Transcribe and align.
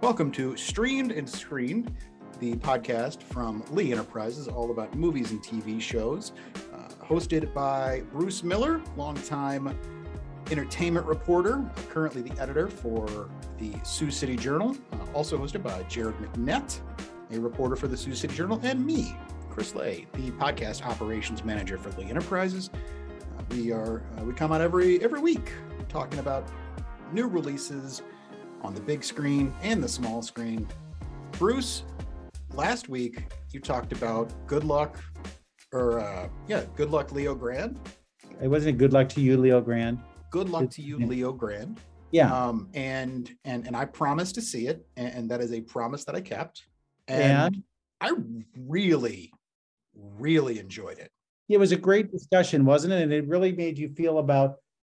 Welcome 0.00 0.32
to 0.32 0.56
Streamed 0.56 1.12
and 1.12 1.28
Screened, 1.28 1.94
the 2.38 2.54
podcast 2.54 3.22
from 3.22 3.62
Lee 3.70 3.92
Enterprises, 3.92 4.48
all 4.48 4.70
about 4.70 4.94
movies 4.94 5.30
and 5.30 5.42
TV 5.42 5.78
shows. 5.78 6.32
Uh, 6.72 6.88
hosted 7.04 7.52
by 7.52 8.02
Bruce 8.10 8.42
Miller, 8.42 8.80
longtime 8.96 9.78
entertainment 10.50 11.04
reporter, 11.04 11.62
currently 11.90 12.22
the 12.22 12.40
editor 12.40 12.66
for 12.66 13.28
the 13.58 13.74
Sioux 13.82 14.10
City 14.10 14.36
Journal. 14.36 14.74
Uh, 14.94 14.96
also 15.12 15.36
hosted 15.36 15.62
by 15.62 15.82
Jared 15.82 16.16
McNett, 16.16 16.80
a 17.30 17.38
reporter 17.38 17.76
for 17.76 17.86
the 17.86 17.96
Sioux 17.96 18.14
City 18.14 18.34
Journal, 18.34 18.58
and 18.62 18.84
me, 18.84 19.14
Chris 19.50 19.74
Lay, 19.74 20.06
the 20.14 20.30
podcast 20.30 20.82
operations 20.82 21.44
manager 21.44 21.76
for 21.76 21.90
Lee 22.00 22.08
Enterprises. 22.08 22.70
Uh, 22.72 23.42
we 23.50 23.70
are 23.70 24.02
uh, 24.18 24.24
we 24.24 24.32
come 24.32 24.50
out 24.50 24.62
every 24.62 25.04
every 25.04 25.20
week 25.20 25.52
talking 25.90 26.20
about 26.20 26.48
new 27.12 27.26
releases 27.26 28.00
on 28.62 28.74
the 28.74 28.80
big 28.80 29.02
screen 29.04 29.52
and 29.62 29.82
the 29.82 29.88
small 29.88 30.22
screen. 30.22 30.66
Bruce, 31.32 31.84
last 32.54 32.88
week 32.88 33.24
you 33.52 33.60
talked 33.60 33.92
about 33.92 34.32
Good 34.46 34.64
Luck, 34.64 35.02
or 35.72 36.00
uh, 36.00 36.28
yeah, 36.48 36.64
Good 36.76 36.90
Luck 36.90 37.12
Leo 37.12 37.34
Grande. 37.34 37.78
It 38.42 38.48
wasn't 38.48 38.78
good 38.78 38.92
luck 38.92 39.08
to 39.10 39.20
you, 39.20 39.36
Leo 39.36 39.60
Grande. 39.60 40.00
Good 40.30 40.48
luck 40.48 40.70
to 40.70 40.82
you, 40.82 40.98
Leo 40.98 41.32
Grande. 41.32 41.78
Yeah. 42.10 42.32
Um, 42.32 42.68
and 42.74 43.30
and 43.44 43.66
and 43.66 43.76
I 43.76 43.84
promised 43.84 44.34
to 44.36 44.42
see 44.42 44.66
it, 44.66 44.86
and, 44.96 45.12
and 45.14 45.30
that 45.30 45.40
is 45.40 45.52
a 45.52 45.60
promise 45.60 46.04
that 46.04 46.14
I 46.14 46.20
kept. 46.20 46.64
And, 47.08 47.54
And? 47.54 47.62
I 48.00 48.12
really, 48.56 49.32
really 49.94 50.58
enjoyed 50.58 50.98
it. 50.98 51.10
it 51.48 51.58
was 51.58 51.72
a 51.72 51.76
great 51.76 52.10
discussion, 52.10 52.64
wasn't 52.64 52.92
it? 52.94 53.02
And 53.02 53.12
it 53.12 53.26
really 53.28 53.52
made 53.52 53.78
you 53.78 53.90
feel 53.90 54.18
about, 54.18 54.56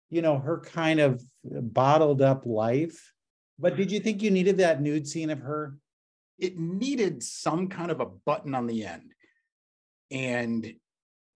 you 0.10 0.22
know, 0.22 0.38
her 0.38 0.60
kind 0.60 1.00
of 1.00 1.24
bottled 1.44 2.22
up 2.22 2.46
life. 2.46 3.12
But 3.60 3.78
did 3.78 3.92
you 3.92 4.00
think 4.00 4.22
you 4.22 4.32
needed 4.32 4.58
that 4.58 4.82
nude 4.82 5.08
scene 5.08 5.30
of 5.30 5.40
her? 5.40 5.78
It 6.40 6.58
needed 6.58 7.22
some 7.22 7.68
kind 7.68 7.92
of 7.92 8.00
a 8.00 8.06
button 8.06 8.56
on 8.56 8.66
the 8.66 8.86
end, 8.86 9.14
and 10.10 10.74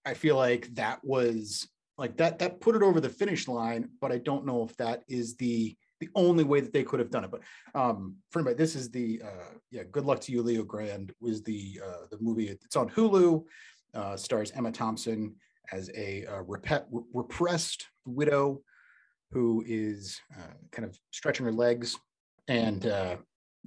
I 0.05 0.16
feel 0.16 0.35
like 0.35 0.73
that 0.75 1.03
was 1.03 1.67
like 1.97 2.17
that 2.17 2.39
that 2.39 2.61
put 2.61 2.75
it 2.75 2.81
over 2.81 2.99
the 2.99 3.09
finish 3.09 3.47
line. 3.47 3.89
But 4.02 4.11
I 4.11 4.17
don't 4.17 4.45
know 4.45 4.63
if 4.63 4.75
that 4.77 5.03
is 5.07 5.35
the 5.35 5.75
the 5.99 6.09
only 6.16 6.44
way 6.44 6.59
that 6.59 6.73
they 6.73 6.83
could 6.83 6.99
have 6.99 7.11
done 7.11 7.23
it. 7.23 7.31
But 7.31 7.41
um, 7.73 8.16
for 8.31 8.39
anybody, 8.39 8.57
this 8.57 8.75
is 8.75 8.89
the 8.89 9.22
uh, 9.23 9.53
yeah. 9.72 9.83
Good 9.91 10.05
luck 10.05 10.22
to 10.22 10.31
you, 10.31 10.41
Leo 10.41 10.63
Grande. 10.63 11.13
Was 11.19 11.44
the 11.44 11.79
uh, 11.85 12.07
the 12.09 12.17
movie? 12.19 12.47
It's 12.47 12.75
on 12.75 12.89
Hulu. 12.89 13.44
Uh, 13.94 14.17
stars 14.17 14.52
Emma 14.52 14.72
Thompson 14.72 15.35
as 15.72 15.89
a 15.95 16.25
uh, 16.25 16.44
repet, 16.44 16.85
repressed 17.13 17.88
widow 18.05 18.61
who 19.36 19.61
is 19.67 20.17
uh, 20.39 20.53
kind 20.72 20.88
of 20.88 20.97
stretching 21.11 21.45
her 21.45 21.52
legs 21.52 21.97
and 22.47 22.86
uh, 22.86 23.17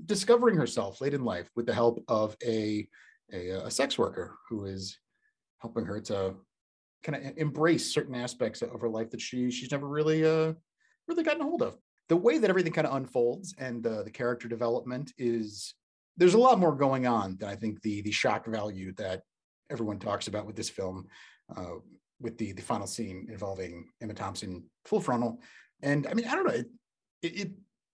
discovering 0.06 0.56
herself 0.56 1.02
late 1.02 1.12
in 1.12 1.22
life 1.22 1.50
with 1.56 1.66
the 1.66 1.74
help 1.74 2.02
of 2.08 2.34
a, 2.42 2.88
a 3.34 3.50
a 3.66 3.70
sex 3.70 3.98
worker 3.98 4.34
who 4.48 4.64
is 4.64 4.98
helping 5.58 5.84
her 5.84 6.00
to 6.00 6.34
kind 7.02 7.22
of 7.22 7.36
embrace 7.36 7.92
certain 7.92 8.14
aspects 8.14 8.62
of 8.62 8.80
her 8.80 8.88
life 8.88 9.10
that 9.10 9.20
she 9.20 9.50
she's 9.50 9.70
never 9.70 9.86
really 9.86 10.24
uh 10.24 10.54
really 11.06 11.22
gotten 11.22 11.42
a 11.42 11.44
hold 11.44 11.60
of. 11.60 11.76
The 12.08 12.16
way 12.16 12.38
that 12.38 12.48
everything 12.48 12.72
kind 12.72 12.86
of 12.86 12.96
unfolds 12.96 13.54
and 13.58 13.86
uh, 13.86 14.04
the 14.04 14.10
character 14.10 14.48
development 14.48 15.12
is 15.18 15.74
there's 16.16 16.32
a 16.32 16.38
lot 16.38 16.58
more 16.58 16.74
going 16.74 17.06
on 17.06 17.36
than 17.38 17.50
I 17.50 17.56
think 17.56 17.82
the 17.82 18.00
the 18.00 18.10
shock 18.10 18.46
value 18.46 18.94
that 18.94 19.20
everyone 19.68 19.98
talks 19.98 20.28
about 20.28 20.46
with 20.46 20.56
this 20.56 20.70
film, 20.70 21.08
uh, 21.54 21.76
with 22.20 22.36
the 22.38 22.52
the 22.52 22.62
final 22.62 22.86
scene 22.86 23.28
involving 23.30 23.86
Emma 24.00 24.14
Thompson 24.14 24.64
full 24.84 25.00
frontal, 25.00 25.40
and 25.82 26.06
I 26.06 26.14
mean 26.14 26.26
I 26.26 26.34
don't 26.34 26.46
know 26.46 26.54
it 26.54 26.70
it 27.22 27.50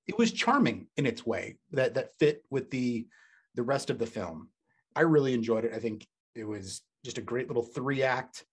it, 0.07 0.19
was 0.19 0.33
charming 0.33 0.87
in 0.97 1.07
its 1.07 1.25
way 1.25 1.57
that 1.73 1.95
that 1.95 2.19
fit 2.19 2.45
with 2.51 2.71
the 2.71 3.07
the 3.55 3.63
rest 3.63 3.91
of 3.91 3.99
the 3.99 4.07
film. 4.07 4.49
I 4.97 5.03
really 5.03 5.35
enjoyed 5.35 5.65
it. 5.65 5.73
I 5.75 5.79
think 5.79 6.07
it 6.35 6.45
was 6.45 6.83
just 7.05 7.19
a 7.19 7.23
great 7.23 7.49
little 7.49 7.63
three 7.63 8.03
act 8.03 8.45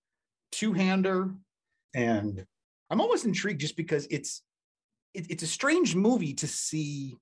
two 0.51 0.73
hander, 0.73 1.33
and 1.93 2.45
I'm 2.89 3.01
almost 3.01 3.25
intrigued 3.25 3.61
just 3.61 3.77
because 3.77 4.07
it's 4.09 4.41
it, 5.13 5.27
it's 5.29 5.43
a 5.43 5.47
strange 5.47 5.95
movie 5.95 6.33
to 6.35 6.47
see 6.47 7.17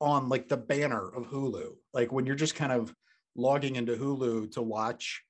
on 0.00 0.28
like 0.28 0.48
the 0.48 0.56
banner 0.56 1.08
of 1.08 1.26
Hulu. 1.26 1.72
Like 1.92 2.12
when 2.12 2.26
you're 2.26 2.36
just 2.36 2.54
kind 2.54 2.72
of 2.72 2.94
logging 3.36 3.76
into 3.76 3.96
Hulu 3.96 4.52
to 4.52 4.62
watch, 4.62 5.22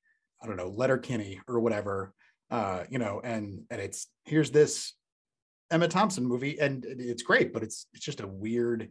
I 0.42 0.46
don't 0.46 0.56
know, 0.56 0.68
Letterkenny 0.68 1.40
or 1.48 1.60
whatever, 1.60 2.12
uh, 2.50 2.84
you 2.88 2.98
know, 2.98 3.20
and 3.22 3.62
and 3.70 3.80
it's 3.80 4.08
here's 4.24 4.50
this 4.50 4.94
Emma 5.70 5.88
Thompson 5.88 6.24
movie, 6.24 6.58
and 6.58 6.84
it's 6.86 7.22
great, 7.22 7.52
but 7.52 7.62
it's 7.62 7.86
it's 7.92 8.04
just 8.04 8.20
a 8.20 8.26
weird, 8.26 8.88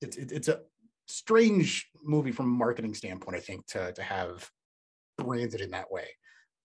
it's 0.00 0.16
it's 0.16 0.48
a 0.48 0.60
strange 1.06 1.88
movie 2.02 2.32
from 2.32 2.46
a 2.46 2.58
marketing 2.58 2.94
standpoint, 2.94 3.36
I 3.36 3.40
think, 3.40 3.66
to 3.68 3.92
to 3.92 4.02
have 4.02 4.48
branded 5.16 5.60
in 5.60 5.70
that 5.72 5.90
way. 5.90 6.08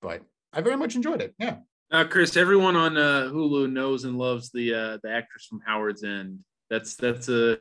But 0.01 0.21
I 0.53 0.61
very 0.61 0.77
much 0.77 0.95
enjoyed 0.95 1.21
it. 1.21 1.33
Yeah. 1.39 1.57
Uh, 1.91 2.05
Chris, 2.05 2.37
everyone 2.37 2.75
on 2.75 2.97
uh, 2.97 3.29
Hulu 3.31 3.71
knows 3.71 4.03
and 4.03 4.17
loves 4.17 4.49
the 4.51 4.73
uh, 4.73 4.97
the 5.03 5.11
actress 5.11 5.45
from 5.45 5.61
Howard's 5.65 6.03
End. 6.03 6.39
That's 6.69 6.95
that's 6.95 7.29
a 7.29 7.57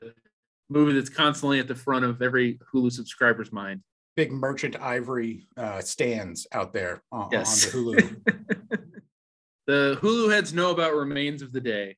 movie 0.69 0.95
that's 0.95 1.11
constantly 1.11 1.59
at 1.59 1.69
the 1.69 1.75
front 1.75 2.05
of 2.05 2.23
every 2.23 2.59
Hulu 2.73 2.93
subscriber's 2.93 3.53
mind. 3.53 3.83
Big 4.17 4.31
merchant 4.33 4.77
ivory 4.81 5.47
uh, 5.57 5.81
stands 5.81 6.47
out 6.53 6.73
there 6.73 7.03
on, 7.11 7.29
Yes. 7.33 7.75
on 7.75 7.85
the 7.85 8.03
Hulu. 8.03 8.73
the 9.67 9.99
Hulu 10.03 10.33
heads 10.33 10.53
know 10.53 10.71
about 10.71 10.95
Remains 10.95 11.43
of 11.43 11.53
the 11.53 11.61
Day. 11.61 11.97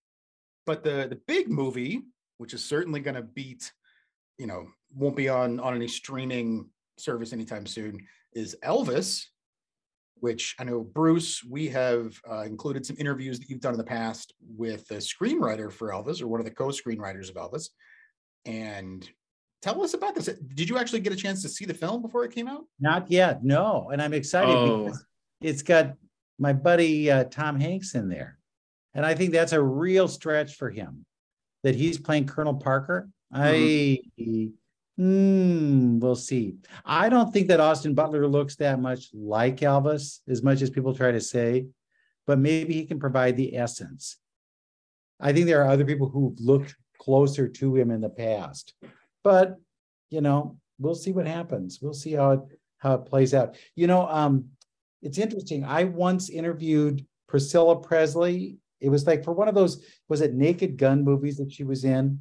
but 0.66 0.82
the 0.84 1.06
the 1.10 1.20
big 1.26 1.48
movie 1.50 2.03
which 2.38 2.54
is 2.54 2.64
certainly 2.64 3.00
going 3.00 3.14
to 3.14 3.22
beat 3.22 3.70
you 4.38 4.47
know 4.47 4.66
won't 4.94 5.16
be 5.16 5.28
on 5.28 5.60
on 5.60 5.74
any 5.74 5.88
streaming 5.88 6.69
service 6.98 7.32
anytime 7.32 7.66
soon 7.66 7.98
is 8.32 8.56
elvis 8.64 9.24
which 10.20 10.54
i 10.58 10.64
know 10.64 10.80
bruce 10.82 11.42
we 11.44 11.69
have 11.69 12.19
uh, 12.30 12.42
included 12.42 12.84
some 12.86 12.97
interviews 12.98 13.38
that 13.38 13.48
you've 13.50 13.60
done 13.60 13.74
in 13.74 13.78
the 13.78 13.84
past 13.84 14.32
with 14.56 14.86
the 14.88 14.97
screenwriter 14.97 15.70
for 15.70 15.91
elvis 15.91 16.22
or 16.22 16.28
one 16.28 16.41
of 16.41 16.47
the 16.47 16.50
co-screenwriters 16.53 17.28
of 17.28 17.36
elvis 17.36 17.69
and 18.47 19.08
tell 19.64 19.82
us 19.82 19.94
about 19.94 20.14
this 20.14 20.26
did 20.54 20.69
you 20.69 20.76
actually 20.76 21.00
get 21.00 21.12
a 21.12 21.16
chance 21.16 21.41
to 21.41 21.48
see 21.48 21.64
the 21.64 21.72
film 21.72 22.02
before 22.02 22.22
it 22.25 22.32
came 22.32 22.47
out 22.47 22.64
Not 22.78 23.10
yet, 23.10 23.42
no. 23.42 23.88
And 23.91 24.02
I'm 24.02 24.12
excited 24.12 24.54
Oh. 24.54 24.84
because 24.84 25.04
it's 25.41 25.62
got 25.62 25.94
my 26.38 26.52
buddy 26.52 27.10
uh, 27.10 27.25
Tom 27.25 27.58
Hanks 27.58 27.94
in 27.94 28.08
there. 28.08 28.38
And 28.92 29.06
I 29.06 29.14
think 29.14 29.32
that's 29.32 29.53
a 29.53 29.62
real 29.62 30.06
stretch 30.06 30.54
for 30.56 30.70
him 30.70 31.06
that 31.62 31.74
he's 31.74 31.98
playing 31.98 32.26
Colonel 32.26 32.54
Parker. 32.54 33.08
I, 33.32 34.00
mm, 35.00 35.98
we'll 36.00 36.14
see. 36.14 36.56
I 36.84 37.08
don't 37.08 37.32
think 37.32 37.48
that 37.48 37.58
Austin 37.60 37.94
Butler 37.94 38.28
looks 38.28 38.56
that 38.56 38.80
much 38.80 39.08
like 39.14 39.56
Elvis, 39.56 40.20
as 40.28 40.42
much 40.42 40.60
as 40.62 40.70
people 40.70 40.94
try 40.94 41.10
to 41.10 41.20
say, 41.20 41.66
but 42.26 42.38
maybe 42.38 42.74
he 42.74 42.84
can 42.84 43.00
provide 43.00 43.36
the 43.36 43.56
essence. 43.56 44.19
I 45.20 45.32
think 45.32 45.47
there 45.47 45.62
are 45.62 45.70
other 45.70 45.84
people 45.86 46.08
who've 46.08 46.38
looked 46.38 46.76
closer 46.98 47.48
to 47.48 47.74
him 47.76 47.91
in 47.91 48.00
the 48.00 48.10
past, 48.10 48.74
but 49.24 49.56
you 50.10 50.20
know, 50.20 50.56
we'll 50.78 50.94
see 50.94 51.10
what 51.10 51.26
happens. 51.26 51.80
We'll 51.82 51.94
see 51.94 52.12
how 52.12 52.30
it 52.32 52.40
how 52.78 52.94
it 52.94 53.06
plays 53.06 53.34
out. 53.34 53.56
You 53.74 53.88
know, 53.88 54.06
um, 54.08 54.44
it's 55.02 55.18
interesting. 55.18 55.64
I 55.64 55.84
once 55.84 56.30
interviewed 56.30 57.04
Priscilla 57.26 57.80
Presley. 57.80 58.58
It 58.80 58.90
was 58.90 59.06
like 59.06 59.24
for 59.24 59.32
one 59.32 59.48
of 59.48 59.54
those, 59.54 59.82
was 60.08 60.20
it 60.20 60.34
Naked 60.34 60.76
Gun 60.76 61.02
movies 61.02 61.38
that 61.38 61.50
she 61.50 61.64
was 61.64 61.84
in? 61.84 62.20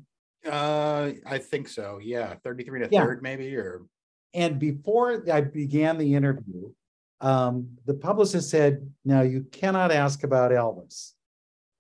uh 0.52 1.14
i 1.26 1.38
think 1.38 1.70
so 1.70 2.00
yeah 2.04 2.34
33 2.44 2.82
and 2.84 2.92
a 2.92 2.94
Yeah. 2.94 3.06
third 3.06 3.22
maybe 3.24 3.56
or 3.56 3.86
And 4.34 4.60
before 4.60 5.24
I 5.32 5.40
began 5.40 5.98
the 5.98 6.16
interview, 6.16 6.74
um, 7.22 7.78
the 7.86 7.94
publicist 7.94 8.50
said, 8.50 8.74
"Now 9.06 9.22
you 9.22 9.44
cannot 9.60 9.90
ask 9.92 10.24
about 10.24 10.52
Elvis. 10.52 11.14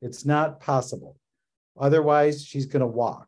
It's 0.01 0.23
not 0.23 0.59
possible. 0.61 1.17
Otherwise, 1.77 2.45
she's 2.45 2.67
going 2.67 2.85
to 2.87 2.95
walk." 3.03 3.27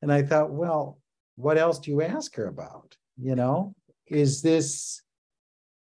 And 0.00 0.10
I 0.12 0.22
thought, 0.22 0.50
well, 0.52 0.99
what 1.40 1.58
else 1.58 1.78
do 1.78 1.90
you 1.90 2.02
ask 2.02 2.34
her 2.36 2.46
about? 2.46 2.96
You 3.16 3.34
know, 3.34 3.74
is 4.06 4.42
this, 4.42 5.02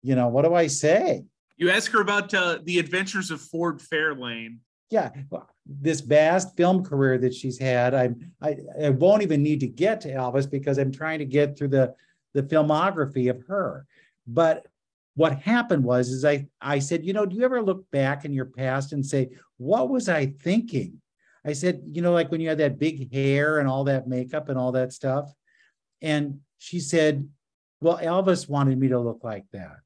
you 0.01 0.15
know, 0.15 0.27
what 0.27 0.45
do 0.45 0.53
I 0.53 0.67
say? 0.67 1.25
You 1.57 1.69
ask 1.69 1.91
her 1.91 2.01
about 2.01 2.33
uh, 2.33 2.59
the 2.63 2.79
adventures 2.79 3.31
of 3.31 3.41
Ford 3.41 3.79
Fairlane. 3.79 4.57
yeah 4.91 5.09
this 5.65 6.01
vast 6.01 6.55
film 6.55 6.83
career 6.83 7.17
that 7.17 7.33
she's 7.33 7.57
had 7.57 7.93
i'm 7.95 8.31
i 8.41 8.55
i 8.83 8.89
won't 8.89 9.23
even 9.23 9.41
need 9.41 9.59
to 9.59 9.67
get 9.67 9.99
to 10.01 10.09
elvis 10.09 10.49
because 10.49 10.77
i'm 10.77 10.91
trying 10.91 11.17
to 11.19 11.25
get 11.25 11.57
through 11.57 11.67
the 11.67 11.93
the 12.35 12.43
filmography 12.43 13.29
of 13.29 13.41
her 13.47 13.85
but 14.27 14.67
what 15.15 15.39
happened 15.41 15.83
was 15.83 16.09
is 16.09 16.23
i 16.23 16.45
i 16.61 16.77
said 16.77 17.03
you 17.03 17.13
know 17.13 17.25
do 17.25 17.35
you 17.35 17.43
ever 17.43 17.63
look 17.63 17.89
back 17.89 18.25
in 18.25 18.33
your 18.33 18.45
past 18.45 18.93
and 18.93 19.03
say 19.03 19.27
what 19.57 19.89
was 19.89 20.07
i 20.07 20.27
thinking 20.43 21.01
i 21.45 21.53
said 21.53 21.81
you 21.85 22.01
know 22.01 22.13
like 22.13 22.29
when 22.29 22.41
you 22.41 22.49
had 22.49 22.59
that 22.59 22.77
big 22.77 23.11
hair 23.11 23.59
and 23.59 23.67
all 23.67 23.83
that 23.85 24.07
makeup 24.07 24.49
and 24.49 24.57
all 24.59 24.71
that 24.71 24.93
stuff 24.93 25.33
and 26.05 26.39
she 26.57 26.79
said 26.79 27.27
well 27.81 27.97
elvis 27.97 28.47
wanted 28.47 28.79
me 28.79 28.87
to 28.87 28.99
look 28.99 29.19
like 29.23 29.45
that 29.51 29.79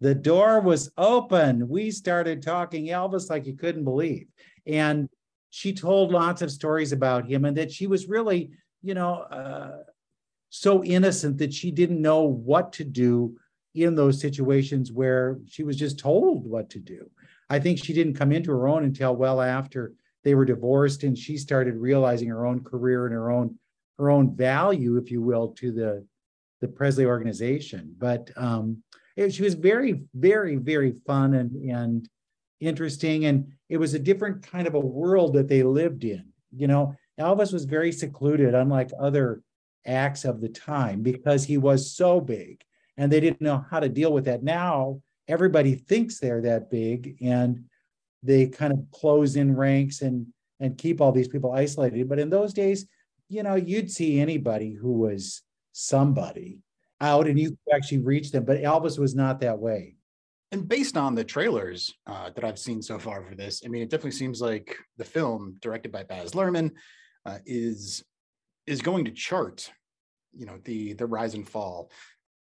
the 0.00 0.14
door 0.14 0.60
was 0.60 0.92
open. 0.96 1.68
We 1.68 1.90
started 1.90 2.40
talking 2.40 2.86
Elvis 2.86 3.30
like 3.30 3.46
you 3.46 3.54
couldn't 3.54 3.82
believe. 3.82 4.28
And 4.64 5.08
she 5.50 5.72
told 5.72 6.12
lots 6.12 6.40
of 6.40 6.52
stories 6.52 6.92
about 6.92 7.28
him 7.28 7.44
and 7.44 7.56
that 7.56 7.72
she 7.72 7.88
was 7.88 8.06
really 8.06 8.52
you 8.82 8.94
know, 8.94 9.14
uh, 9.14 9.82
so 10.50 10.82
innocent 10.84 11.38
that 11.38 11.52
she 11.52 11.70
didn't 11.70 12.00
know 12.00 12.22
what 12.22 12.72
to 12.74 12.84
do 12.84 13.36
in 13.74 13.94
those 13.94 14.20
situations 14.20 14.90
where 14.90 15.38
she 15.46 15.62
was 15.62 15.76
just 15.76 15.98
told 15.98 16.48
what 16.48 16.70
to 16.70 16.78
do. 16.78 17.10
I 17.50 17.58
think 17.58 17.78
she 17.78 17.92
didn't 17.92 18.14
come 18.14 18.32
into 18.32 18.50
her 18.50 18.68
own 18.68 18.84
until 18.84 19.14
well 19.14 19.40
after 19.40 19.92
they 20.24 20.34
were 20.34 20.44
divorced 20.44 21.04
and 21.04 21.16
she 21.16 21.36
started 21.36 21.76
realizing 21.76 22.28
her 22.28 22.46
own 22.46 22.64
career 22.64 23.06
and 23.06 23.14
her 23.14 23.30
own 23.30 23.56
her 23.98 24.10
own 24.10 24.34
value, 24.34 24.96
if 24.96 25.10
you 25.10 25.22
will, 25.22 25.48
to 25.58 25.72
the 25.72 26.06
the 26.60 26.68
Presley 26.68 27.04
organization. 27.04 27.94
But 27.98 28.30
um, 28.36 28.82
it, 29.16 29.32
she 29.32 29.42
was 29.42 29.54
very, 29.54 30.02
very, 30.14 30.56
very 30.56 30.94
fun 31.06 31.34
and 31.34 31.52
and 31.70 32.08
interesting, 32.60 33.26
and 33.26 33.52
it 33.68 33.76
was 33.76 33.94
a 33.94 33.98
different 33.98 34.42
kind 34.42 34.66
of 34.66 34.74
a 34.74 34.80
world 34.80 35.34
that 35.34 35.48
they 35.48 35.62
lived 35.62 36.04
in. 36.04 36.26
You 36.56 36.66
know, 36.66 36.94
Elvis 37.20 37.52
was 37.52 37.64
very 37.64 37.92
secluded, 37.92 38.54
unlike 38.54 38.90
other 38.98 39.42
acts 39.86 40.24
of 40.24 40.40
the 40.40 40.48
time, 40.48 41.02
because 41.02 41.44
he 41.44 41.58
was 41.58 41.94
so 41.94 42.20
big, 42.20 42.62
and 42.96 43.10
they 43.10 43.20
didn't 43.20 43.40
know 43.40 43.64
how 43.70 43.80
to 43.80 43.88
deal 43.88 44.12
with 44.12 44.24
that. 44.26 44.42
Now 44.42 45.00
everybody 45.28 45.74
thinks 45.74 46.18
they're 46.18 46.42
that 46.42 46.70
big, 46.70 47.18
and 47.20 47.64
they 48.22 48.46
kind 48.46 48.72
of 48.72 48.84
close 48.92 49.36
in 49.36 49.54
ranks 49.54 50.02
and 50.02 50.26
and 50.60 50.76
keep 50.76 51.00
all 51.00 51.12
these 51.12 51.28
people 51.28 51.52
isolated. 51.52 52.08
But 52.08 52.18
in 52.18 52.30
those 52.30 52.52
days, 52.52 52.86
you 53.28 53.42
know, 53.42 53.54
you'd 53.54 53.90
see 53.90 54.20
anybody 54.20 54.72
who 54.72 54.92
was 54.92 55.42
somebody 55.72 56.60
out 57.00 57.28
and 57.28 57.38
you 57.38 57.50
could 57.50 57.74
actually 57.74 57.98
reach 57.98 58.32
them. 58.32 58.44
But 58.44 58.62
Elvis 58.62 58.98
was 58.98 59.14
not 59.14 59.40
that 59.40 59.58
way. 59.58 59.96
And 60.50 60.66
based 60.66 60.96
on 60.96 61.14
the 61.14 61.24
trailers 61.24 61.94
uh, 62.06 62.30
that 62.34 62.44
I've 62.44 62.58
seen 62.58 62.80
so 62.80 62.98
far 62.98 63.22
for 63.22 63.34
this, 63.34 63.62
I 63.64 63.68
mean, 63.68 63.82
it 63.82 63.90
definitely 63.90 64.12
seems 64.12 64.40
like 64.40 64.76
the 64.96 65.04
film, 65.04 65.56
directed 65.60 65.92
by 65.92 66.04
Baz 66.04 66.32
Luhrmann, 66.32 66.72
uh, 67.26 67.38
is 67.44 68.02
is 68.66 68.80
going 68.80 69.04
to 69.04 69.10
chart, 69.10 69.70
you 70.34 70.46
know, 70.46 70.58
the 70.64 70.94
the 70.94 71.06
rise 71.06 71.34
and 71.34 71.46
fall 71.46 71.90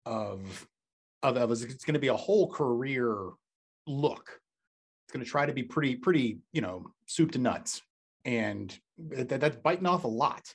of 0.07 0.67
of 1.25 1.35
Elvis. 1.35 1.65
It's 1.65 1.85
going 1.85 1.95
to 1.95 2.01
be 2.01 2.09
a 2.09 2.17
whole 2.17 2.53
career 2.53 3.31
look. 3.89 4.41
It's 5.05 5.13
going 5.13 5.25
to 5.25 5.31
try 5.31 5.47
to 5.47 5.53
be 5.53 5.65
pretty 5.65 5.97
pretty, 5.97 6.39
you 6.53 6.61
know, 6.61 6.87
soup 7.07 7.33
to 7.33 7.39
nuts, 7.41 7.83
and 8.25 8.79
that, 8.99 9.29
that's 9.29 9.57
biting 9.57 9.87
off 9.87 10.05
a 10.05 10.09
lot. 10.09 10.55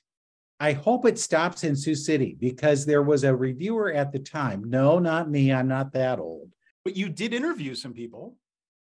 I 0.64 0.72
hope 0.72 1.06
it 1.06 1.20
stops 1.20 1.66
in 1.66 1.76
Sioux 1.76 1.94
City 1.94 2.38
because 2.40 2.86
there 2.86 3.04
was 3.04 3.26
a 3.26 3.36
reviewer 3.36 3.92
at 3.92 4.14
the 4.14 4.20
time. 4.20 4.64
No, 4.70 4.98
not 4.98 5.30
me. 5.30 5.52
I'm 5.52 5.68
not 5.68 5.92
that 5.92 6.20
old. 6.20 6.54
But 6.86 6.96
you 6.96 7.10
did 7.10 7.34
interview 7.34 7.76
some 7.76 7.92
people. 7.92 8.38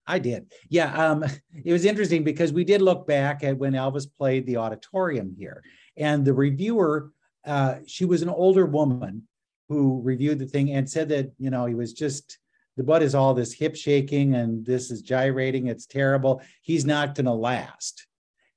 I 0.07 0.17
did. 0.17 0.51
Yeah. 0.67 0.91
Um, 0.95 1.23
it 1.63 1.71
was 1.71 1.85
interesting 1.85 2.23
because 2.23 2.51
we 2.51 2.63
did 2.63 2.81
look 2.81 3.05
back 3.05 3.43
at 3.43 3.59
when 3.59 3.73
Elvis 3.73 4.07
played 4.11 4.47
the 4.47 4.57
auditorium 4.57 5.35
here. 5.37 5.61
And 5.95 6.25
the 6.25 6.33
reviewer, 6.33 7.11
uh, 7.45 7.75
she 7.85 8.03
was 8.03 8.23
an 8.23 8.29
older 8.29 8.65
woman 8.65 9.27
who 9.67 10.01
reviewed 10.01 10.39
the 10.39 10.47
thing 10.47 10.71
and 10.71 10.89
said 10.89 11.07
that, 11.09 11.33
you 11.37 11.51
know, 11.51 11.67
he 11.67 11.75
was 11.75 11.93
just, 11.93 12.39
the 12.77 12.83
butt 12.83 13.03
is 13.03 13.13
all 13.13 13.35
this 13.35 13.53
hip 13.53 13.75
shaking 13.75 14.33
and 14.33 14.65
this 14.65 14.89
is 14.89 15.03
gyrating. 15.03 15.67
It's 15.67 15.85
terrible. 15.85 16.41
He's 16.63 16.83
not 16.83 17.13
going 17.13 17.25
to 17.25 17.33
last. 17.33 18.07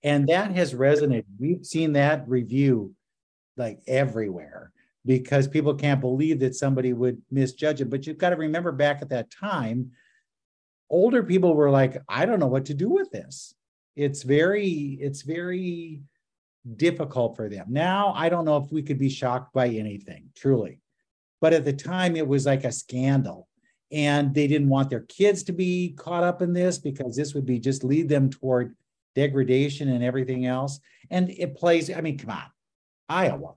And 0.02 0.30
that 0.30 0.52
has 0.52 0.72
resonated. 0.72 1.26
We've 1.38 1.66
seen 1.66 1.92
that 1.92 2.26
review 2.26 2.94
like 3.62 3.80
everywhere 3.86 4.72
because 5.04 5.48
people 5.48 5.74
can't 5.74 6.00
believe 6.00 6.40
that 6.40 6.54
somebody 6.54 6.92
would 6.92 7.20
misjudge 7.30 7.80
it. 7.80 7.90
But 7.90 8.06
you've 8.06 8.18
got 8.18 8.30
to 8.30 8.36
remember 8.36 8.72
back 8.72 9.02
at 9.02 9.08
that 9.10 9.30
time, 9.30 9.92
older 10.90 11.22
people 11.22 11.54
were 11.54 11.70
like, 11.70 12.00
I 12.08 12.26
don't 12.26 12.40
know 12.40 12.46
what 12.46 12.66
to 12.66 12.74
do 12.74 12.88
with 12.88 13.10
this. 13.10 13.54
It's 13.96 14.22
very, 14.22 14.98
it's 15.00 15.22
very 15.22 16.02
difficult 16.76 17.36
for 17.36 17.48
them. 17.48 17.66
Now, 17.68 18.12
I 18.16 18.28
don't 18.28 18.44
know 18.44 18.56
if 18.58 18.70
we 18.70 18.82
could 18.82 18.98
be 18.98 19.08
shocked 19.08 19.52
by 19.52 19.68
anything, 19.68 20.30
truly. 20.36 20.80
But 21.40 21.52
at 21.52 21.64
the 21.64 21.72
time, 21.72 22.14
it 22.16 22.26
was 22.26 22.46
like 22.46 22.64
a 22.64 22.72
scandal. 22.72 23.48
And 23.90 24.32
they 24.34 24.46
didn't 24.46 24.70
want 24.70 24.88
their 24.88 25.00
kids 25.00 25.42
to 25.44 25.52
be 25.52 25.94
caught 25.98 26.24
up 26.24 26.40
in 26.40 26.52
this 26.52 26.78
because 26.78 27.14
this 27.16 27.34
would 27.34 27.44
be 27.44 27.58
just 27.58 27.84
lead 27.84 28.08
them 28.08 28.30
toward 28.30 28.74
degradation 29.14 29.88
and 29.90 30.02
everything 30.02 30.46
else. 30.46 30.80
And 31.10 31.28
it 31.30 31.56
plays, 31.56 31.90
I 31.90 32.00
mean, 32.00 32.16
come 32.16 32.30
on, 32.30 32.44
Iowa, 33.12 33.54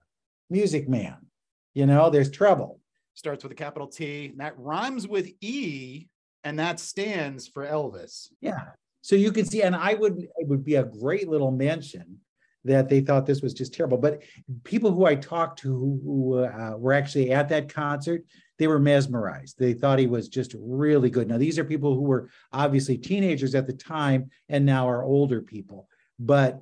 Music 0.50 0.90
Man. 0.90 1.18
You 1.74 1.86
know, 1.86 2.10
there's 2.10 2.30
trouble. 2.30 2.80
Starts 3.14 3.44
with 3.44 3.54
a 3.54 3.56
capital 3.56 3.88
T, 3.88 4.28
and 4.28 4.40
that 4.40 4.60
rhymes 4.60 5.08
with 5.08 5.30
E, 5.42 6.08
and 6.44 6.60
that 6.60 6.80
stands 6.80 7.48
for 7.48 7.66
Elvis. 7.66 8.28
Yeah. 8.42 8.60
So 9.02 9.16
you 9.16 9.32
can 9.32 9.46
see, 9.46 9.62
and 9.62 9.76
I 9.76 9.94
would 9.94 10.18
it 10.20 10.48
would 10.48 10.66
be 10.66 10.76
a 10.76 10.84
great 10.84 11.30
little 11.30 11.52
mention 11.52 12.20
that 12.66 12.90
they 12.90 13.00
thought 13.00 13.26
this 13.26 13.42
was 13.42 13.54
just 13.54 13.74
terrible. 13.74 13.98
But 13.98 14.24
people 14.64 14.92
who 14.92 15.06
I 15.06 15.16
talked 15.16 15.60
to 15.60 15.70
who, 15.70 16.02
who 16.04 16.44
uh, 16.44 16.76
were 16.78 16.94
actually 16.94 17.32
at 17.32 17.48
that 17.50 17.74
concert, 17.74 18.26
they 18.58 18.68
were 18.68 18.80
mesmerized. 18.80 19.58
They 19.58 19.74
thought 19.74 20.00
he 20.00 20.08
was 20.08 20.28
just 20.28 20.56
really 20.60 21.10
good. 21.10 21.28
Now, 21.30 21.38
these 21.38 21.60
are 21.60 21.64
people 21.64 21.94
who 21.94 22.02
were 22.02 22.30
obviously 22.52 22.98
teenagers 22.98 23.56
at 23.56 23.68
the 23.68 23.74
time 23.74 24.30
and 24.50 24.66
now 24.66 24.90
are 24.90 25.04
older 25.04 25.42
people, 25.42 25.88
but 26.20 26.60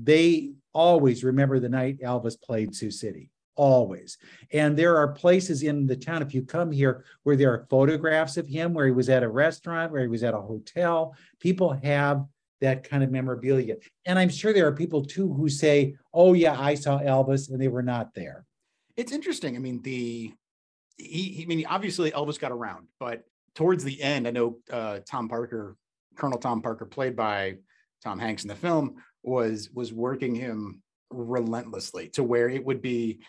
they 0.00 0.52
always 0.76 1.24
remember 1.24 1.58
the 1.58 1.70
night 1.70 2.00
Elvis 2.00 2.40
played 2.40 2.74
Sioux 2.74 2.90
City. 2.90 3.30
Always. 3.54 4.18
And 4.52 4.76
there 4.76 4.98
are 4.98 5.08
places 5.08 5.62
in 5.62 5.86
the 5.86 5.96
town, 5.96 6.20
if 6.20 6.34
you 6.34 6.42
come 6.42 6.70
here, 6.70 7.06
where 7.22 7.36
there 7.36 7.50
are 7.52 7.66
photographs 7.70 8.36
of 8.36 8.46
him, 8.46 8.74
where 8.74 8.84
he 8.84 8.92
was 8.92 9.08
at 9.08 9.22
a 9.22 9.28
restaurant, 9.28 9.90
where 9.90 10.02
he 10.02 10.08
was 10.08 10.22
at 10.22 10.34
a 10.34 10.40
hotel. 10.40 11.16
People 11.40 11.72
have 11.82 12.26
that 12.60 12.88
kind 12.88 13.02
of 13.02 13.10
memorabilia. 13.10 13.76
And 14.04 14.18
I'm 14.18 14.28
sure 14.28 14.52
there 14.52 14.66
are 14.66 14.72
people 14.72 15.02
too 15.02 15.32
who 15.32 15.48
say, 15.48 15.96
oh, 16.12 16.34
yeah, 16.34 16.60
I 16.60 16.74
saw 16.74 16.98
Elvis 16.98 17.50
and 17.50 17.60
they 17.60 17.68
were 17.68 17.82
not 17.82 18.12
there. 18.14 18.44
It's 18.98 19.12
interesting. 19.12 19.56
I 19.56 19.58
mean, 19.58 19.80
the, 19.82 20.34
he, 20.98 21.42
I 21.42 21.46
mean, 21.46 21.64
obviously 21.66 22.10
Elvis 22.10 22.38
got 22.38 22.52
around, 22.52 22.88
but 23.00 23.24
towards 23.54 23.84
the 23.84 24.02
end, 24.02 24.28
I 24.28 24.32
know 24.32 24.58
uh, 24.70 24.98
Tom 25.08 25.28
Parker, 25.30 25.76
Colonel 26.16 26.38
Tom 26.38 26.60
Parker, 26.60 26.84
played 26.84 27.16
by 27.16 27.56
Tom 28.04 28.18
Hanks 28.18 28.44
in 28.44 28.48
the 28.48 28.54
film, 28.54 28.96
was 29.26 29.70
was 29.72 29.92
working 29.92 30.34
him 30.34 30.82
relentlessly 31.10 32.08
to 32.08 32.22
where 32.22 32.48
it 32.48 32.64
would 32.64 32.82
be 32.82 33.20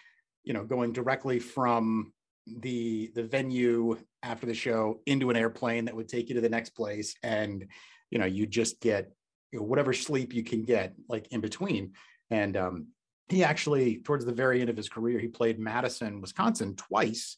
you 0.43 0.53
know 0.53 0.63
going 0.63 0.91
directly 0.93 1.39
from 1.39 2.13
the 2.59 3.11
the 3.15 3.23
venue 3.23 3.97
after 4.23 4.45
the 4.45 4.53
show 4.53 5.01
into 5.05 5.29
an 5.29 5.35
airplane 5.35 5.85
that 5.85 5.95
would 5.95 6.07
take 6.07 6.29
you 6.29 6.35
to 6.35 6.41
the 6.41 6.49
next 6.49 6.71
place 6.71 7.15
and 7.23 7.67
you 8.09 8.19
know 8.19 8.25
you 8.25 8.45
just 8.45 8.79
get 8.79 9.11
you 9.51 9.59
know, 9.59 9.65
whatever 9.65 9.93
sleep 9.93 10.33
you 10.33 10.43
can 10.43 10.63
get 10.63 10.93
like 11.07 11.27
in 11.31 11.41
between. 11.41 11.93
And 12.29 12.55
um 12.57 12.87
he 13.29 13.43
actually 13.43 13.97
towards 13.97 14.25
the 14.25 14.33
very 14.33 14.61
end 14.61 14.69
of 14.69 14.77
his 14.77 14.89
career 14.89 15.19
he 15.19 15.27
played 15.27 15.59
madison 15.59 16.21
wisconsin 16.21 16.75
twice 16.75 17.37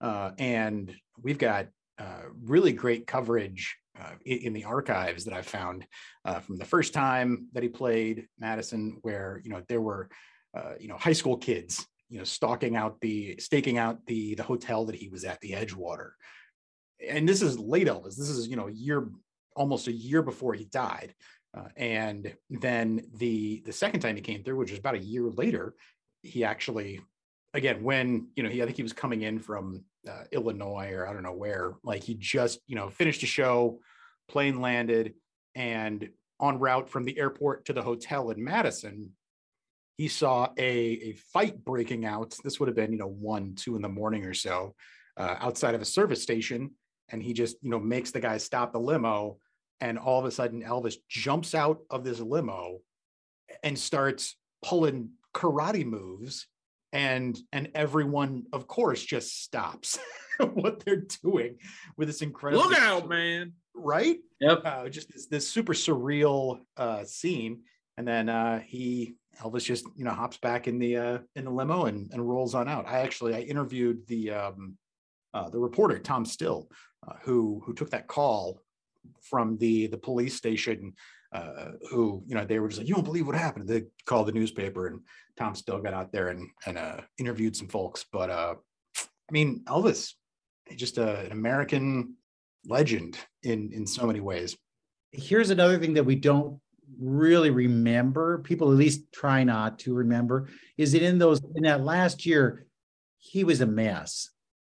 uh, 0.00 0.30
and 0.38 0.94
we've 1.22 1.38
got 1.38 1.66
uh, 1.98 2.22
really 2.42 2.72
great 2.72 3.06
coverage 3.06 3.76
uh, 3.98 4.12
in 4.24 4.52
the 4.52 4.64
archives 4.64 5.24
that 5.24 5.34
I 5.34 5.42
found 5.42 5.86
uh, 6.24 6.40
from 6.40 6.56
the 6.58 6.64
first 6.64 6.94
time 6.94 7.48
that 7.52 7.62
he 7.62 7.68
played 7.68 8.26
Madison, 8.38 8.98
where 9.02 9.40
you 9.44 9.50
know 9.50 9.62
there 9.68 9.80
were 9.80 10.08
uh, 10.56 10.74
you 10.78 10.88
know 10.88 10.96
high 10.96 11.12
school 11.12 11.36
kids 11.36 11.86
you 12.08 12.18
know 12.18 12.24
stalking 12.24 12.76
out 12.76 13.00
the 13.00 13.36
staking 13.38 13.78
out 13.78 14.04
the 14.06 14.34
the 14.34 14.42
hotel 14.42 14.84
that 14.86 14.96
he 14.96 15.08
was 15.08 15.24
at, 15.24 15.40
the 15.40 15.52
Edgewater, 15.52 16.10
and 17.06 17.28
this 17.28 17.42
is 17.42 17.58
late 17.58 17.86
Elvis. 17.86 18.16
This 18.16 18.28
is 18.28 18.48
you 18.48 18.56
know 18.56 18.68
a 18.68 18.72
year 18.72 19.08
almost 19.56 19.88
a 19.88 19.92
year 19.92 20.22
before 20.22 20.54
he 20.54 20.64
died, 20.66 21.14
uh, 21.56 21.68
and 21.76 22.34
then 22.50 23.02
the 23.14 23.62
the 23.64 23.72
second 23.72 24.00
time 24.00 24.16
he 24.16 24.22
came 24.22 24.42
through, 24.42 24.56
which 24.56 24.70
was 24.70 24.78
about 24.78 24.96
a 24.96 24.98
year 24.98 25.28
later, 25.30 25.74
he 26.22 26.44
actually 26.44 27.00
again 27.54 27.82
when 27.82 28.28
you 28.36 28.42
know 28.42 28.48
he 28.48 28.62
I 28.62 28.64
think 28.64 28.76
he 28.76 28.82
was 28.82 28.92
coming 28.92 29.22
in 29.22 29.38
from 29.38 29.84
uh, 30.08 30.24
Illinois 30.32 30.92
or 30.92 31.06
I 31.06 31.12
don't 31.12 31.22
know 31.22 31.34
where. 31.34 31.74
Like 31.82 32.02
he 32.02 32.14
just, 32.14 32.60
you 32.66 32.76
know, 32.76 32.88
finished 32.88 33.22
a 33.22 33.26
show, 33.26 33.80
plane 34.28 34.60
landed, 34.60 35.14
and 35.54 36.08
on 36.38 36.58
route 36.58 36.88
from 36.88 37.04
the 37.04 37.18
airport 37.18 37.66
to 37.66 37.72
the 37.72 37.82
hotel 37.82 38.30
in 38.30 38.42
Madison, 38.42 39.10
he 39.96 40.08
saw 40.08 40.48
a, 40.56 40.68
a 40.68 41.12
fight 41.32 41.62
breaking 41.64 42.06
out. 42.06 42.34
This 42.42 42.58
would 42.58 42.68
have 42.68 42.76
been, 42.76 42.92
you 42.92 42.98
know, 42.98 43.06
one, 43.06 43.54
two 43.54 43.76
in 43.76 43.82
the 43.82 43.88
morning 43.88 44.24
or 44.24 44.32
so, 44.32 44.74
uh, 45.16 45.36
outside 45.40 45.74
of 45.74 45.82
a 45.82 45.86
service 45.86 46.22
station. 46.22 46.70
And 47.10 47.22
he 47.22 47.32
just, 47.32 47.56
you 47.60 47.70
know, 47.70 47.80
makes 47.80 48.10
the 48.10 48.20
guy 48.20 48.38
stop 48.38 48.72
the 48.72 48.80
limo. 48.80 49.38
And 49.80 49.98
all 49.98 50.18
of 50.18 50.24
a 50.24 50.30
sudden, 50.30 50.62
Elvis 50.62 50.96
jumps 51.08 51.54
out 51.54 51.80
of 51.90 52.04
this 52.04 52.20
limo 52.20 52.78
and 53.62 53.78
starts 53.78 54.36
pulling 54.62 55.10
karate 55.34 55.84
moves 55.84 56.46
and 56.92 57.38
and 57.52 57.70
everyone 57.74 58.44
of 58.52 58.66
course 58.66 59.04
just 59.04 59.42
stops 59.42 59.98
what 60.54 60.80
they're 60.84 61.04
doing 61.22 61.58
with 61.96 62.08
this 62.08 62.22
incredible 62.22 62.68
look 62.68 62.78
out 62.78 63.08
man. 63.08 63.52
right? 63.74 64.18
Yep. 64.40 64.62
Uh, 64.64 64.88
just 64.88 65.12
this, 65.12 65.26
this 65.26 65.48
super 65.48 65.74
surreal 65.74 66.60
uh 66.76 67.04
scene. 67.04 67.62
And 67.96 68.08
then 68.08 68.28
uh 68.28 68.60
he 68.60 69.16
elvis 69.40 69.64
just 69.64 69.86
you 69.96 70.04
know 70.04 70.10
hops 70.10 70.38
back 70.38 70.66
in 70.66 70.78
the 70.78 70.96
uh 70.96 71.18
in 71.36 71.44
the 71.44 71.50
limo 71.50 71.84
and, 71.84 72.12
and 72.12 72.28
rolls 72.28 72.54
on 72.54 72.68
out. 72.68 72.88
I 72.88 73.00
actually 73.00 73.34
i 73.34 73.40
interviewed 73.40 74.06
the 74.06 74.30
um 74.30 74.76
uh 75.34 75.48
the 75.48 75.58
reporter 75.58 75.98
tom 75.98 76.24
still 76.24 76.68
uh, 77.06 77.14
who 77.22 77.62
who 77.64 77.72
took 77.74 77.90
that 77.90 78.08
call 78.08 78.60
from 79.22 79.56
the 79.58 79.86
the 79.86 79.98
police 79.98 80.34
station 80.34 80.94
uh, 81.32 81.72
who 81.90 82.22
you 82.26 82.34
know 82.34 82.44
they 82.44 82.58
were 82.58 82.68
just 82.68 82.80
like, 82.80 82.88
"You 82.88 82.94
don't 82.94 83.04
believe 83.04 83.26
what 83.26 83.36
happened." 83.36 83.68
They 83.68 83.84
called 84.04 84.28
the 84.28 84.32
newspaper, 84.32 84.86
and 84.86 85.00
Tom 85.38 85.54
still 85.54 85.80
got 85.80 85.94
out 85.94 86.12
there 86.12 86.28
and 86.28 86.48
and 86.66 86.78
uh, 86.78 87.00
interviewed 87.18 87.56
some 87.56 87.68
folks. 87.68 88.04
But 88.10 88.30
uh, 88.30 88.54
I 88.96 89.32
mean, 89.32 89.62
Elvis, 89.66 90.14
just 90.76 90.98
a, 90.98 91.20
an 91.20 91.32
American 91.32 92.14
legend 92.66 93.18
in 93.42 93.70
in 93.72 93.86
so 93.86 94.06
many 94.06 94.20
ways. 94.20 94.56
Here's 95.12 95.50
another 95.50 95.78
thing 95.78 95.94
that 95.94 96.04
we 96.04 96.16
don't 96.16 96.60
really 96.98 97.50
remember. 97.50 98.38
People 98.38 98.70
at 98.70 98.76
least 98.76 99.12
try 99.12 99.44
not 99.44 99.78
to 99.80 99.94
remember 99.94 100.48
is 100.76 100.92
that 100.92 101.02
in 101.02 101.18
those 101.18 101.40
in 101.54 101.62
that 101.62 101.84
last 101.84 102.26
year, 102.26 102.66
he 103.18 103.44
was 103.44 103.60
a 103.60 103.66
mess. 103.66 104.30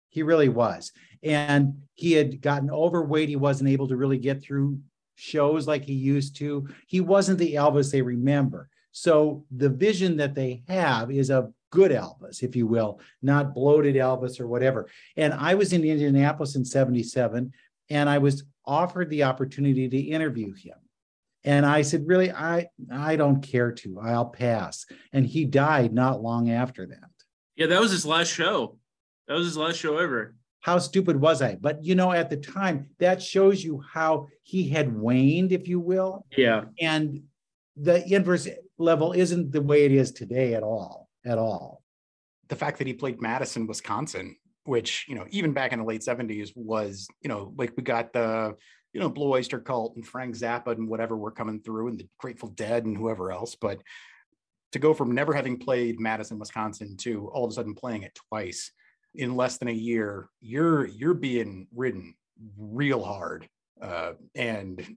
He 0.10 0.24
really 0.24 0.50
was. 0.50 0.92
And 1.24 1.84
he 1.94 2.14
had 2.14 2.42
gotten 2.42 2.70
overweight. 2.70 3.30
He 3.30 3.36
wasn't 3.36 3.70
able 3.70 3.88
to 3.88 3.96
really 3.96 4.18
get 4.18 4.42
through 4.42 4.80
shows 5.22 5.68
like 5.68 5.86
he 5.86 5.94
used 5.94 6.36
to. 6.36 6.68
He 6.88 7.00
wasn't 7.00 7.38
the 7.38 7.54
Elvis 7.54 7.92
they 7.92 8.02
remember. 8.02 8.70
So 8.92 9.46
the 9.56 9.70
vision 9.70 10.18
that 10.18 10.34
they 10.34 10.64
have 10.68 11.12
is 11.12 11.30
a 11.30 11.52
good 11.70 11.92
Elvis, 11.92 12.42
if 12.42 12.56
you 12.56 12.66
will, 12.66 13.00
not 13.22 13.54
bloated 13.54 13.96
Elvis 13.96 14.40
or 14.40 14.48
whatever. 14.48 14.90
And 15.16 15.32
I 15.34 15.54
was 15.54 15.74
in 15.74 15.84
Indianapolis 15.84 16.56
in 16.56 16.66
77 16.66 17.54
and 17.90 18.10
I 18.10 18.18
was 18.18 18.44
offered 18.66 19.10
the 19.12 19.24
opportunity 19.24 19.88
to 19.88 19.98
interview 19.98 20.54
him. 20.56 20.76
And 21.44 21.66
I 21.66 21.84
said, 21.84 22.08
really, 22.08 22.32
I 22.32 22.68
I 22.92 23.16
don't 23.16 23.42
care 23.42 23.72
to. 23.72 24.00
I'll 24.00 24.30
pass. 24.30 24.86
And 25.14 25.26
he 25.26 25.46
died 25.46 25.94
not 25.94 26.22
long 26.22 26.50
after 26.52 26.86
that. 26.88 27.10
Yeah, 27.56 27.68
that 27.68 27.82
was 27.82 27.92
his 27.92 28.06
last 28.06 28.30
show. 28.30 28.78
That 29.28 29.36
was 29.36 29.48
his 29.48 29.58
last 29.58 29.78
show 29.78 29.98
ever. 29.98 30.36
How 30.62 30.78
stupid 30.78 31.20
was 31.20 31.42
I? 31.42 31.56
But 31.56 31.84
you 31.84 31.96
know, 31.96 32.12
at 32.12 32.30
the 32.30 32.38
time, 32.38 32.90
that 33.00 33.22
shows 33.22 33.64
you 33.64 33.84
how 33.94 34.28
he 34.44 34.70
had 34.70 34.96
waned, 34.96 35.52
if 35.52 35.68
you 35.68 35.80
will. 35.80 36.26
Yeah. 36.38 36.66
And 36.80 37.24
the 37.76 38.06
inverse 38.14 38.48
level 38.78 39.12
isn't 39.12 39.52
the 39.52 39.62
way 39.62 39.86
it 39.86 39.92
is 39.92 40.12
today 40.12 40.54
at 40.54 40.64
all. 40.64 41.10
At 41.26 41.38
all. 41.38 41.82
The 42.50 42.56
fact 42.56 42.78
that 42.78 42.88
he 42.88 42.94
played 42.94 43.22
Madison, 43.22 43.66
Wisconsin, 43.66 44.36
which, 44.66 45.06
you 45.08 45.16
know, 45.16 45.26
even 45.32 45.54
back 45.54 45.74
in 45.74 45.80
the 45.80 45.86
late 45.86 46.02
70s 46.02 46.52
was, 46.56 47.08
you 47.22 47.30
know, 47.30 47.54
like 47.58 47.74
we 47.76 47.84
got 47.84 48.14
the, 48.14 48.56
you 48.94 49.00
know, 49.00 49.10
Blue 49.10 49.32
Oyster 49.32 49.60
Cult 49.60 49.96
and 49.96 50.06
Frank 50.06 50.36
Zappa 50.36 50.74
and 50.74 50.88
whatever 50.88 51.18
were 51.18 51.32
coming 51.32 51.62
through 51.62 51.88
and 51.88 52.00
the 52.00 52.08
Grateful 52.20 52.50
Dead 52.50 52.86
and 52.86 52.96
whoever 52.96 53.32
else. 53.32 53.56
But 53.56 53.82
to 54.74 54.80
go 54.80 54.94
from 54.94 55.16
never 55.16 55.34
having 55.34 55.58
played 55.58 56.00
Madison, 56.00 56.38
Wisconsin 56.38 56.98
to 56.98 57.30
all 57.30 57.46
of 57.46 57.52
a 57.52 57.54
sudden 57.54 57.74
playing 57.74 58.04
it 58.04 58.20
twice 58.30 58.72
in 59.16 59.36
less 59.36 59.58
than 59.58 59.68
a 59.68 59.74
year, 59.74 60.30
you're 60.40 60.86
you're 60.88 61.14
being 61.14 61.68
ridden 61.74 62.16
real 62.58 63.04
hard. 63.04 63.48
Uh, 63.82 64.14
and 64.36 64.96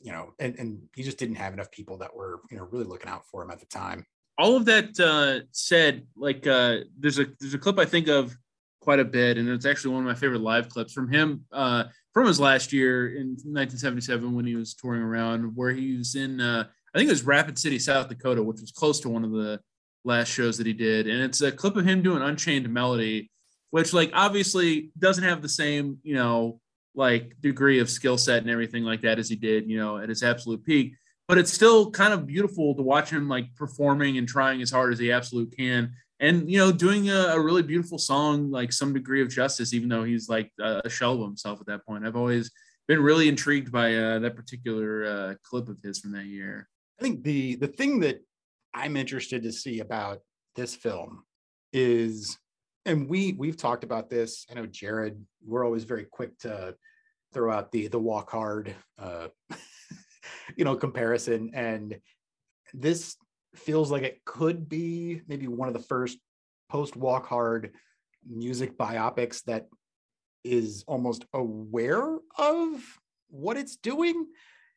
you 0.00 0.12
know, 0.12 0.34
and, 0.38 0.58
and 0.58 0.82
he 0.94 1.02
just 1.02 1.18
didn't 1.18 1.36
have 1.36 1.54
enough 1.54 1.70
people 1.70 1.96
that 1.98 2.14
were, 2.14 2.42
you 2.50 2.58
know, 2.58 2.64
really 2.64 2.84
looking 2.84 3.08
out 3.08 3.26
for 3.26 3.42
him 3.42 3.50
at 3.50 3.58
the 3.58 3.66
time. 3.66 4.04
All 4.36 4.54
of 4.54 4.66
that 4.66 5.00
uh, 5.00 5.46
said, 5.50 6.06
like 6.16 6.46
uh, 6.46 6.78
there's 6.98 7.18
a 7.18 7.26
there's 7.40 7.54
a 7.54 7.58
clip 7.58 7.78
I 7.78 7.84
think 7.84 8.08
of 8.08 8.36
quite 8.80 9.00
a 9.00 9.04
bit, 9.04 9.38
and 9.38 9.48
it's 9.48 9.64
actually 9.64 9.94
one 9.94 10.02
of 10.02 10.08
my 10.08 10.14
favorite 10.14 10.42
live 10.42 10.68
clips 10.68 10.92
from 10.92 11.10
him 11.10 11.44
uh, 11.52 11.84
from 12.12 12.26
his 12.26 12.38
last 12.38 12.72
year 12.72 13.08
in 13.16 13.28
1977 13.28 14.34
when 14.34 14.44
he 14.44 14.56
was 14.56 14.74
touring 14.74 15.02
around, 15.02 15.56
where 15.56 15.70
he 15.70 15.96
was 15.96 16.16
in 16.16 16.40
uh, 16.40 16.64
I 16.94 16.98
think 16.98 17.08
it 17.08 17.12
was 17.12 17.22
Rapid 17.22 17.58
City, 17.58 17.78
South 17.78 18.08
Dakota, 18.08 18.42
which 18.42 18.60
was 18.60 18.72
close 18.72 19.00
to 19.00 19.08
one 19.08 19.24
of 19.24 19.30
the 19.30 19.60
last 20.04 20.28
shows 20.28 20.58
that 20.58 20.66
he 20.66 20.74
did, 20.74 21.06
and 21.06 21.22
it's 21.22 21.40
a 21.40 21.50
clip 21.50 21.76
of 21.76 21.86
him 21.86 22.02
doing 22.02 22.22
Unchained 22.22 22.68
Melody, 22.68 23.30
which 23.74 23.92
like 23.92 24.12
obviously 24.14 24.92
doesn't 24.96 25.24
have 25.24 25.42
the 25.42 25.48
same 25.48 25.98
you 26.04 26.14
know 26.14 26.60
like 26.94 27.34
degree 27.40 27.80
of 27.80 27.90
skill 27.90 28.16
set 28.16 28.40
and 28.40 28.48
everything 28.48 28.84
like 28.84 29.00
that 29.00 29.18
as 29.18 29.28
he 29.28 29.34
did 29.34 29.68
you 29.68 29.76
know 29.76 29.98
at 29.98 30.08
his 30.08 30.22
absolute 30.22 30.62
peak. 30.62 30.94
But 31.26 31.38
it's 31.38 31.52
still 31.52 31.90
kind 31.90 32.12
of 32.12 32.24
beautiful 32.24 32.76
to 32.76 32.82
watch 32.82 33.10
him 33.10 33.28
like 33.28 33.52
performing 33.56 34.16
and 34.16 34.28
trying 34.28 34.62
as 34.62 34.70
hard 34.70 34.92
as 34.92 35.00
he 35.00 35.10
absolutely 35.10 35.56
can. 35.56 35.92
And 36.20 36.48
you 36.48 36.58
know 36.58 36.70
doing 36.70 37.10
a, 37.10 37.34
a, 37.34 37.40
really 37.40 37.64
beautiful 37.64 37.98
song 37.98 38.52
like 38.52 38.72
some 38.72 38.94
degree 38.94 39.20
of 39.20 39.28
justice 39.28 39.74
even 39.74 39.88
though 39.88 40.04
he's 40.04 40.28
like 40.28 40.52
a 40.60 40.88
shell 40.88 41.14
of 41.14 41.22
himself 41.22 41.60
at 41.60 41.66
that 41.66 41.84
point. 41.84 42.06
I've 42.06 42.14
always 42.14 42.52
been 42.86 43.02
really 43.02 43.26
intrigued 43.26 43.72
by 43.72 43.96
uh, 43.96 44.20
that 44.20 44.36
particular 44.36 45.04
uh, 45.04 45.34
clip 45.42 45.68
of 45.68 45.80
his 45.82 45.98
from 45.98 46.12
that 46.12 46.26
year. 46.26 46.68
I 47.00 47.02
think 47.02 47.24
the 47.24 47.56
the 47.56 47.72
thing 47.78 47.98
that 48.00 48.22
i'm 48.72 48.96
interested 48.96 49.42
to 49.42 49.52
see 49.52 49.80
about 49.80 50.20
this 50.54 50.76
film 50.76 51.24
is 51.72 52.38
and 52.86 53.08
we 53.08 53.32
we've 53.32 53.56
talked 53.56 53.84
about 53.84 54.10
this. 54.10 54.46
I 54.50 54.54
know 54.54 54.66
jared 54.66 55.22
we're 55.44 55.64
always 55.64 55.84
very 55.84 56.04
quick 56.04 56.38
to 56.40 56.74
throw 57.32 57.52
out 57.52 57.72
the 57.72 57.88
the 57.88 57.98
walk 57.98 58.30
hard 58.30 58.74
uh 58.98 59.28
you 60.56 60.64
know 60.64 60.76
comparison. 60.76 61.50
And 61.54 61.98
this 62.72 63.16
feels 63.54 63.90
like 63.90 64.02
it 64.02 64.24
could 64.24 64.68
be 64.68 65.22
maybe 65.28 65.48
one 65.48 65.68
of 65.68 65.74
the 65.74 65.80
first 65.80 66.18
post 66.68 66.96
walk 66.96 67.26
hard 67.26 67.72
music 68.28 68.76
biopics 68.76 69.42
that 69.44 69.66
is 70.42 70.84
almost 70.86 71.24
aware 71.32 72.18
of 72.36 72.98
what 73.28 73.56
it's 73.56 73.76
doing. 73.76 74.26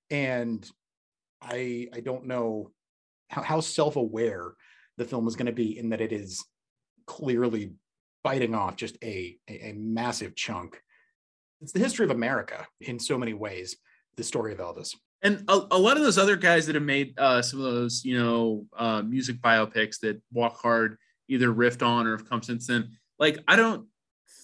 And 0.10 0.70
i 1.42 1.88
i 1.94 2.00
don't 2.00 2.26
know 2.26 2.72
how, 3.30 3.44
how 3.44 3.60
self-aware 3.60 4.54
the 4.98 5.06
film 5.06 5.28
is 5.28 5.36
going 5.36 5.46
to 5.46 5.52
be 5.52 5.78
in 5.78 5.90
that 5.90 6.02
it 6.02 6.12
is 6.12 6.44
clearly 7.06 7.74
biting 8.28 8.54
off 8.54 8.76
just 8.76 8.98
a, 9.04 9.38
a, 9.50 9.70
a 9.70 9.74
massive 9.74 10.36
chunk 10.36 10.82
it's 11.62 11.72
the 11.72 11.80
history 11.80 12.06
of 12.06 12.12
america 12.12 12.68
in 12.82 13.00
so 13.00 13.18
many 13.18 13.34
ways 13.34 13.78
the 14.18 14.24
story 14.24 14.52
of 14.52 14.60
elvis 14.60 14.94
and 15.22 15.44
a, 15.48 15.60
a, 15.72 15.78
lot 15.78 15.98
of 15.98 16.04
those 16.04 16.18
other 16.18 16.36
guys 16.36 16.68
that 16.68 16.76
have 16.76 16.84
made 16.84 17.18
uh, 17.18 17.42
some 17.42 17.60
of 17.60 17.66
those, 17.66 18.06
you 18.06 18.18
know, 18.20 18.68
uh, 18.78 19.02
music 19.02 19.42
biopics 19.42 20.00
that 20.02 20.22
Walk 20.32 20.62
Hard 20.62 20.98
either 21.28 21.52
riffed 21.52 21.86
on 21.86 22.06
or 22.06 22.16
have 22.16 22.30
come 22.30 22.44
since 22.44 22.68
then. 22.68 22.92
Like, 23.18 23.40
I 23.48 23.56
don't 23.56 23.88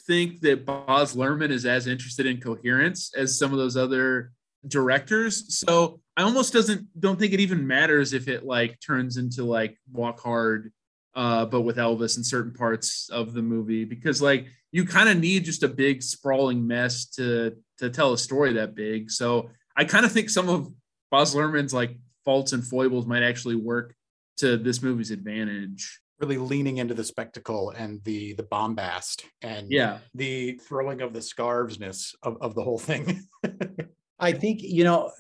think 0.08 0.42
that 0.42 0.66
Baz 0.66 1.16
Luhrmann 1.16 1.52
is 1.52 1.66
as 1.66 1.86
interested 1.86 2.26
in 2.26 2.40
coherence 2.40 3.14
as 3.16 3.38
some 3.38 3.52
of 3.52 3.60
those 3.60 3.78
other 3.78 4.32
directors. 4.68 5.60
So 5.60 6.00
I 6.18 6.24
almost 6.24 6.54
doesn't 6.54 6.88
don't 7.00 7.20
think 7.20 7.34
it 7.34 7.40
even 7.40 7.68
matters 7.68 8.14
if 8.14 8.28
it 8.28 8.44
like 8.44 8.80
turns 8.80 9.18
into 9.18 9.44
like 9.44 9.78
Walk 9.92 10.20
Hard, 10.22 10.72
uh, 11.16 11.46
but 11.46 11.62
with 11.62 11.78
Elvis 11.78 12.18
in 12.18 12.24
certain 12.24 12.54
parts 12.54 13.10
of 13.12 13.34
the 13.34 13.42
movie 13.42 13.86
because 13.86 14.22
like 14.22 14.48
you 14.72 14.86
kind 14.86 15.08
of 15.08 15.20
need 15.20 15.46
just 15.46 15.64
a 15.64 15.68
big 15.68 16.02
sprawling 16.02 16.66
mess 16.66 17.06
to 17.06 17.56
to 17.78 17.90
tell 17.90 18.14
a 18.14 18.18
story 18.18 18.54
that 18.54 18.76
big. 18.76 19.12
So 19.12 19.50
I 19.76 19.86
kind 19.86 20.06
of 20.06 20.12
think 20.12 20.30
some 20.30 20.50
of 20.50 20.68
Baz 21.12 21.36
Luhrmann's 21.36 21.74
like 21.74 21.98
faults 22.26 22.54
and 22.54 22.66
foibles 22.66 23.06
might 23.06 23.24
actually 23.24 23.56
work 23.56 23.96
to 24.38 24.58
this 24.58 24.82
movie's 24.82 25.12
advantage. 25.12 26.00
Really 26.20 26.38
leaning 26.38 26.78
into 26.78 26.94
the 26.94 27.04
spectacle 27.04 27.72
and 27.72 28.04
the 28.04 28.34
the 28.34 28.44
bombast 28.44 29.26
and 29.42 29.70
yeah, 29.70 30.00
the 30.16 30.54
throwing 30.54 31.02
of 31.02 31.14
the 31.14 31.20
scarvesness 31.20 32.16
of, 32.24 32.38
of 32.42 32.56
the 32.56 32.64
whole 32.64 32.80
thing. 32.80 33.22
I 34.20 34.32
think 34.32 34.62
you 34.62 34.86
know 34.86 35.12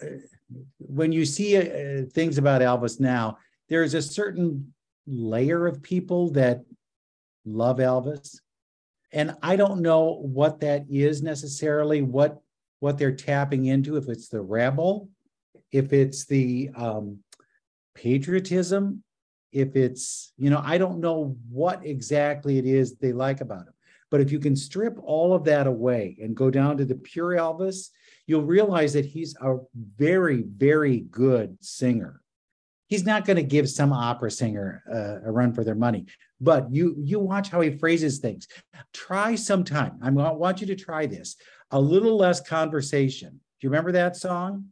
when 0.77 1.12
you 1.12 1.25
see 1.25 1.57
uh, 1.57 2.05
things 2.13 2.38
about 2.38 2.62
Elvis 2.62 3.00
now, 3.00 3.38
there's 3.69 3.93
a 3.93 4.01
certain 4.01 4.73
layer 5.07 5.67
of 5.67 5.81
people 5.81 6.31
that 6.31 6.63
love 7.45 7.77
Elvis, 7.77 8.39
and 9.12 9.36
I 9.41 9.55
don't 9.55 9.81
know 9.81 10.19
what 10.22 10.60
that 10.62 10.86
is 10.89 11.22
necessarily. 11.22 12.01
What 12.01 12.39
what 12.79 12.98
they're 12.98 13.15
tapping 13.15 13.67
into, 13.67 13.95
if 13.95 14.10
it's 14.10 14.27
the 14.27 14.41
rebel, 14.41 15.10
if 15.72 15.93
it's 15.93 16.25
the 16.25 16.69
um, 16.75 17.19
patriotism, 17.95 19.03
if 19.53 19.75
it's, 19.75 20.33
you 20.38 20.50
know, 20.50 20.62
I 20.63 20.77
don't 20.77 21.00
know 21.00 21.38
what 21.50 21.86
exactly 21.86 22.57
it 22.57 22.65
is 22.65 22.98
they 22.98 23.13
like 23.13 23.39
about 23.39 23.67
him. 23.67 23.74
But 24.12 24.22
if 24.22 24.31
you 24.31 24.39
can 24.39 24.55
strip 24.55 24.98
all 25.01 25.33
of 25.33 25.43
that 25.45 25.65
away 25.65 26.17
and 26.22 26.36
go 26.36 26.50
down 26.50 26.77
to 26.77 26.86
the 26.86 26.95
pure 26.95 27.31
Elvis, 27.31 27.89
you'll 28.27 28.43
realize 28.43 28.93
that 28.93 29.05
he's 29.05 29.36
a 29.41 29.57
very, 29.98 30.43
very 30.43 31.01
good 31.10 31.57
singer. 31.62 32.22
He's 32.93 33.07
not 33.07 33.25
going 33.25 33.38
to 33.38 33.43
give 33.43 33.67
some 33.67 33.91
opera 33.91 34.29
singer 34.29 34.83
uh, 34.88 35.27
a 35.27 35.31
run 35.31 35.51
for 35.51 35.63
their 35.63 35.73
money, 35.73 36.05
but 36.39 36.71
you 36.71 36.95
you 37.00 37.17
watch 37.17 37.50
how 37.50 37.59
he 37.62 37.75
phrases 37.75 38.19
things. 38.19 38.47
Try 38.93 39.33
sometime. 39.33 39.97
I 40.03 40.12
want 40.12 40.62
you 40.62 40.67
to 40.67 40.75
try 40.75 41.07
this 41.07 41.35
a 41.71 41.81
little 41.81 42.15
less 42.17 42.39
conversation. 42.39 43.31
Do 43.31 43.65
you 43.65 43.69
remember 43.71 43.93
that 43.93 44.15
song? 44.15 44.65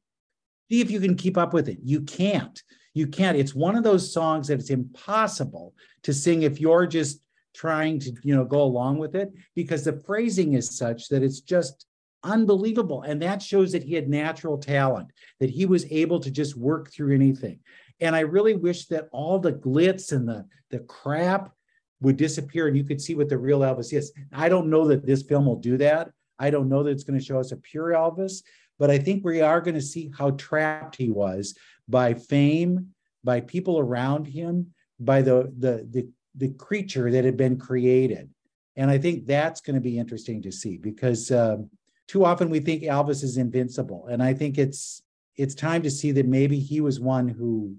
See 0.69 0.81
if 0.81 0.91
you 0.91 0.99
can 0.99 1.15
keep 1.15 1.35
up 1.35 1.51
with 1.51 1.67
it. 1.67 1.79
You 1.83 2.01
can't. 2.01 2.61
You 2.93 3.07
can't. 3.07 3.39
It's 3.39 3.55
one 3.55 3.75
of 3.75 3.83
those 3.83 4.13
songs 4.13 4.49
that 4.49 4.59
it's 4.59 4.69
impossible 4.69 5.73
to 6.03 6.13
sing 6.13 6.43
if 6.43 6.61
you're 6.61 6.85
just 6.85 7.23
trying 7.55 7.99
to, 8.01 8.13
you 8.21 8.35
know, 8.35 8.45
go 8.45 8.61
along 8.61 8.99
with 8.99 9.15
it 9.15 9.33
because 9.55 9.83
the 9.83 9.93
phrasing 9.93 10.53
is 10.53 10.77
such 10.77 11.09
that 11.09 11.23
it's 11.23 11.39
just 11.39 11.87
unbelievable. 12.23 13.01
And 13.01 13.19
that 13.23 13.41
shows 13.41 13.71
that 13.71 13.81
he 13.81 13.95
had 13.95 14.09
natural 14.09 14.59
talent, 14.59 15.09
that 15.39 15.49
he 15.49 15.65
was 15.65 15.91
able 15.91 16.19
to 16.19 16.29
just 16.29 16.55
work 16.55 16.91
through 16.91 17.15
anything. 17.15 17.61
And 18.01 18.15
I 18.15 18.21
really 18.21 18.55
wish 18.55 18.87
that 18.87 19.07
all 19.11 19.39
the 19.39 19.53
glitz 19.53 20.11
and 20.11 20.27
the, 20.27 20.45
the 20.71 20.79
crap 20.79 21.53
would 22.01 22.17
disappear 22.17 22.67
and 22.67 22.75
you 22.75 22.83
could 22.83 22.99
see 22.99 23.13
what 23.13 23.29
the 23.29 23.37
real 23.37 23.59
Elvis 23.59 23.93
is. 23.93 24.11
I 24.33 24.49
don't 24.49 24.69
know 24.69 24.87
that 24.87 25.05
this 25.05 25.21
film 25.21 25.45
will 25.45 25.57
do 25.57 25.77
that. 25.77 26.09
I 26.39 26.49
don't 26.49 26.67
know 26.67 26.81
that 26.83 26.89
it's 26.89 27.03
going 27.03 27.19
to 27.19 27.23
show 27.23 27.39
us 27.39 27.51
a 27.51 27.57
pure 27.57 27.89
Elvis, 27.89 28.41
but 28.79 28.89
I 28.89 28.97
think 28.97 29.23
we 29.23 29.41
are 29.41 29.61
going 29.61 29.75
to 29.75 29.81
see 29.81 30.11
how 30.17 30.31
trapped 30.31 30.95
he 30.95 31.11
was 31.11 31.55
by 31.87 32.15
fame, 32.15 32.87
by 33.23 33.41
people 33.41 33.77
around 33.77 34.25
him, 34.25 34.73
by 34.99 35.21
the 35.21 35.53
the 35.59 35.87
the, 35.91 36.07
the 36.35 36.53
creature 36.55 37.11
that 37.11 37.23
had 37.23 37.37
been 37.37 37.57
created. 37.59 38.29
And 38.75 38.89
I 38.89 38.97
think 38.97 39.27
that's 39.27 39.61
going 39.61 39.75
to 39.75 39.81
be 39.81 39.99
interesting 39.99 40.41
to 40.41 40.51
see 40.51 40.77
because 40.77 41.29
um, 41.29 41.69
too 42.07 42.25
often 42.25 42.49
we 42.49 42.59
think 42.59 42.81
Elvis 42.81 43.23
is 43.23 43.37
invincible, 43.37 44.07
and 44.07 44.23
I 44.23 44.33
think 44.33 44.57
it's 44.57 45.03
it's 45.37 45.55
time 45.55 45.81
to 45.83 45.91
see 45.91 46.11
that 46.13 46.27
maybe 46.27 46.59
he 46.59 46.81
was 46.81 46.99
one 46.99 47.27
who, 47.27 47.75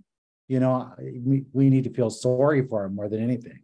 you 0.52 0.60
know, 0.60 0.92
we, 1.54 1.70
need 1.70 1.84
to 1.84 1.90
feel 1.90 2.10
sorry 2.10 2.66
for 2.66 2.84
him 2.84 2.94
more 2.94 3.08
than 3.08 3.22
anything. 3.22 3.58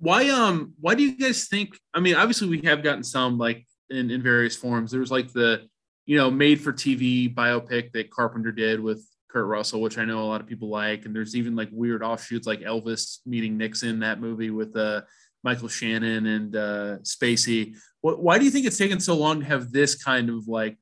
Why 0.00 0.28
um 0.30 0.74
why 0.80 0.96
do 0.96 1.04
you 1.04 1.16
guys 1.16 1.46
think? 1.46 1.78
I 1.94 2.00
mean, 2.00 2.16
obviously 2.16 2.48
we 2.48 2.60
have 2.66 2.82
gotten 2.82 3.04
some 3.04 3.38
like 3.38 3.64
in 3.88 4.10
in 4.10 4.20
various 4.20 4.56
forms. 4.56 4.90
There 4.90 4.98
was 4.98 5.12
like 5.12 5.32
the 5.32 5.68
you 6.06 6.16
know 6.16 6.32
made 6.32 6.60
for 6.60 6.72
TV 6.72 7.32
biopic 7.32 7.92
that 7.92 8.10
Carpenter 8.10 8.50
did 8.50 8.80
with 8.80 9.06
Kurt 9.30 9.46
Russell, 9.46 9.80
which 9.80 9.96
I 9.96 10.04
know 10.04 10.24
a 10.24 10.26
lot 10.26 10.40
of 10.40 10.48
people 10.48 10.68
like, 10.68 11.04
and 11.04 11.14
there's 11.14 11.36
even 11.36 11.54
like 11.54 11.68
weird 11.70 12.02
offshoots 12.02 12.48
like 12.48 12.60
Elvis 12.62 13.20
meeting 13.24 13.56
Nixon, 13.56 14.00
that 14.00 14.20
movie 14.20 14.50
with 14.50 14.76
uh 14.76 15.02
Michael 15.44 15.68
Shannon 15.68 16.26
and 16.26 16.56
uh, 16.56 16.96
Spacey. 17.02 17.76
What, 18.00 18.20
why 18.20 18.38
do 18.38 18.44
you 18.44 18.50
think 18.50 18.66
it's 18.66 18.78
taken 18.78 18.98
so 18.98 19.14
long 19.14 19.38
to 19.38 19.46
have 19.46 19.70
this 19.70 19.94
kind 19.94 20.30
of 20.30 20.48
like 20.48 20.76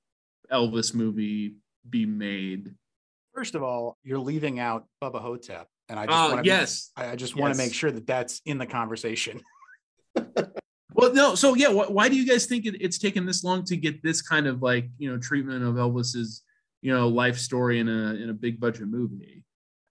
Elvis 0.50 0.94
movie 0.94 1.56
be 1.90 2.06
made? 2.06 2.73
First 3.35 3.55
of 3.55 3.62
all, 3.62 3.97
you're 4.03 4.19
leaving 4.19 4.59
out 4.59 4.87
Bubba 5.03 5.21
Ho-Tep, 5.21 5.67
and 5.89 5.99
I 5.99 6.07
just 6.07 6.19
Uh, 6.19 6.29
want 6.35 6.45
to 6.45 6.47
yes. 6.51 6.91
I 6.97 7.12
I 7.12 7.17
just 7.17 7.35
want 7.35 7.55
to 7.55 7.59
Yes. 7.59 7.67
make 7.69 7.75
sure 7.75 7.91
that 7.91 8.07
that's 8.07 8.41
in 8.45 8.59
the 8.59 8.67
conversation. 8.67 9.41
Well, 10.95 11.15
no. 11.15 11.35
So 11.35 11.55
yeah, 11.55 11.73
wh- 11.73 11.91
why 11.91 12.11
do 12.11 12.17
you 12.17 12.27
guys 12.29 12.45
think 12.45 12.67
it, 12.67 12.77
it's 12.79 12.99
taken 12.99 13.25
this 13.25 13.43
long 13.43 13.65
to 13.65 13.79
get 13.79 14.03
this 14.03 14.21
kind 14.21 14.47
of 14.47 14.61
like 14.61 14.91
you 14.99 15.11
know 15.11 15.17
treatment 15.17 15.65
of 15.65 15.77
Elvis's 15.77 16.43
you 16.83 16.93
know 16.93 17.09
life 17.09 17.39
story 17.39 17.81
in 17.81 17.89
a 17.89 18.15
in 18.17 18.29
a 18.29 18.35
big 18.35 18.61
budget 18.61 18.89
movie? 18.89 19.43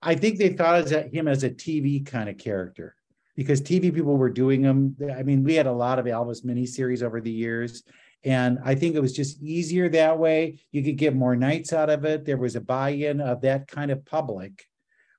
I 0.03 0.13
think 0.13 0.37
they 0.37 0.49
thought 0.49 0.91
of 0.91 1.11
him 1.11 1.27
as 1.27 1.43
a 1.43 1.49
TV 1.49 2.05
kind 2.05 2.29
of 2.29 2.37
character 2.37 2.95
because 3.35 3.63
TV 3.63 3.91
people 3.91 4.15
were 4.15 4.29
doing 4.29 4.61
them. 4.61 4.95
I 5.17 5.23
mean, 5.23 5.43
we 5.43 5.55
had 5.55 5.65
a 5.65 5.71
lot 5.71 5.97
of 5.97 6.05
Elvis 6.05 6.45
miniseries 6.45 7.01
over 7.01 7.19
the 7.19 7.31
years. 7.31 7.81
And 8.23 8.59
I 8.63 8.75
think 8.75 8.95
it 8.95 9.01
was 9.01 9.13
just 9.13 9.41
easier 9.41 9.89
that 9.89 10.19
way. 10.19 10.59
You 10.71 10.83
could 10.83 10.97
get 10.97 11.15
more 11.15 11.35
nights 11.35 11.73
out 11.73 11.89
of 11.89 12.05
it. 12.05 12.25
There 12.25 12.37
was 12.37 12.55
a 12.55 12.61
buy 12.61 12.89
in 12.89 13.19
of 13.19 13.41
that 13.41 13.67
kind 13.67 13.89
of 13.89 14.05
public. 14.05 14.65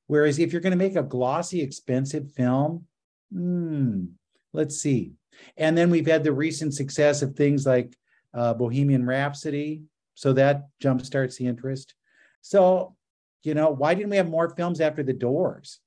Whereas 0.06 0.38
if 0.38 0.52
you're 0.52 0.62
going 0.62 0.72
to 0.72 0.76
make 0.76 0.96
a 0.96 1.02
glossy, 1.02 1.62
expensive 1.62 2.30
film, 2.32 2.86
hmm, 3.32 4.04
let's 4.52 4.76
see. 4.76 5.12
And 5.56 5.76
then 5.76 5.90
we've 5.90 6.06
had 6.06 6.22
the 6.22 6.32
recent 6.32 6.74
success 6.74 7.22
of 7.22 7.34
things 7.34 7.66
like 7.66 7.96
uh, 8.34 8.54
Bohemian 8.54 9.04
Rhapsody. 9.04 9.82
So 10.14 10.32
that 10.34 10.68
jumpstarts 10.80 11.38
the 11.38 11.46
interest. 11.46 11.94
So 12.42 12.94
you 13.42 13.54
know, 13.54 13.70
why 13.70 13.94
didn't 13.94 14.10
we 14.10 14.16
have 14.16 14.28
more 14.28 14.48
films 14.48 14.80
after 14.80 15.02
the 15.02 15.12
doors? 15.12 15.80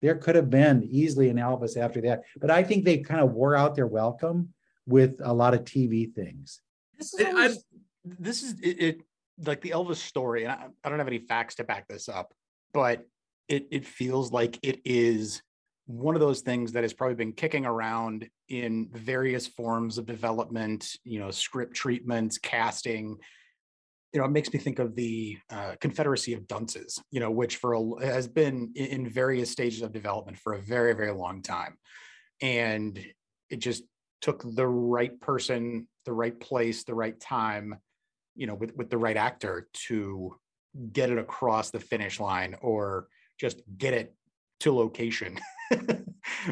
There 0.00 0.14
could 0.14 0.36
have 0.36 0.50
been 0.50 0.86
easily 0.90 1.28
an 1.28 1.36
Elvis 1.36 1.76
after 1.76 2.00
that, 2.02 2.22
but 2.36 2.50
I 2.50 2.62
think 2.62 2.84
they 2.84 2.98
kind 2.98 3.20
of 3.20 3.32
wore 3.32 3.56
out 3.56 3.74
their 3.74 3.86
welcome 3.86 4.52
with 4.86 5.20
a 5.22 5.32
lot 5.32 5.54
of 5.54 5.64
TV 5.64 6.12
things. 6.12 6.60
This 6.98 7.14
is, 7.14 7.20
I- 7.26 7.30
always- 7.30 7.64
this 8.04 8.42
is 8.42 8.60
it, 8.60 8.82
it 8.82 9.00
like 9.44 9.60
the 9.62 9.70
Elvis 9.70 9.96
story, 9.96 10.44
and 10.44 10.52
I, 10.52 10.66
I 10.84 10.88
don't 10.88 10.98
have 10.98 11.08
any 11.08 11.18
facts 11.18 11.54
to 11.56 11.64
back 11.64 11.88
this 11.88 12.08
up, 12.08 12.32
but 12.72 13.06
it 13.48 13.66
it 13.70 13.86
feels 13.86 14.30
like 14.30 14.58
it 14.62 14.80
is 14.84 15.42
one 15.86 16.14
of 16.14 16.20
those 16.20 16.40
things 16.40 16.72
that 16.72 16.82
has 16.84 16.92
probably 16.92 17.14
been 17.14 17.32
kicking 17.32 17.66
around 17.66 18.28
in 18.48 18.88
various 18.92 19.46
forms 19.46 19.98
of 19.98 20.06
development, 20.06 20.96
you 21.04 21.18
know, 21.18 21.30
script 21.30 21.74
treatments, 21.74 22.38
casting. 22.38 23.16
You 24.12 24.20
know, 24.20 24.26
it 24.26 24.30
makes 24.30 24.52
me 24.52 24.60
think 24.60 24.78
of 24.78 24.94
the 24.94 25.36
uh, 25.50 25.74
Confederacy 25.80 26.34
of 26.34 26.46
Dunces, 26.46 27.02
you 27.10 27.18
know, 27.20 27.30
which 27.32 27.56
for 27.56 27.72
a, 27.74 28.06
has 28.06 28.28
been 28.28 28.70
in, 28.76 28.86
in 28.86 29.08
various 29.08 29.50
stages 29.50 29.82
of 29.82 29.92
development 29.92 30.38
for 30.38 30.52
a 30.54 30.60
very, 30.60 30.94
very 30.94 31.10
long 31.12 31.42
time, 31.42 31.76
and 32.40 32.98
it 33.50 33.56
just 33.56 33.82
took 34.24 34.42
the 34.56 34.66
right 34.66 35.20
person, 35.20 35.86
the 36.06 36.12
right 36.12 36.40
place, 36.40 36.84
the 36.84 36.94
right 36.94 37.20
time, 37.20 37.78
you 38.34 38.46
know, 38.46 38.54
with 38.54 38.74
with 38.74 38.88
the 38.88 38.96
right 38.96 39.18
actor 39.18 39.68
to 39.74 40.34
get 40.92 41.10
it 41.10 41.18
across 41.18 41.70
the 41.70 41.78
finish 41.78 42.18
line 42.18 42.56
or 42.62 43.06
just 43.38 43.60
get 43.76 43.92
it 43.92 44.14
to 44.60 44.72
location. 44.72 45.38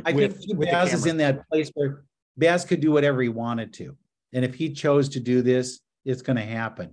I 0.05 0.13
with- 0.13 0.37
think 0.37 0.59
with 0.59 0.71
Baz 0.71 0.93
is 0.93 1.07
in 1.07 1.17
that 1.17 1.49
place 1.49 1.71
where 1.73 2.05
Baz 2.37 2.67
could 2.67 2.81
do 2.81 2.93
whatever 2.93 3.23
he 3.23 3.31
wanted 3.31 3.73
to. 3.75 3.97
And 4.35 4.45
if 4.45 4.55
he 4.55 4.75
chose 4.75 5.09
to 5.11 5.21
do 5.21 5.41
this, 5.41 5.81
it's 6.05 6.21
going 6.21 6.37
to 6.37 6.45
happen. 6.45 6.93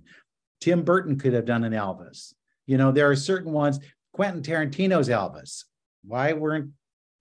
Tim 0.62 0.82
Burton 0.82 1.18
could 1.18 1.34
have 1.34 1.44
done 1.44 1.64
an 1.64 1.74
Elvis. 1.74 2.32
You 2.66 2.78
know, 2.78 2.90
there 2.90 3.10
are 3.10 3.16
certain 3.16 3.52
ones, 3.52 3.80
Quentin 4.14 4.42
Tarantino's 4.42 5.10
Elvis. 5.10 5.64
Why 6.04 6.32
weren't 6.32 6.70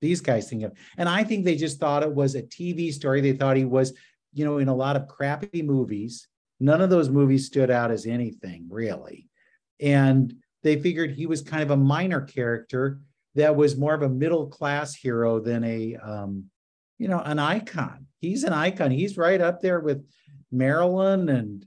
these 0.01 0.21
guys 0.21 0.49
think 0.49 0.63
of? 0.63 0.73
And 0.97 1.09
I 1.09 1.23
think 1.23 1.45
they 1.45 1.55
just 1.55 1.79
thought 1.79 2.03
it 2.03 2.13
was 2.13 2.35
a 2.35 2.43
TV 2.43 2.93
story. 2.93 3.21
They 3.21 3.33
thought 3.33 3.57
he 3.57 3.65
was, 3.65 3.93
you 4.33 4.45
know, 4.45 4.57
in 4.57 4.67
a 4.67 4.75
lot 4.75 4.95
of 4.95 5.07
crappy 5.07 5.62
movies. 5.62 6.27
None 6.59 6.81
of 6.81 6.89
those 6.89 7.09
movies 7.09 7.45
stood 7.45 7.71
out 7.71 7.91
as 7.91 8.05
anything 8.05 8.67
really. 8.69 9.29
And 9.79 10.33
they 10.63 10.79
figured 10.79 11.12
he 11.12 11.25
was 11.25 11.41
kind 11.41 11.63
of 11.63 11.71
a 11.71 11.77
minor 11.77 12.21
character 12.21 12.99
that 13.35 13.55
was 13.55 13.77
more 13.77 13.93
of 13.93 14.01
a 14.01 14.09
middle 14.09 14.47
class 14.47 14.95
hero 14.95 15.39
than 15.39 15.63
a 15.63 15.95
um, 15.95 16.45
you 16.97 17.07
know 17.07 17.19
an 17.19 17.39
icon 17.39 18.05
he's 18.19 18.43
an 18.43 18.53
icon 18.53 18.91
he's 18.91 19.17
right 19.17 19.39
up 19.39 19.62
there 19.62 19.79
with 19.79 20.05
marilyn 20.51 21.29
and 21.29 21.65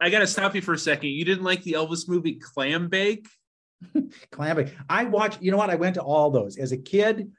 I 0.00 0.10
got 0.10 0.18
to 0.18 0.26
stop 0.26 0.56
you 0.56 0.62
for 0.62 0.74
a 0.74 0.78
second. 0.78 1.10
You 1.10 1.24
didn't 1.24 1.44
like 1.44 1.62
the 1.62 1.74
Elvis 1.74 2.08
movie 2.08 2.34
Clam 2.34 2.88
Bake? 2.88 3.28
Clambake. 4.32 4.72
i 4.88 5.04
watched 5.04 5.42
you 5.42 5.50
know 5.50 5.56
what 5.56 5.68
i 5.68 5.74
went 5.74 5.96
to 5.96 6.02
all 6.02 6.30
those 6.30 6.56
as 6.56 6.70
a 6.70 6.76
kid 6.76 7.32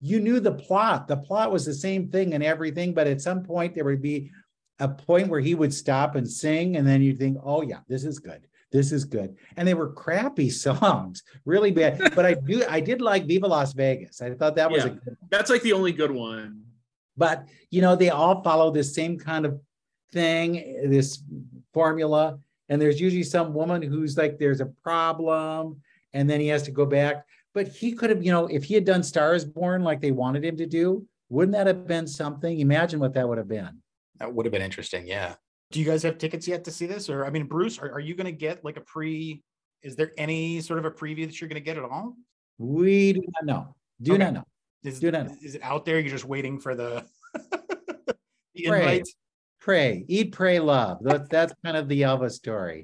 you 0.00 0.20
knew 0.20 0.40
the 0.40 0.52
plot. 0.52 1.08
The 1.08 1.16
plot 1.16 1.50
was 1.52 1.64
the 1.64 1.74
same 1.74 2.08
thing 2.08 2.34
and 2.34 2.42
everything 2.44 2.92
but 2.94 3.06
at 3.06 3.20
some 3.20 3.42
point 3.42 3.74
there 3.74 3.84
would 3.84 4.02
be 4.02 4.30
a 4.78 4.88
point 4.88 5.28
where 5.28 5.40
he 5.40 5.54
would 5.54 5.72
stop 5.72 6.16
and 6.16 6.28
sing 6.30 6.76
and 6.76 6.86
then 6.86 7.00
you'd 7.02 7.18
think 7.18 7.38
oh 7.42 7.62
yeah 7.62 7.80
this 7.88 8.04
is 8.04 8.18
good. 8.18 8.46
This 8.72 8.92
is 8.92 9.04
good. 9.04 9.36
And 9.56 9.66
they 9.66 9.74
were 9.74 9.92
crappy 9.92 10.50
songs 10.64 11.22
really 11.44 11.70
bad. 11.70 12.14
But 12.14 12.26
i 12.26 12.34
do 12.34 12.64
i 12.68 12.80
did 12.80 13.00
like 13.00 13.26
viva 13.26 13.46
las 13.46 13.72
vegas. 13.72 14.20
I 14.20 14.34
thought 14.34 14.56
that 14.56 14.70
was 14.70 14.84
a 14.84 14.88
Yeah. 14.88 14.94
good 15.04 15.16
That's 15.30 15.50
like 15.50 15.62
the 15.62 15.72
only 15.72 15.92
good 15.92 16.10
one. 16.10 16.62
but 17.16 17.46
you 17.70 17.80
know 17.80 17.96
they 17.96 18.10
all 18.10 18.42
follow 18.42 18.70
this 18.70 18.94
same 18.94 19.18
kind 19.18 19.46
of 19.46 19.58
thing 20.12 20.52
this 20.90 21.22
formula 21.72 22.38
and 22.68 22.80
there's 22.80 23.00
usually 23.00 23.22
some 23.22 23.52
woman 23.54 23.82
who's 23.82 24.16
like 24.16 24.38
there's 24.38 24.60
a 24.60 24.66
problem 24.66 25.80
and 26.12 26.28
then 26.30 26.40
he 26.40 26.46
has 26.48 26.62
to 26.64 26.70
go 26.70 26.86
back 26.86 27.26
but 27.56 27.66
he 27.68 27.92
could 27.92 28.10
have 28.10 28.22
you 28.22 28.30
know 28.30 28.46
if 28.58 28.62
he 28.64 28.74
had 28.74 28.84
done 28.84 29.02
stars 29.02 29.42
born 29.44 29.82
like 29.82 30.00
they 30.02 30.10
wanted 30.12 30.44
him 30.44 30.56
to 30.58 30.66
do 30.66 31.04
wouldn't 31.30 31.56
that 31.56 31.66
have 31.66 31.86
been 31.86 32.06
something 32.06 32.60
imagine 32.60 33.00
what 33.00 33.14
that 33.14 33.26
would 33.28 33.38
have 33.38 33.48
been 33.48 33.80
That 34.20 34.32
would 34.32 34.44
have 34.46 34.52
been 34.52 34.62
interesting. 34.70 35.06
Yeah. 35.08 35.34
Do 35.72 35.80
you 35.80 35.86
guys 35.86 36.02
have 36.04 36.16
tickets 36.18 36.46
yet 36.46 36.62
to 36.66 36.70
see 36.70 36.86
this? 36.86 37.10
Or 37.10 37.26
I 37.26 37.30
mean, 37.30 37.46
Bruce, 37.46 37.78
are, 37.82 37.90
are 37.96 38.00
you 38.08 38.14
going 38.14 38.30
to 38.34 38.38
get 38.46 38.64
like 38.64 38.76
a 38.76 38.80
pre? 38.92 39.42
Is 39.82 39.96
there 39.96 40.12
any 40.16 40.60
sort 40.60 40.78
of 40.78 40.84
a 40.84 40.90
preview 41.00 41.26
that 41.26 41.36
you're 41.40 41.48
going 41.52 41.62
to 41.62 41.68
get 41.70 41.76
at 41.76 41.84
all? 41.84 42.14
we 42.58 43.12
do 43.14 43.22
not 43.34 43.44
know 43.50 43.62
do 44.00 44.12
Okay. 44.12 44.22
not 44.24 44.32
know 44.34 44.44
Is, 44.84 45.00
Do 45.00 45.10
not 45.10 45.26
know. 45.26 45.36
is 45.42 45.54
it 45.56 45.62
out 45.62 45.84
there? 45.84 45.98
You're 45.98 46.16
just 46.18 46.24
waiting 46.34 46.60
for 46.60 46.74
the, 46.76 47.04
the 47.34 48.62
Pray. 48.66 48.80
invite. 48.80 49.08
pray 49.60 50.04
eat 50.08 50.28
pray 50.32 50.58
love 50.60 50.98
that's, 51.02 51.28
that's 51.28 51.52
kind 51.64 51.76
of 51.76 51.88
the 51.88 52.02
elvis 52.02 52.32
story 52.42 52.82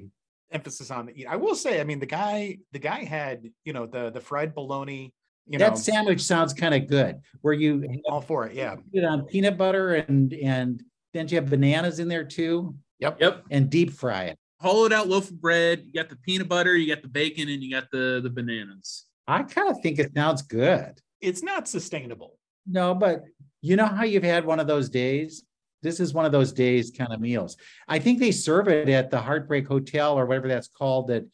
Emphasis 0.53 0.91
on 0.91 1.07
the 1.07 1.19
eat. 1.19 1.27
I 1.27 1.35
will 1.35 1.55
say, 1.55 1.81
I 1.81 1.83
mean, 1.83 1.99
the 1.99 2.05
guy, 2.05 2.57
the 2.71 2.79
guy 2.79 3.03
had, 3.03 3.49
you 3.65 3.73
know, 3.73 3.85
the 3.85 4.09
the 4.11 4.21
fried 4.21 4.53
bologna. 4.53 5.13
You 5.47 5.59
that 5.59 5.71
know, 5.71 5.75
sandwich 5.75 6.21
sounds 6.21 6.53
kind 6.53 6.73
of 6.73 6.87
good 6.87 7.19
where 7.41 7.53
you 7.53 8.01
all 8.05 8.21
for 8.21 8.47
it. 8.47 8.53
Yeah. 8.53 8.75
it 8.93 9.03
on 9.03 9.23
peanut 9.25 9.57
butter 9.57 9.95
and 9.95 10.31
and 10.33 10.81
then 11.13 11.27
you 11.27 11.35
have 11.35 11.49
bananas 11.49 11.99
in 11.99 12.07
there 12.07 12.23
too 12.23 12.73
Yep. 12.99 13.19
Yep. 13.19 13.43
and 13.51 13.69
deep 13.69 13.91
fry 13.91 14.23
it. 14.25 14.37
Hollowed 14.61 14.93
out 14.93 15.09
loaf 15.09 15.29
of 15.29 15.41
bread. 15.41 15.83
You 15.85 15.91
got 15.91 16.09
the 16.09 16.15
peanut 16.15 16.47
butter, 16.47 16.77
you 16.77 16.87
got 16.93 17.01
the 17.01 17.09
bacon, 17.09 17.49
and 17.49 17.61
you 17.61 17.69
got 17.69 17.91
the 17.91 18.21
the 18.23 18.29
bananas. 18.29 19.05
I 19.27 19.43
kind 19.43 19.69
of 19.69 19.81
think 19.81 19.99
it 19.99 20.13
sounds 20.15 20.41
good. 20.41 20.93
It's 21.19 21.43
not 21.43 21.67
sustainable. 21.67 22.37
No, 22.65 22.95
but 22.95 23.23
you 23.61 23.75
know 23.75 23.85
how 23.85 24.03
you've 24.05 24.23
had 24.23 24.45
one 24.45 24.61
of 24.61 24.67
those 24.67 24.87
days? 24.89 25.43
This 25.83 25.99
is 25.99 26.13
one 26.13 26.25
of 26.25 26.31
those 26.31 26.51
days 26.53 26.91
kind 26.97 27.13
of 27.13 27.19
meals. 27.19 27.57
I 27.87 27.99
think 27.99 28.19
they 28.19 28.31
serve 28.31 28.67
it 28.67 28.89
at 28.89 29.11
the 29.11 29.19
Heartbreak 29.21 29.67
Hotel 29.67 30.17
or 30.17 30.25
whatever 30.25 30.47
that's 30.47 30.69
called 30.69 31.09
that 31.09 31.25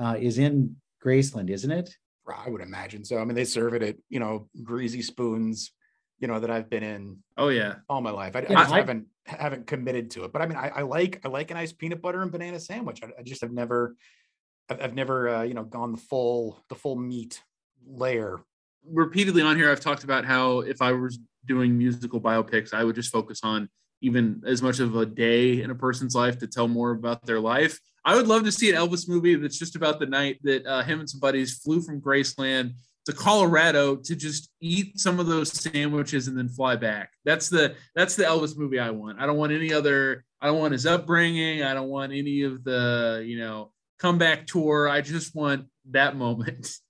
uh, 0.00 0.16
is 0.18 0.38
in 0.38 0.76
Graceland, 1.04 1.50
isn't 1.50 1.70
it? 1.70 1.94
I 2.26 2.48
would 2.48 2.60
imagine 2.62 3.04
so. 3.04 3.18
I 3.18 3.24
mean, 3.24 3.34
they 3.34 3.44
serve 3.44 3.74
it 3.74 3.82
at 3.82 3.96
you 4.08 4.20
know 4.20 4.48
greasy 4.62 5.02
spoons, 5.02 5.72
you 6.18 6.28
know 6.28 6.40
that 6.40 6.50
I've 6.50 6.70
been 6.70 6.82
in 6.82 7.18
Oh 7.36 7.48
yeah. 7.48 7.76
all 7.88 8.00
my 8.00 8.10
life. 8.10 8.34
I, 8.36 8.40
I 8.40 8.42
just 8.54 8.72
I- 8.72 8.78
haven't 8.78 9.06
haven't 9.26 9.66
committed 9.66 10.10
to 10.12 10.24
it. 10.24 10.32
But 10.32 10.42
I 10.42 10.46
mean, 10.46 10.56
I, 10.56 10.68
I 10.68 10.82
like 10.82 11.20
I 11.24 11.28
like 11.28 11.50
a 11.50 11.54
nice 11.54 11.72
peanut 11.72 12.00
butter 12.00 12.22
and 12.22 12.30
banana 12.32 12.58
sandwich. 12.60 13.00
I, 13.02 13.08
I 13.18 13.22
just 13.22 13.40
have 13.42 13.52
never 13.52 13.96
I've, 14.68 14.80
I've 14.82 14.94
never 14.94 15.28
uh, 15.28 15.42
you 15.42 15.54
know 15.54 15.64
gone 15.64 15.92
the 15.92 15.98
full 15.98 16.64
the 16.68 16.74
full 16.74 16.96
meat 16.96 17.42
layer. 17.86 18.40
Repeatedly 18.88 19.42
on 19.42 19.56
here, 19.56 19.70
I've 19.70 19.80
talked 19.80 20.04
about 20.04 20.24
how 20.24 20.60
if 20.60 20.80
I 20.80 20.92
was 20.92 21.18
doing 21.44 21.76
musical 21.76 22.20
biopics, 22.20 22.72
I 22.74 22.84
would 22.84 22.94
just 22.94 23.12
focus 23.12 23.40
on 23.42 23.68
even 24.06 24.40
as 24.46 24.62
much 24.62 24.78
of 24.78 24.94
a 24.96 25.04
day 25.04 25.60
in 25.62 25.70
a 25.70 25.74
person's 25.74 26.14
life 26.14 26.38
to 26.38 26.46
tell 26.46 26.68
more 26.68 26.92
about 26.92 27.26
their 27.26 27.40
life. 27.40 27.78
I 28.04 28.14
would 28.14 28.28
love 28.28 28.44
to 28.44 28.52
see 28.52 28.70
an 28.70 28.76
Elvis 28.76 29.08
movie 29.08 29.34
that's 29.34 29.58
just 29.58 29.74
about 29.74 29.98
the 29.98 30.06
night 30.06 30.38
that 30.44 30.64
uh, 30.64 30.82
him 30.84 31.00
and 31.00 31.10
some 31.10 31.18
buddies 31.18 31.58
flew 31.58 31.82
from 31.82 32.00
Graceland 32.00 32.74
to 33.06 33.12
Colorado 33.12 33.96
to 33.96 34.14
just 34.14 34.50
eat 34.60 35.00
some 35.00 35.18
of 35.18 35.26
those 35.26 35.52
sandwiches 35.52 36.28
and 36.28 36.38
then 36.38 36.48
fly 36.48 36.76
back. 36.76 37.10
That's 37.24 37.48
the 37.48 37.74
that's 37.96 38.14
the 38.14 38.22
Elvis 38.22 38.56
movie 38.56 38.78
I 38.78 38.90
want. 38.90 39.20
I 39.20 39.26
don't 39.26 39.36
want 39.36 39.52
any 39.52 39.72
other. 39.72 40.24
I 40.40 40.46
don't 40.46 40.60
want 40.60 40.72
his 40.72 40.86
upbringing. 40.86 41.64
I 41.64 41.74
don't 41.74 41.88
want 41.88 42.12
any 42.12 42.42
of 42.42 42.62
the 42.62 43.24
you 43.26 43.40
know 43.40 43.72
comeback 43.98 44.46
tour. 44.46 44.88
I 44.88 45.00
just 45.00 45.34
want 45.34 45.66
that 45.90 46.16
moment. 46.16 46.70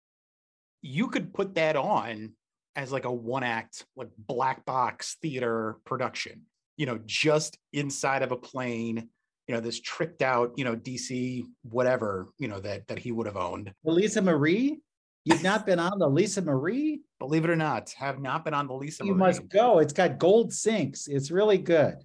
You 0.82 1.08
could 1.08 1.34
put 1.34 1.56
that 1.56 1.74
on 1.74 2.34
as 2.76 2.92
like 2.92 3.06
a 3.06 3.12
one 3.12 3.42
act, 3.42 3.84
like 3.96 4.10
black 4.16 4.64
box 4.64 5.16
theater 5.20 5.78
production, 5.84 6.42
you 6.76 6.86
know, 6.86 6.98
just 7.06 7.58
inside 7.72 8.22
of 8.22 8.32
a 8.32 8.36
plane, 8.36 9.08
you 9.46 9.54
know, 9.54 9.60
this 9.60 9.80
tricked 9.80 10.22
out, 10.22 10.52
you 10.56 10.64
know, 10.64 10.76
DC, 10.76 11.44
whatever, 11.62 12.28
you 12.38 12.48
know, 12.48 12.60
that 12.60 12.86
that 12.88 12.98
he 12.98 13.12
would 13.12 13.26
have 13.26 13.36
owned. 13.36 13.72
Lisa 13.84 14.22
Marie? 14.22 14.80
You've 15.24 15.42
not 15.42 15.66
been 15.66 15.80
on 15.80 15.98
the 15.98 16.08
Lisa 16.08 16.40
Marie? 16.40 17.00
Believe 17.18 17.44
it 17.44 17.50
or 17.50 17.56
not, 17.56 17.90
have 17.92 18.20
not 18.20 18.44
been 18.44 18.54
on 18.54 18.68
the 18.68 18.74
Lisa 18.74 19.02
Marie. 19.02 19.08
You 19.08 19.14
Marie. 19.14 19.26
must 19.28 19.48
go. 19.48 19.78
It's 19.78 19.92
got 19.92 20.18
gold 20.18 20.52
sinks. 20.52 21.08
It's 21.08 21.30
really 21.30 21.58
good. 21.58 21.96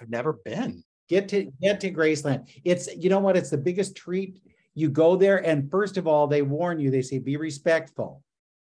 I've 0.00 0.08
never 0.08 0.34
been. 0.44 0.84
Get 1.08 1.28
to 1.30 1.50
get 1.60 1.80
to 1.80 1.90
Graceland. 1.90 2.48
It's 2.64 2.94
you 2.96 3.10
know 3.10 3.18
what? 3.18 3.36
It's 3.36 3.50
the 3.50 3.58
biggest 3.58 3.96
treat. 3.96 4.40
You 4.74 4.88
go 4.88 5.16
there, 5.16 5.44
and 5.44 5.70
first 5.70 5.96
of 5.96 6.06
all, 6.06 6.26
they 6.26 6.42
warn 6.42 6.80
you. 6.80 6.90
They 6.90 7.02
say 7.02 7.18
be 7.18 7.36
respectful 7.36 8.22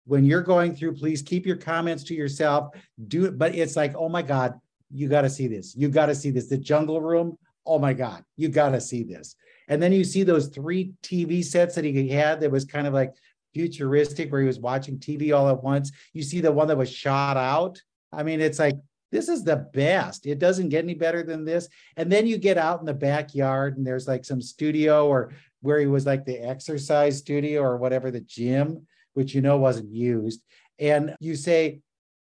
when 0.05 0.23
you're 0.23 0.41
going 0.41 0.75
through. 0.75 0.95
Please 0.95 1.21
keep 1.21 1.45
your 1.45 1.57
comments 1.57 2.03
to 2.05 2.13
yourself. 2.13 2.73
Do 3.07 3.25
it, 3.25 3.37
but 3.37 3.55
it's 3.55 3.75
like, 3.75 3.95
oh 3.95 4.07
my 4.09 4.21
god, 4.21 4.53
you 4.91 5.07
got 5.07 5.21
to 5.21 5.29
see 5.29 5.47
this. 5.47 5.75
You 5.75 5.89
got 5.89 6.07
to 6.07 6.15
see 6.15 6.31
this. 6.31 6.47
The 6.47 6.57
Jungle 6.57 7.01
Room. 7.01 7.37
Oh 7.65 7.79
my 7.79 7.93
god, 7.93 8.23
you 8.37 8.49
got 8.49 8.69
to 8.69 8.81
see 8.81 9.03
this. 9.03 9.35
And 9.67 9.81
then 9.81 9.91
you 9.91 10.03
see 10.03 10.23
those 10.23 10.47
three 10.47 10.93
TV 11.03 11.43
sets 11.43 11.75
that 11.75 11.83
he 11.83 12.09
had 12.09 12.39
that 12.39 12.51
was 12.51 12.63
kind 12.63 12.87
of 12.87 12.93
like 12.93 13.13
futuristic, 13.53 14.31
where 14.31 14.41
he 14.41 14.47
was 14.47 14.59
watching 14.59 14.97
TV 14.97 15.35
all 15.35 15.49
at 15.49 15.63
once. 15.63 15.91
You 16.13 16.23
see 16.23 16.39
the 16.39 16.51
one 16.51 16.67
that 16.69 16.77
was 16.77 16.91
shot 16.91 17.35
out. 17.35 17.81
I 18.13 18.23
mean, 18.23 18.39
it's 18.39 18.59
like 18.59 18.77
this 19.11 19.29
is 19.29 19.43
the 19.43 19.67
best. 19.73 20.25
It 20.25 20.39
doesn't 20.39 20.69
get 20.69 20.83
any 20.83 20.93
better 20.93 21.23
than 21.23 21.45
this. 21.45 21.67
And 21.95 22.11
then 22.11 22.27
you 22.27 22.37
get 22.37 22.57
out 22.57 22.79
in 22.79 22.85
the 22.85 22.93
backyard 22.93 23.77
and 23.77 23.85
there's 23.85 24.07
like 24.07 24.25
some 24.25 24.41
studio 24.41 25.07
or 25.07 25.33
where 25.61 25.79
he 25.79 25.87
was 25.87 26.05
like 26.05 26.25
the 26.25 26.39
exercise 26.39 27.17
studio 27.17 27.61
or 27.61 27.77
whatever, 27.77 28.11
the 28.11 28.21
gym, 28.21 28.85
which 29.13 29.33
you 29.33 29.41
know 29.41 29.57
wasn't 29.57 29.91
used. 29.91 30.41
And 30.79 31.15
you 31.19 31.35
say, 31.35 31.81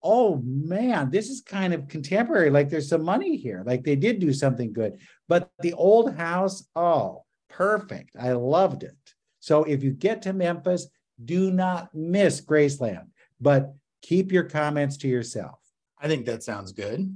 oh 0.04 0.42
man, 0.44 1.12
this 1.12 1.30
is 1.30 1.42
kind 1.42 1.74
of 1.74 1.88
contemporary. 1.88 2.50
Like 2.50 2.70
there's 2.70 2.90
some 2.90 3.04
money 3.04 3.38
here. 3.38 3.64
Like 3.66 3.84
they 3.84 3.96
did 3.96 4.20
do 4.20 4.34
something 4.34 4.74
good. 4.74 5.00
But 5.28 5.50
the 5.60 5.74
old 5.74 6.16
house, 6.16 6.68
oh, 6.76 7.24
perfect. 7.50 8.16
I 8.20 8.32
loved 8.34 8.84
it. 8.84 8.96
So 9.40 9.64
if 9.64 9.84
you 9.84 9.92
get 9.92 10.24
to 10.24 10.34
Memphis, 10.34 10.88
do 11.24 11.52
not 11.52 11.94
miss 11.94 12.42
Graceland, 12.42 13.08
but 13.40 13.74
keep 14.02 14.32
your 14.32 14.44
comments 14.44 14.98
to 14.98 15.08
yourself. 15.08 15.60
I 16.00 16.08
think 16.08 16.26
that 16.26 16.44
sounds 16.44 16.72
good. 16.72 17.16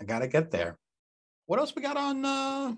I 0.00 0.04
gotta 0.04 0.26
get 0.26 0.50
there. 0.50 0.78
What 1.46 1.58
else 1.58 1.74
we 1.74 1.82
got 1.82 1.96
on 1.96 2.24
uh 2.24 2.74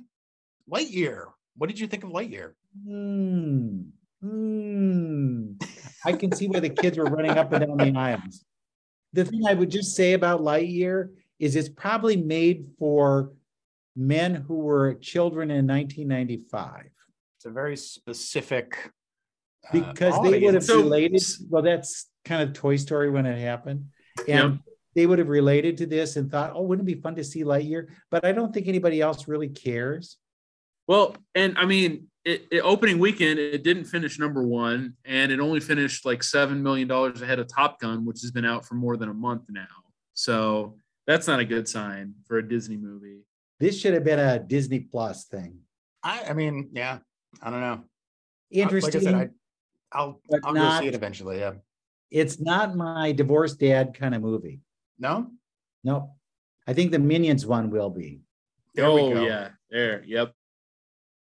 Lightyear? 0.71 1.27
What 1.57 1.69
did 1.69 1.79
you 1.79 1.87
think 1.87 2.05
of 2.05 2.11
Lightyear? 2.11 2.53
Hmm. 2.87 3.81
Hmm. 4.21 5.53
I 6.05 6.13
can 6.13 6.33
see 6.33 6.49
why 6.49 6.61
the 6.61 6.71
kids 6.71 6.99
were 6.99 7.05
running 7.05 7.33
up 7.33 7.53
and 7.53 7.67
down 7.67 7.77
the 7.77 7.99
aisles. 7.99 8.45
The 9.13 9.25
thing 9.25 9.43
I 9.47 9.55
would 9.55 9.71
just 9.71 9.95
say 9.95 10.15
about 10.15 10.41
Lightyear 10.41 11.11
is 11.39 11.57
it's 11.57 11.69
probably 11.69 12.17
made 12.17 12.67
for 12.79 13.33
men 13.95 14.35
who 14.35 14.59
were 14.59 14.95
children 14.95 15.51
in 15.51 15.67
1995 15.67 16.87
It's 17.37 17.45
a 17.45 17.51
very 17.51 17.77
specific 17.77 18.77
uh, 19.69 19.73
because 19.73 20.15
they 20.23 20.41
would 20.41 20.55
have. 20.55 20.65
So- 20.65 20.79
related. 20.79 21.23
Well, 21.51 21.63
that's 21.63 22.09
kind 22.25 22.43
of 22.43 22.55
Toy 22.55 22.77
Story 22.77 23.11
when 23.11 23.27
it 23.27 23.39
happened. 23.39 23.87
And 24.29 24.61
they 24.95 25.07
would 25.07 25.19
have 25.19 25.29
related 25.29 25.79
to 25.79 25.87
this 25.87 26.17
and 26.17 26.31
thought, 26.31 26.53
oh, 26.55 26.63
wouldn't 26.63 26.89
it 26.89 26.95
be 26.95 27.01
fun 27.01 27.15
to 27.17 27.25
see 27.25 27.45
Lightyear? 27.45 27.89
But 28.11 28.25
I 28.25 28.33
don't 28.33 28.53
think 28.53 28.69
anybody 28.69 29.01
else 29.01 29.27
really 29.27 29.49
cares. 29.49 30.19
Well, 30.87 31.17
and 31.35 31.57
I 31.59 31.65
mean, 31.67 32.09
it, 32.25 32.47
it- 32.51 32.61
opening 32.61 32.99
weekend, 32.99 33.39
it 33.39 33.63
didn't 33.63 33.85
finish 33.85 34.19
number 34.19 34.43
one, 34.47 34.95
and 35.05 35.33
it 35.33 35.41
only 35.41 35.61
finished 35.61 36.05
like 36.05 36.23
seven 36.23 36.63
million 36.63 36.89
dollars 36.89 37.23
ahead 37.23 37.39
of 37.39 37.47
Top 37.49 37.81
Gun, 37.81 38.05
which 38.05 38.21
has 38.23 38.31
been 38.31 38.45
out 38.45 38.65
for 38.65 38.75
more 38.75 38.97
than 38.97 39.09
a 39.09 39.15
month 39.15 39.45
now. 39.49 39.67
So 40.15 40.77
that's 41.07 41.27
not 41.27 41.41
a 41.41 41.45
good 41.45 41.69
sign 41.69 42.15
for 42.27 42.39
a 42.39 42.49
Disney 42.49 42.77
movie. 42.77 43.21
This 43.61 43.79
should 43.79 43.95
have 43.95 44.05
been 44.05 44.19
a 44.19 44.39
Disney 44.39 44.81
Plus 44.81 45.25
thing. 45.25 45.59
I, 46.03 46.25
I 46.31 46.33
mean, 46.33 46.71
yeah, 46.73 46.99
I 47.41 47.51
don't 47.51 47.61
know. 47.61 47.85
Interesting. 48.51 49.03
Like 49.05 49.17
I 49.17 49.21
said, 49.21 49.31
I, 49.93 49.99
I'll 49.99 50.21
I'll 50.45 50.53
go 50.53 50.81
see 50.81 50.89
it 50.89 50.95
eventually. 50.95 51.39
Yeah. 51.39 51.53
it's 52.11 52.41
not 52.41 52.77
my 52.77 53.13
divorced 53.13 53.59
dad 53.61 53.95
kind 53.99 54.15
of 54.15 54.23
movie. 54.23 54.61
No. 54.99 55.31
No, 55.85 56.15
I 56.67 56.75
think 56.75 56.93
the 56.93 56.99
Minions 56.99 57.45
one 57.45 57.71
will 57.71 57.91
be. 57.91 58.21
There 58.75 58.91
we 58.93 59.01
oh 59.01 59.15
go. 59.15 59.25
yeah, 59.25 59.49
there, 59.71 60.05
yep. 60.07 60.33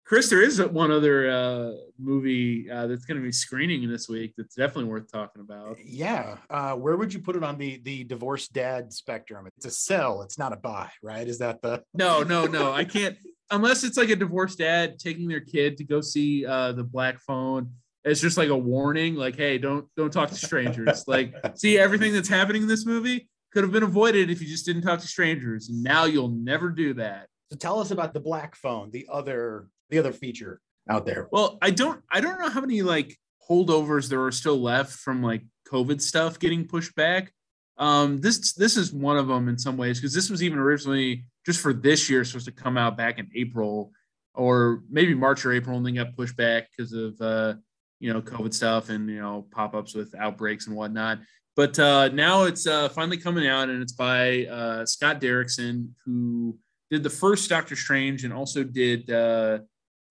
Chris, 0.05 0.29
there 0.29 0.43
is 0.43 0.61
one 0.61 0.91
other 0.91 1.31
uh, 1.31 1.71
movie 1.97 2.69
uh, 2.69 2.85
that's 2.85 3.05
going 3.05 3.19
to 3.19 3.23
be 3.23 3.31
screening 3.31 3.89
this 3.89 4.07
week. 4.07 4.33
That's 4.37 4.53
definitely 4.53 4.85
worth 4.85 5.11
talking 5.11 5.41
about. 5.41 5.77
Yeah. 5.83 6.37
Uh, 6.47 6.75
where 6.75 6.95
would 6.95 7.11
you 7.11 7.19
put 7.19 7.35
it 7.35 7.43
on 7.43 7.57
the 7.57 7.81
the 7.83 8.03
divorced 8.03 8.53
dad 8.53 8.93
spectrum? 8.93 9.47
It's 9.57 9.65
a 9.65 9.71
sell. 9.71 10.21
It's 10.21 10.37
not 10.37 10.53
a 10.53 10.57
buy, 10.57 10.91
right? 11.01 11.27
Is 11.27 11.39
that 11.39 11.61
the 11.63 11.83
No, 11.95 12.21
no, 12.21 12.45
no. 12.45 12.71
I 12.71 12.85
can't 12.85 13.17
unless 13.49 13.83
it's 13.83 13.97
like 13.97 14.09
a 14.09 14.15
divorced 14.15 14.59
dad 14.59 14.99
taking 14.99 15.27
their 15.27 15.39
kid 15.39 15.77
to 15.77 15.83
go 15.83 16.01
see 16.01 16.45
uh, 16.45 16.71
the 16.73 16.83
Black 16.83 17.19
Phone. 17.19 17.71
It's 18.03 18.21
just 18.21 18.37
like 18.37 18.49
a 18.49 18.57
warning, 18.57 19.15
like, 19.15 19.35
hey, 19.35 19.57
don't 19.57 19.87
don't 19.97 20.13
talk 20.13 20.29
to 20.29 20.35
strangers. 20.35 21.07
like, 21.07 21.33
see 21.55 21.79
everything 21.79 22.13
that's 22.13 22.29
happening 22.29 22.61
in 22.61 22.67
this 22.67 22.85
movie 22.85 23.27
could 23.51 23.63
have 23.63 23.71
been 23.71 23.81
avoided 23.81 24.29
if 24.29 24.39
you 24.39 24.47
just 24.47 24.67
didn't 24.67 24.83
talk 24.83 24.99
to 24.99 25.07
strangers. 25.07 25.67
Now 25.67 26.05
you'll 26.05 26.29
never 26.29 26.69
do 26.69 26.93
that. 26.95 27.27
So 27.51 27.57
tell 27.57 27.79
us 27.79 27.89
about 27.89 28.13
the 28.13 28.19
black 28.19 28.55
phone, 28.55 28.91
the 28.91 29.07
other 29.11 29.67
the 29.89 29.99
other 29.99 30.13
feature 30.13 30.59
out 30.89 31.05
there. 31.05 31.27
Well, 31.31 31.57
I 31.61 31.71
don't 31.71 32.01
I 32.11 32.21
don't 32.21 32.39
know 32.39 32.49
how 32.49 32.61
many 32.61 32.81
like 32.81 33.17
holdovers 33.49 34.09
there 34.09 34.23
are 34.23 34.31
still 34.31 34.59
left 34.59 34.93
from 34.93 35.21
like 35.21 35.43
COVID 35.71 36.01
stuff 36.01 36.39
getting 36.39 36.67
pushed 36.67 36.95
back. 36.95 37.31
Um, 37.77 38.19
this 38.19 38.53
this 38.53 38.77
is 38.77 38.93
one 38.93 39.17
of 39.17 39.27
them 39.27 39.49
in 39.49 39.57
some 39.57 39.77
ways 39.77 39.99
because 39.99 40.13
this 40.13 40.29
was 40.29 40.41
even 40.41 40.59
originally 40.59 41.25
just 41.45 41.59
for 41.59 41.73
this 41.73 42.09
year 42.09 42.23
supposed 42.23 42.45
to 42.45 42.51
come 42.51 42.77
out 42.77 42.97
back 42.97 43.19
in 43.19 43.29
April 43.35 43.91
or 44.33 44.83
maybe 44.89 45.13
March 45.13 45.45
or 45.45 45.53
April 45.53 45.77
and 45.77 45.85
then 45.85 45.95
got 45.95 46.15
pushed 46.15 46.37
back 46.37 46.67
because 46.69 46.93
of 46.93 47.19
uh, 47.21 47.55
you 47.99 48.13
know 48.13 48.21
COVID 48.21 48.53
stuff 48.53 48.89
and 48.89 49.09
you 49.09 49.19
know 49.21 49.45
pop 49.51 49.75
ups 49.75 49.93
with 49.93 50.15
outbreaks 50.15 50.67
and 50.67 50.75
whatnot. 50.75 51.19
But 51.55 51.79
uh, 51.79 52.09
now 52.09 52.43
it's 52.43 52.67
uh, 52.67 52.89
finally 52.89 53.17
coming 53.17 53.47
out 53.47 53.69
and 53.69 53.81
it's 53.81 53.93
by 53.93 54.45
uh, 54.45 54.85
Scott 54.85 55.21
Derrickson 55.21 55.89
who 56.05 56.57
did 56.91 57.03
the 57.03 57.09
first 57.09 57.49
Doctor 57.49 57.75
Strange 57.75 58.23
and 58.23 58.33
also 58.33 58.63
did 58.63 59.09
uh, 59.09 59.59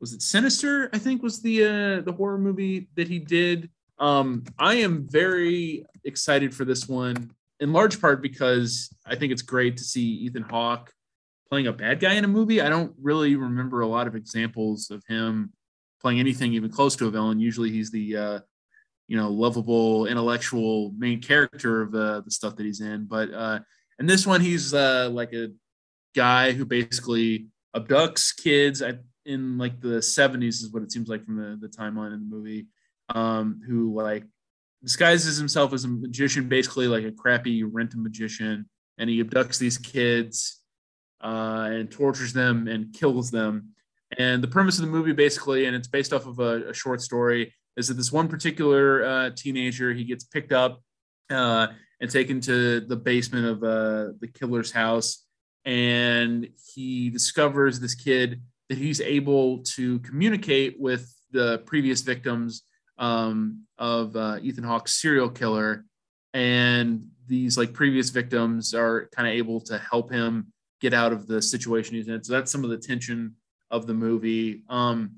was 0.05 0.13
it 0.13 0.21
Sinister? 0.21 0.91
I 0.93 0.99
think 0.99 1.23
was 1.23 1.41
the 1.41 1.65
uh, 1.65 2.01
the 2.03 2.13
horror 2.13 2.37
movie 2.37 2.89
that 2.95 3.09
he 3.09 3.19
did. 3.19 3.71
Um, 3.99 4.45
I 4.59 4.75
am 4.75 5.09
very 5.09 5.87
excited 6.05 6.55
for 6.55 6.67
this 6.67 6.87
one, 6.87 7.31
in 7.59 7.73
large 7.73 8.03
part 8.03 8.21
because 8.21 8.95
I 9.07 9.15
think 9.15 9.33
it's 9.33 9.41
great 9.41 9.79
to 9.79 9.83
see 9.83 10.05
Ethan 10.05 10.43
Hawke 10.43 10.93
playing 11.49 11.69
a 11.69 11.73
bad 11.73 12.01
guy 12.01 12.17
in 12.17 12.25
a 12.25 12.29
movie. 12.29 12.61
I 12.61 12.69
don't 12.69 12.93
really 13.01 13.35
remember 13.35 13.81
a 13.81 13.87
lot 13.87 14.07
of 14.07 14.15
examples 14.15 14.91
of 14.91 15.03
him 15.09 15.55
playing 16.03 16.21
anything 16.21 16.53
even 16.53 16.71
close 16.71 16.95
to 16.97 17.07
a 17.07 17.11
villain. 17.11 17.41
Usually, 17.41 17.71
he's 17.71 17.91
the 17.91 18.15
uh, 18.15 18.41
you 19.09 19.17
know 19.17 19.31
lovable, 19.31 20.05
intellectual 20.05 20.93
main 20.99 21.23
character 21.23 21.81
of 21.81 21.95
uh, 21.95 22.21
the 22.21 22.31
stuff 22.31 22.57
that 22.57 22.67
he's 22.67 22.83
in. 22.83 23.07
But 23.07 23.33
uh, 23.33 23.61
in 23.99 24.05
this 24.05 24.27
one, 24.27 24.43
he's 24.43 24.75
uh, 24.75 25.09
like 25.11 25.33
a 25.33 25.49
guy 26.15 26.53
who 26.53 26.67
basically 26.67 27.47
abducts 27.75 28.37
kids 28.37 28.83
at, 28.83 29.01
in 29.27 29.59
like 29.59 29.81
the 29.81 29.99
70s 29.99 30.63
is 30.63 30.71
what 30.71 30.83
it 30.83 30.93
seems 30.93 31.09
like 31.09 31.25
from 31.25 31.37
the, 31.37 31.59
the 31.61 31.69
timeline 31.69 32.13
in 32.13 32.21
the 32.21 32.37
movie 32.37 32.67
um 33.11 33.61
who 33.67 33.95
like 33.95 34.25
disguises 34.83 35.37
himself 35.37 35.73
as 35.73 35.85
a 35.85 35.89
magician 35.89 36.49
basically 36.49 36.87
like 36.87 37.05
a 37.05 37.13
crappy 37.13 37.63
rent 37.63 37.95
a 37.95 37.99
magician 37.99 38.69
and 38.99 39.11
he 39.11 39.23
abducts 39.23 39.59
these 39.59 39.79
kids 39.79 40.63
uh 41.23 41.69
and 41.71 41.91
tortures 41.91 42.33
them 42.33 42.69
and 42.69 42.93
kills 42.93 43.31
them. 43.31 43.71
And 44.19 44.43
the 44.43 44.49
premise 44.49 44.79
of 44.79 44.85
the 44.85 44.91
movie 44.91 45.13
basically 45.13 45.67
and 45.67 45.75
it's 45.75 45.89
based 45.89 46.13
off 46.13 46.27
of 46.27 46.39
a, 46.39 46.71
a 46.71 46.75
short 46.75 47.01
story 47.01 47.53
is 47.77 47.89
that 47.89 47.95
this 47.95 48.13
one 48.13 48.29
particular 48.29 49.05
uh, 49.05 49.31
teenager 49.35 49.93
he 49.93 50.05
gets 50.05 50.25
picked 50.25 50.53
up 50.53 50.81
uh, 51.31 51.69
and 52.01 52.11
taken 52.11 52.41
to 52.43 52.81
the 52.81 52.97
basement 52.97 53.47
of 53.47 53.65
uh, 53.65 54.13
the 54.21 54.29
killer's 54.33 54.71
house 54.71 55.25
and 55.65 56.49
he 56.75 57.11
discovers 57.11 57.81
this 57.81 57.95
kid 57.95 58.43
that 58.69 58.79
he's 58.79 59.01
able 59.01 59.59
to 59.59 59.99
communicate 60.01 60.77
with 60.79 61.13
the 61.31 61.59
previous 61.67 62.01
victims 62.01 62.63
um, 62.99 63.65
of 63.79 64.17
uh, 64.17 64.39
Ethan 64.43 64.65
Hawke's 64.65 65.01
serial 65.01 65.29
killer, 65.29 65.85
and 66.33 67.07
these 67.27 67.59
like 67.59 67.73
previous 67.73 68.11
victims 68.11 68.75
are 68.75 69.09
kind 69.15 69.29
of 69.29 69.35
able 69.35 69.61
to 69.63 69.79
help 69.79 70.13
him 70.13 70.53
get 70.81 70.95
out 70.95 71.13
of 71.13 71.27
the 71.27 71.41
situation 71.41 71.95
he's 71.95 72.09
in. 72.09 72.23
So 72.23 72.33
that's 72.33 72.53
some 72.53 72.65
of 72.65 72.71
the 72.71 72.79
tension 72.79 73.37
of 73.71 73.87
the 73.87 73.95
movie. 73.95 74.63
Um, 74.69 75.17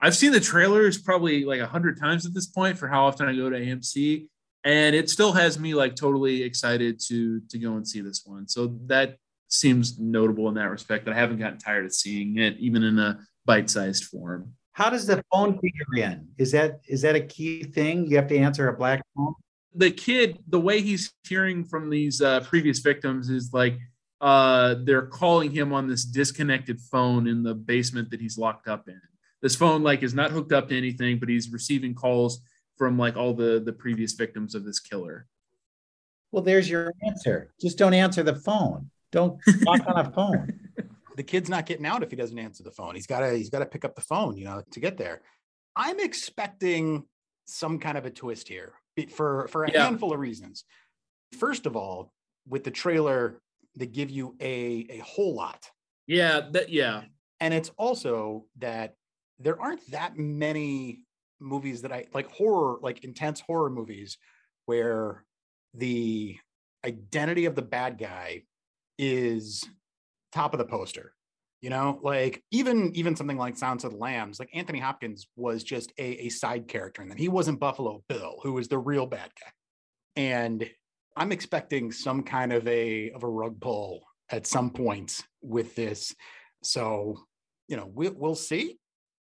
I've 0.00 0.16
seen 0.16 0.32
the 0.32 0.40
trailers 0.40 0.98
probably 0.98 1.44
like 1.44 1.60
a 1.60 1.66
hundred 1.66 1.98
times 1.98 2.24
at 2.24 2.34
this 2.34 2.46
point 2.46 2.78
for 2.78 2.88
how 2.88 3.06
often 3.06 3.28
I 3.28 3.34
go 3.34 3.50
to 3.50 3.58
AMC, 3.58 4.26
and 4.64 4.94
it 4.94 5.10
still 5.10 5.32
has 5.32 5.58
me 5.58 5.74
like 5.74 5.96
totally 5.96 6.42
excited 6.42 7.00
to 7.08 7.40
to 7.50 7.58
go 7.58 7.74
and 7.74 7.86
see 7.86 8.00
this 8.00 8.22
one. 8.24 8.48
So 8.48 8.78
that 8.86 9.16
seems 9.48 9.98
notable 9.98 10.48
in 10.48 10.54
that 10.54 10.70
respect. 10.70 11.04
That 11.04 11.14
I 11.14 11.18
haven't 11.18 11.38
gotten 11.38 11.58
tired 11.58 11.86
of 11.86 11.94
seeing 11.94 12.38
it, 12.38 12.56
even 12.58 12.82
in 12.84 12.98
a 12.98 13.18
bite-sized 13.44 14.04
form. 14.04 14.52
How 14.72 14.90
does 14.90 15.06
the 15.06 15.22
phone 15.32 15.58
figure 15.58 16.10
in? 16.10 16.28
Is 16.38 16.52
that 16.52 16.80
is 16.86 17.02
that 17.02 17.16
a 17.16 17.20
key 17.20 17.64
thing? 17.64 18.06
You 18.06 18.16
have 18.16 18.28
to 18.28 18.38
answer 18.38 18.68
a 18.68 18.76
black 18.76 19.02
phone. 19.16 19.34
The 19.74 19.90
kid, 19.90 20.38
the 20.48 20.60
way 20.60 20.80
he's 20.80 21.12
hearing 21.26 21.64
from 21.64 21.90
these 21.90 22.22
uh, 22.22 22.40
previous 22.40 22.78
victims 22.78 23.28
is 23.28 23.52
like 23.52 23.76
uh, 24.20 24.76
they're 24.84 25.06
calling 25.06 25.50
him 25.50 25.72
on 25.72 25.88
this 25.88 26.04
disconnected 26.04 26.80
phone 26.80 27.26
in 27.26 27.42
the 27.42 27.54
basement 27.54 28.10
that 28.10 28.20
he's 28.20 28.38
locked 28.38 28.68
up 28.68 28.88
in. 28.88 29.00
This 29.42 29.56
phone 29.56 29.82
like 29.82 30.02
is 30.02 30.14
not 30.14 30.30
hooked 30.30 30.52
up 30.52 30.68
to 30.68 30.76
anything, 30.76 31.18
but 31.18 31.28
he's 31.28 31.50
receiving 31.50 31.94
calls 31.94 32.40
from 32.76 32.98
like 32.98 33.16
all 33.16 33.34
the 33.34 33.60
the 33.64 33.72
previous 33.72 34.12
victims 34.12 34.54
of 34.54 34.64
this 34.64 34.78
killer. 34.78 35.26
Well, 36.30 36.42
there's 36.42 36.68
your 36.68 36.92
answer. 37.06 37.52
Just 37.60 37.78
don't 37.78 37.94
answer 37.94 38.22
the 38.22 38.34
phone. 38.34 38.90
Don't 39.12 39.40
talk 39.64 39.86
on 39.86 40.06
a 40.06 40.10
phone. 40.10 40.60
the 41.16 41.22
kid's 41.22 41.48
not 41.48 41.66
getting 41.66 41.86
out 41.86 42.02
if 42.02 42.10
he 42.10 42.16
doesn't 42.16 42.38
answer 42.38 42.62
the 42.62 42.70
phone. 42.70 42.94
He's 42.94 43.06
got 43.06 43.20
to 43.20 43.36
he's 43.36 43.50
got 43.50 43.60
to 43.60 43.66
pick 43.66 43.84
up 43.84 43.94
the 43.94 44.02
phone, 44.02 44.36
you 44.36 44.44
know, 44.44 44.62
to 44.70 44.80
get 44.80 44.96
there. 44.96 45.22
I'm 45.74 46.00
expecting 46.00 47.04
some 47.44 47.78
kind 47.78 47.96
of 47.96 48.04
a 48.04 48.10
twist 48.10 48.48
here 48.48 48.74
for 49.10 49.48
for 49.48 49.64
a 49.64 49.72
yeah. 49.72 49.84
handful 49.84 50.12
of 50.12 50.20
reasons. 50.20 50.64
First 51.38 51.66
of 51.66 51.76
all, 51.76 52.12
with 52.46 52.64
the 52.64 52.70
trailer, 52.70 53.40
they 53.76 53.86
give 53.86 54.10
you 54.10 54.36
a 54.40 54.86
a 54.90 54.98
whole 54.98 55.34
lot. 55.34 55.68
Yeah, 56.06 56.42
that 56.52 56.70
yeah. 56.70 57.02
And 57.40 57.54
it's 57.54 57.70
also 57.76 58.46
that 58.58 58.94
there 59.38 59.60
aren't 59.60 59.88
that 59.90 60.16
many 60.16 61.00
movies 61.40 61.82
that 61.82 61.92
I 61.92 62.06
like 62.12 62.30
horror, 62.30 62.78
like 62.82 63.04
intense 63.04 63.40
horror 63.40 63.70
movies 63.70 64.18
where 64.66 65.24
the 65.74 66.36
identity 66.84 67.44
of 67.46 67.54
the 67.54 67.62
bad 67.62 67.98
guy 67.98 68.42
is 68.98 69.64
top 70.32 70.52
of 70.52 70.58
the 70.58 70.64
poster 70.64 71.14
you 71.60 71.70
know? 71.70 71.98
Like 72.02 72.42
even 72.50 72.94
even 72.94 73.16
something 73.16 73.36
like 73.36 73.56
Sounds 73.56 73.84
of 73.84 73.92
the 73.92 73.98
Lambs 73.98 74.38
like 74.38 74.50
Anthony 74.54 74.78
Hopkins 74.78 75.28
was 75.36 75.64
just 75.64 75.92
a, 75.98 76.26
a 76.26 76.28
side 76.28 76.68
character 76.68 77.02
in 77.02 77.08
then 77.08 77.18
he 77.18 77.28
wasn't 77.28 77.60
Buffalo 77.60 78.02
Bill 78.08 78.38
who 78.42 78.52
was 78.52 78.68
the 78.68 78.78
real 78.78 79.06
bad 79.06 79.30
guy. 79.40 79.50
And 80.16 80.68
I'm 81.16 81.32
expecting 81.32 81.90
some 81.90 82.22
kind 82.22 82.52
of 82.52 82.66
a 82.68 83.10
of 83.10 83.22
a 83.24 83.28
rug 83.28 83.60
pull 83.60 84.04
at 84.30 84.46
some 84.46 84.70
point 84.70 85.22
with 85.42 85.74
this. 85.74 86.14
So 86.62 87.18
you 87.66 87.76
know 87.76 87.90
we, 87.92 88.08
we'll 88.10 88.34
see. 88.34 88.78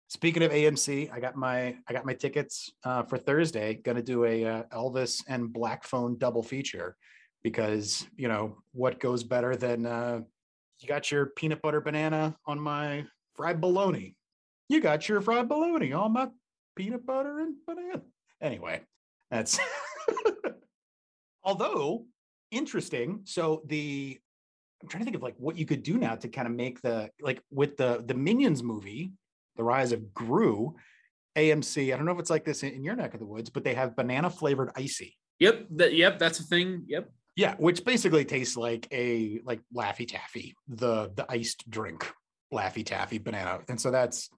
Speaking 0.10 0.44
of 0.44 0.52
AMC 0.52 1.12
I 1.12 1.20
got 1.20 1.36
my 1.36 1.76
I 1.88 1.94
got 1.94 2.06
my 2.06 2.14
tickets 2.14 2.72
uh, 2.84 3.04
for 3.04 3.18
Thursday. 3.18 3.76
Gonna 3.84 4.04
do 4.04 4.26
a 4.26 4.46
uh, 4.46 4.64
Elvis 4.72 5.24
and 5.28 5.52
Black 5.52 5.84
Phone 5.84 6.18
double 6.18 6.44
feature 6.44 6.96
because 7.44 8.06
you 8.16 8.28
know 8.28 8.58
what 8.74 9.00
goes 9.00 9.24
better 9.24 9.56
than 9.56 9.86
uh, 9.86 10.22
you 10.80 10.88
got 10.88 11.12
your 11.12 11.28
peanut 11.28 11.62
butter 11.62 11.82
banana 11.82 12.36
on 12.46 12.60
my 12.60 13.06
fried 13.36 13.62
bologna. 13.62 14.16
You 14.70 14.82
got 14.82 15.08
your 15.08 15.22
fried 15.22 15.48
bologna 15.48 15.94
on 15.94 16.14
my 16.14 16.28
peanut 16.76 17.06
butter 17.06 17.40
and 17.40 17.56
banana. 17.66 18.02
Anyway, 18.42 18.82
that's 19.32 19.60
although 21.44 22.06
interesting. 22.52 23.22
So 23.24 23.64
the 23.66 24.20
I'm 24.82 24.90
trying 24.90 25.02
to 25.02 25.06
think 25.06 25.16
of 25.16 25.24
like 25.24 25.36
what 25.38 25.58
you 25.58 25.66
could 25.66 25.82
do 25.82 25.98
now 25.98 26.16
to 26.16 26.28
kind 26.28 26.48
of 26.48 26.54
make 26.54 26.82
the 26.82 27.10
like 27.20 27.42
with 27.52 27.78
the 27.78 28.04
the 28.06 28.14
Minions 28.14 28.62
movie, 28.62 29.14
The 29.56 29.64
Rise 29.64 29.92
of 29.92 30.14
Gru, 30.14 30.76
AMC. 31.36 31.94
I 31.94 31.98
don't 31.98 32.06
know 32.06 32.12
if 32.12 32.20
it's 32.20 32.30
like 32.30 32.46
this 32.46 32.64
in, 32.64 32.74
in 32.74 32.84
your 32.84 32.96
neck 32.96 33.14
of 33.14 33.20
the 33.20 33.26
woods, 33.26 33.50
but 33.50 33.64
they 33.64 33.74
have 33.74 33.96
banana 33.96 34.30
flavored 34.30 34.72
icy. 34.76 35.18
Yep, 35.40 35.68
yep, 35.92 36.20
that's 36.20 36.40
a 36.40 36.44
thing. 36.44 36.84
Yep. 36.88 37.10
Yeah, 37.38 37.54
which 37.60 37.86
basically 37.86 38.26
tastes 38.26 38.58
like 38.58 38.88
a 38.92 39.40
like 39.46 39.62
Laffy 39.74 40.08
Taffy, 40.08 40.56
the 40.68 41.12
the 41.16 41.32
iced 41.32 41.70
drink 41.70 42.12
Laffy 42.52 42.84
Taffy 42.84 43.20
banana. 43.20 43.60
And 43.70 43.80
so 43.80 43.92
that's 43.92 44.32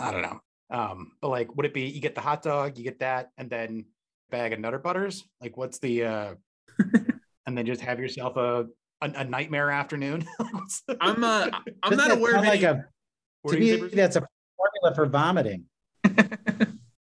I 0.00 0.10
don't 0.10 0.22
know. 0.22 0.40
Um, 0.68 1.12
but 1.22 1.28
like 1.28 1.56
would 1.56 1.64
it 1.64 1.72
be 1.72 1.82
you 1.82 2.00
get 2.00 2.16
the 2.16 2.20
hot 2.20 2.42
dog, 2.42 2.76
you 2.76 2.82
get 2.82 2.98
that, 2.98 3.30
and 3.38 3.48
then 3.48 3.84
bag 4.30 4.52
of 4.52 4.58
Nutter 4.58 4.80
Butters? 4.80 5.22
Like 5.40 5.56
what's 5.56 5.78
the 5.78 6.04
uh 6.04 6.34
and 7.46 7.56
then 7.56 7.66
just 7.66 7.82
have 7.82 8.00
yourself 8.00 8.36
a 8.36 8.66
a, 9.00 9.12
a 9.14 9.24
nightmare 9.24 9.70
afternoon? 9.70 10.26
I'm 11.00 11.22
uh 11.22 11.50
I'm 11.84 11.96
not 11.96 12.10
aware 12.10 12.34
of 12.34 12.44
like 12.44 12.64
any... 12.64 12.80
a 12.80 13.48
to 13.48 13.58
me 13.60 13.76
that's 13.94 14.16
a 14.16 14.26
formula 14.56 14.96
for 14.96 15.06
vomiting. 15.06 15.66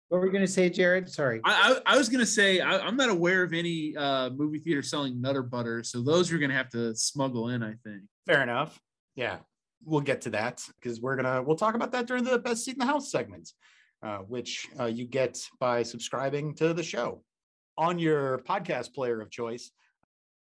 What 0.09 0.19
were 0.19 0.27
you 0.27 0.33
going 0.33 0.47
to 0.47 0.53
say, 0.53 0.71
Jared? 0.71 1.11
Sorry. 1.11 1.41
I, 1.45 1.81
I, 1.87 1.95
I 1.95 1.99
was 1.99 2.09
going 2.09 2.21
to 2.21 2.27
say 2.27 2.61
I, 2.61 2.87
am 2.87 2.97
not 2.97 3.09
aware 3.09 3.43
of 3.43 3.53
any 3.53 3.97
uh, 3.97 4.31
movie 4.31 4.61
theater 4.61 4.83
selling 4.83 5.21
Nutter 5.21 5.43
Butter, 5.43 5.83
so 5.83 6.01
those 6.01 6.31
you're 6.31 6.39
going 6.39 6.51
to 6.51 6.57
have 6.57 6.69
to 6.71 6.95
smuggle 6.95 7.49
in. 7.49 7.63
I 7.63 7.75
think. 7.85 8.03
Fair 8.25 8.43
enough. 8.43 8.79
Yeah, 9.17 9.39
we'll 9.85 10.01
get 10.01 10.21
to 10.23 10.31
that 10.31 10.63
because 10.81 11.01
we're 11.01 11.17
gonna 11.17 11.43
we'll 11.43 11.57
talk 11.57 11.75
about 11.75 11.93
that 11.93 12.07
during 12.07 12.25
the 12.25 12.39
best 12.39 12.65
seat 12.65 12.75
in 12.75 12.79
the 12.79 12.87
house 12.87 13.11
segments, 13.11 13.55
uh, 14.03 14.19
which 14.19 14.69
uh, 14.79 14.85
you 14.85 15.07
get 15.07 15.39
by 15.59 15.83
subscribing 15.83 16.55
to 16.57 16.73
the 16.73 16.83
show 16.83 17.23
on 17.77 17.99
your 17.99 18.39
podcast 18.39 18.95
player 18.95 19.21
of 19.21 19.31
choice. 19.31 19.71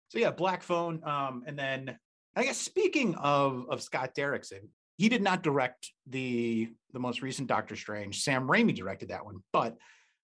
So 0.08 0.18
yeah, 0.18 0.30
Black 0.30 0.62
Phone, 0.62 1.02
um, 1.04 1.42
and 1.46 1.58
then 1.58 1.98
I 2.36 2.44
guess 2.44 2.58
speaking 2.58 3.14
of 3.16 3.66
of 3.68 3.82
Scott 3.82 4.14
Derrickson, 4.14 4.68
he 4.96 5.08
did 5.08 5.22
not 5.22 5.42
direct 5.42 5.92
the 6.06 6.70
the 6.92 6.98
most 6.98 7.22
recent 7.22 7.48
Doctor 7.48 7.76
Strange. 7.76 8.22
Sam 8.22 8.48
Raimi 8.48 8.74
directed 8.74 9.10
that 9.10 9.24
one, 9.24 9.42
but 9.52 9.76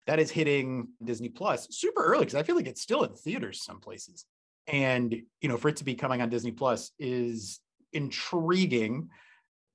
that 0.07 0.19
is 0.19 0.31
hitting 0.31 0.89
Disney 1.05 1.29
Plus 1.29 1.69
super 1.71 2.03
early 2.03 2.21
because 2.21 2.35
I 2.35 2.43
feel 2.43 2.57
like 2.57 2.67
it's 2.67 2.81
still 2.81 3.05
in 3.05 3.15
theaters 3.15 3.63
some 3.63 3.81
places. 3.81 4.25
And 4.67 5.15
you 5.41 5.49
know, 5.49 5.57
for 5.57 5.69
it 5.69 5.77
to 5.77 5.85
be 5.85 5.95
coming 5.95 6.23
on 6.23 6.31
Disney 6.31 6.53
Plus 6.53 6.93
is 6.99 7.61
intriguing, 7.93 9.11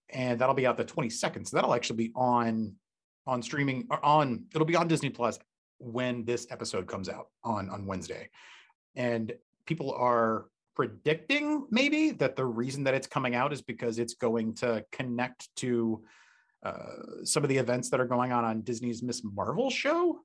and 0.10 0.39
that'll 0.39 0.55
be 0.55 0.65
out 0.65 0.77
the 0.77 0.86
22nd. 0.86 1.47
So 1.47 1.57
that'll 1.57 1.73
actually 1.73 1.97
be 1.97 2.12
on 2.15 2.73
on 3.27 3.41
streaming 3.41 3.86
or 3.89 4.03
on 4.03 4.45
it'll 4.53 4.65
be 4.65 4.75
on 4.75 4.88
Disney 4.88 5.10
Plus 5.10 5.38
when 5.79 6.25
this 6.25 6.47
episode 6.49 6.88
comes 6.88 7.07
out 7.07 7.27
on 7.43 7.69
on 7.69 7.86
Wednesday. 7.86 8.29
And 8.95 9.33
people 9.65 9.93
are 9.93 10.45
predicting 10.77 11.65
maybe 11.71 12.11
that 12.11 12.35
the 12.35 12.45
reason 12.45 12.83
that 12.83 12.93
it's 12.93 13.07
coming 13.07 13.33
out 13.33 13.51
is 13.51 13.63
because 13.63 13.97
it's 13.97 14.13
going 14.13 14.53
to 14.53 14.85
connect 14.91 15.49
to 15.55 16.03
uh, 16.63 17.23
some 17.23 17.41
of 17.41 17.49
the 17.49 17.57
events 17.57 17.89
that 17.89 17.99
are 17.99 18.05
going 18.05 18.31
on 18.31 18.45
on 18.45 18.61
Disney's 18.61 19.01
Miss 19.01 19.23
Marvel 19.23 19.71
show. 19.71 20.19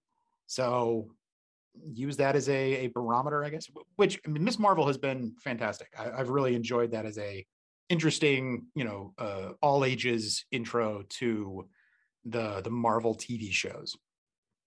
So 0.48 1.08
use 1.90 2.18
that 2.18 2.36
as 2.36 2.50
a, 2.50 2.84
a 2.84 2.86
barometer, 2.88 3.42
I 3.42 3.48
guess. 3.48 3.70
Which 3.96 4.20
I 4.26 4.28
mean, 4.28 4.44
Miss 4.44 4.58
Marvel 4.58 4.86
has 4.86 4.98
been 4.98 5.34
fantastic. 5.42 5.88
I, 5.98 6.18
have 6.18 6.28
really 6.28 6.54
enjoyed 6.54 6.90
that 6.90 7.06
as 7.06 7.16
a 7.16 7.46
interesting, 7.88 8.66
you 8.74 8.84
know, 8.84 9.14
uh, 9.16 9.52
all 9.62 9.86
ages 9.86 10.44
intro 10.50 11.02
to 11.20 11.66
the 12.26 12.60
the 12.60 12.70
Marvel 12.70 13.16
TV 13.16 13.50
shows, 13.50 13.96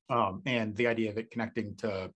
um, 0.10 0.42
and 0.48 0.76
the 0.76 0.88
idea 0.88 1.12
of 1.12 1.20
it 1.20 1.30
connecting 1.30 1.76
to 1.76 2.10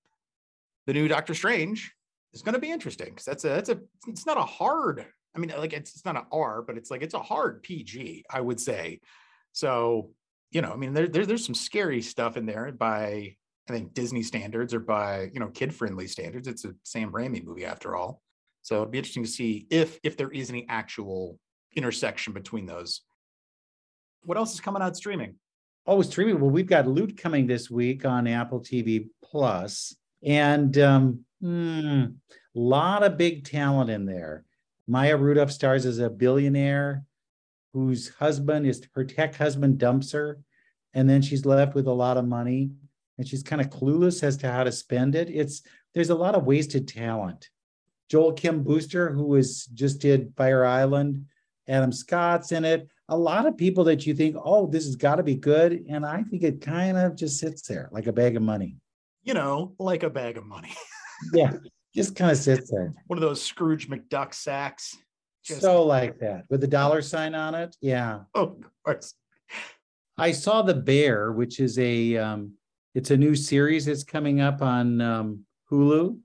the 0.88 0.94
new 0.94 1.08
Doctor 1.08 1.36
Strange 1.36 1.94
is 2.34 2.42
going 2.42 2.54
to 2.54 2.60
be 2.60 2.72
interesting 2.72 3.10
because 3.10 3.26
that's 3.26 3.46
a 3.46 3.50
that's 3.50 3.70
a 3.70 3.80
it's 4.08 4.26
not 4.26 4.38
a 4.38 4.44
hard 4.44 5.06
i 5.36 5.40
mean 5.40 5.52
like 5.58 5.74
it's, 5.74 5.96
it's 5.96 6.06
not 6.06 6.16
an 6.16 6.26
r 6.32 6.62
but 6.62 6.78
it's 6.78 6.92
like 6.92 7.02
it's 7.02 7.14
a 7.14 7.20
hard 7.20 7.62
pg 7.64 8.24
i 8.30 8.40
would 8.40 8.60
say. 8.60 9.00
So 9.52 10.12
you 10.52 10.62
know 10.62 10.72
i 10.72 10.76
mean 10.76 10.94
there, 10.94 11.08
there, 11.08 11.26
there's 11.26 11.46
some 11.46 11.56
scary 11.56 12.02
stuff 12.02 12.38
in 12.38 12.46
there 12.46 12.72
by 12.72 13.36
i 13.68 13.74
think 13.74 13.94
disney 13.94 14.24
standards 14.24 14.74
or 14.74 14.80
by 14.80 15.30
you 15.34 15.40
know 15.40 15.48
kid 15.48 15.74
friendly 15.74 16.08
standards. 16.08 16.48
It's 16.48 16.66
a 16.66 16.74
sam 16.84 17.12
raimi 17.12 17.44
movie 17.44 17.66
after 17.66 17.96
all. 17.96 18.22
So 18.62 18.82
it'd 18.82 18.92
be 18.92 19.00
interesting 19.00 19.24
to 19.24 19.30
see 19.30 19.68
if 19.70 20.00
if 20.04 20.18
there 20.18 20.30
is 20.30 20.50
any 20.50 20.68
actual 20.70 21.40
intersection 21.76 22.34
between 22.34 22.66
those. 22.66 23.02
What 24.24 24.38
else 24.38 24.54
is 24.54 24.60
coming 24.60 24.82
out 24.82 24.98
streaming? 24.98 25.36
Oh 25.88 26.02
streaming. 26.04 26.40
Well 26.40 26.52
we've 26.52 26.68
got 26.68 26.88
loot 26.88 27.18
coming 27.18 27.48
this 27.48 27.70
week 27.72 28.06
on 28.06 28.28
apple 28.28 28.60
tv 28.60 29.08
plus. 29.24 29.96
And 30.22 30.78
um 30.78 31.26
A 31.44 32.10
lot 32.54 33.04
of 33.04 33.18
big 33.18 33.46
talent 33.46 33.90
in 33.90 34.06
there. 34.06 34.46
Maya 34.88 35.18
Rudolph 35.18 35.52
stars 35.52 35.86
as 35.86 36.00
a 36.00 36.10
billionaire 36.10 37.06
whose 37.74 38.10
husband 38.10 38.66
is 38.66 38.88
her 38.96 39.04
tech 39.04 39.36
husband 39.36 39.78
dumps 39.78 40.12
her, 40.12 40.40
and 40.94 41.10
then 41.10 41.22
she's 41.22 41.46
left 41.46 41.76
with 41.76 41.88
a 41.88 41.94
lot 41.94 42.18
of 42.18 42.28
money, 42.28 42.72
and 43.18 43.28
she's 43.28 43.44
kind 43.44 43.62
of 43.62 43.70
clueless 43.70 44.24
as 44.24 44.38
to 44.38 44.52
how 44.52 44.64
to 44.64 44.72
spend 44.72 45.16
it. 45.16 45.30
It's 45.30 45.62
there's 45.94 46.10
a 46.10 46.16
lot 46.16 46.36
of 46.36 46.46
wasted 46.46 46.88
talent. 46.88 47.50
Joel 48.10 48.34
Kim 48.34 48.64
Booster, 48.64 49.12
who 49.12 49.24
was 49.24 49.66
just 49.68 50.02
did 50.02 50.34
Fire 50.36 50.66
Island, 50.66 51.26
Adam 51.68 51.92
Scott's 51.92 52.52
in 52.52 52.66
it. 52.66 52.90
A 53.10 53.18
lot 53.18 53.46
of 53.46 53.58
people 53.58 53.84
that 53.86 54.06
you 54.06 54.14
think, 54.16 54.36
oh, 54.44 54.68
this 54.68 54.86
has 54.86 54.96
got 54.96 55.16
to 55.16 55.24
be 55.24 55.36
good, 55.36 55.86
and 55.88 56.06
I 56.06 56.24
think 56.24 56.44
it 56.44 56.62
kind 56.62 56.98
of 56.98 57.16
just 57.16 57.40
sits 57.40 57.62
there 57.64 57.90
like 57.92 58.08
a 58.08 58.14
bag 58.14 58.36
of 58.36 58.42
money. 58.42 58.76
You 59.24 59.36
know, 59.36 59.76
like 59.78 60.04
a 60.04 60.10
bag 60.10 60.38
of 60.38 60.46
money. 60.46 60.74
yeah, 61.34 61.54
just 61.96 62.16
kind 62.16 62.32
of 62.32 62.38
sits 62.38 62.72
there. 62.72 62.94
One 63.08 63.18
of 63.18 63.22
those 63.22 63.42
Scrooge 63.42 63.90
McDuck 63.90 64.34
sacks. 64.34 64.98
Just... 65.44 65.62
So 65.62 65.84
like 65.84 66.20
that 66.20 66.46
with 66.50 66.62
the 66.62 66.68
dollar 66.68 67.02
sign 67.02 67.34
on 67.36 67.56
it. 67.56 67.76
Yeah. 67.82 68.22
Oh, 68.36 68.44
of 68.44 68.64
course. 68.86 69.14
I 70.18 70.32
saw 70.34 70.62
The 70.62 70.74
Bear, 70.74 71.32
which 71.32 71.60
is 71.60 71.80
a 71.80 72.18
um, 72.18 72.54
it's 72.94 73.12
a 73.12 73.18
new 73.18 73.36
series 73.36 73.86
that's 73.86 74.04
coming 74.04 74.42
up 74.42 74.62
on 74.62 75.00
um, 75.00 75.46
Hulu, 75.72 76.20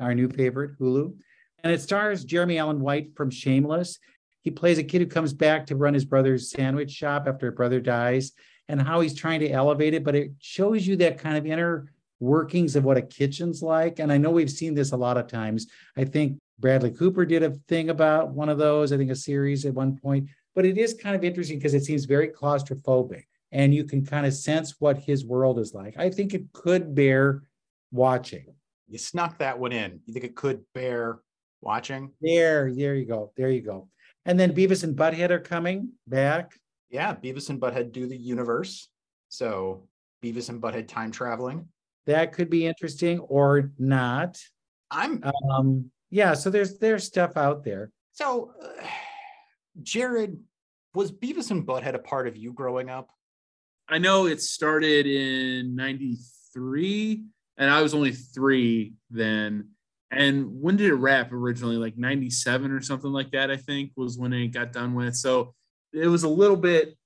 our 0.00 0.14
new 0.14 0.28
favorite 0.28 0.78
Hulu, 0.80 1.14
and 1.62 1.72
it 1.72 1.80
stars 1.80 2.24
Jeremy 2.24 2.58
Allen 2.58 2.80
White 2.80 3.14
from 3.16 3.30
Shameless. 3.30 3.98
He 4.42 4.50
plays 4.50 4.78
a 4.78 4.84
kid 4.84 5.00
who 5.00 5.06
comes 5.06 5.32
back 5.32 5.66
to 5.66 5.76
run 5.76 5.94
his 5.94 6.04
brother's 6.04 6.50
sandwich 6.50 6.90
shop 6.90 7.26
after 7.28 7.48
a 7.48 7.52
brother 7.52 7.80
dies, 7.80 8.32
and 8.68 8.82
how 8.82 9.00
he's 9.00 9.14
trying 9.14 9.40
to 9.40 9.50
elevate 9.50 9.94
it. 9.94 10.04
But 10.04 10.16
it 10.16 10.32
shows 10.40 10.86
you 10.86 10.96
that 10.96 11.18
kind 11.18 11.36
of 11.36 11.46
inner 11.46 11.92
workings 12.20 12.76
of 12.76 12.84
what 12.84 12.96
a 12.96 13.02
kitchen's 13.02 13.62
like. 13.62 13.98
And 13.98 14.12
I 14.12 14.18
know 14.18 14.30
we've 14.30 14.50
seen 14.50 14.74
this 14.74 14.92
a 14.92 14.96
lot 14.96 15.16
of 15.16 15.26
times. 15.26 15.66
I 15.96 16.04
think 16.04 16.38
Bradley 16.58 16.90
Cooper 16.90 17.24
did 17.24 17.42
a 17.42 17.50
thing 17.68 17.90
about 17.90 18.30
one 18.30 18.48
of 18.48 18.58
those, 18.58 18.92
I 18.92 18.96
think 18.96 19.10
a 19.10 19.16
series 19.16 19.64
at 19.64 19.74
one 19.74 19.96
point. 19.96 20.28
But 20.54 20.64
it 20.64 20.78
is 20.78 20.94
kind 20.94 21.14
of 21.14 21.22
interesting 21.22 21.58
because 21.58 21.74
it 21.74 21.84
seems 21.84 22.06
very 22.06 22.28
claustrophobic 22.28 23.24
and 23.52 23.74
you 23.74 23.84
can 23.84 24.04
kind 24.04 24.26
of 24.26 24.34
sense 24.34 24.76
what 24.78 24.98
his 24.98 25.24
world 25.24 25.58
is 25.58 25.74
like. 25.74 25.94
I 25.98 26.10
think 26.10 26.34
it 26.34 26.52
could 26.52 26.94
bear 26.94 27.42
watching. 27.92 28.46
You 28.88 28.98
snuck 28.98 29.38
that 29.38 29.58
one 29.58 29.72
in. 29.72 30.00
You 30.06 30.14
think 30.14 30.24
it 30.24 30.36
could 30.36 30.62
bear 30.74 31.18
watching? 31.60 32.12
There, 32.20 32.72
there 32.74 32.94
you 32.94 33.06
go. 33.06 33.32
There 33.36 33.50
you 33.50 33.60
go. 33.60 33.88
And 34.24 34.40
then 34.40 34.54
Beavis 34.54 34.84
and 34.84 34.96
Butthead 34.96 35.30
are 35.30 35.40
coming 35.40 35.90
back. 36.06 36.52
Yeah, 36.90 37.14
Beavis 37.14 37.50
and 37.50 37.60
Butthead 37.60 37.92
do 37.92 38.06
the 38.06 38.16
universe. 38.16 38.88
So 39.28 39.88
Beavis 40.22 40.48
and 40.48 40.60
Butthead 40.60 40.88
time 40.88 41.10
traveling. 41.10 41.68
That 42.06 42.32
could 42.32 42.50
be 42.50 42.66
interesting 42.66 43.18
or 43.20 43.72
not. 43.78 44.38
I'm 44.90 45.22
Um, 45.50 45.90
yeah, 46.10 46.34
so 46.34 46.50
there's 46.50 46.78
there's 46.78 47.04
stuff 47.04 47.36
out 47.36 47.64
there. 47.64 47.90
so 48.12 48.52
uh, 48.62 48.86
Jared, 49.82 50.38
was 50.94 51.12
Beavis 51.12 51.50
and 51.50 51.66
Butthead 51.66 51.94
a 51.94 51.98
part 51.98 52.26
of 52.28 52.36
you 52.36 52.52
growing 52.52 52.88
up? 52.88 53.10
I 53.88 53.98
know 53.98 54.26
it 54.26 54.40
started 54.40 55.06
in 55.06 55.76
93 55.76 57.24
and 57.56 57.70
I 57.70 57.82
was 57.82 57.94
only 57.94 58.12
three 58.12 58.94
then. 59.10 59.68
And 60.10 60.60
when 60.60 60.76
did 60.76 60.88
it 60.88 60.94
wrap 60.94 61.32
originally? 61.32 61.76
Like 61.76 61.96
97 61.96 62.70
or 62.70 62.80
something 62.80 63.12
like 63.12 63.32
that, 63.32 63.50
I 63.50 63.56
think 63.56 63.92
was 63.96 64.18
when 64.18 64.32
it 64.32 64.48
got 64.48 64.72
done 64.72 64.94
with. 64.94 65.16
So 65.16 65.54
it 65.92 66.06
was 66.06 66.24
a 66.24 66.28
little 66.28 66.56
bit 66.56 66.96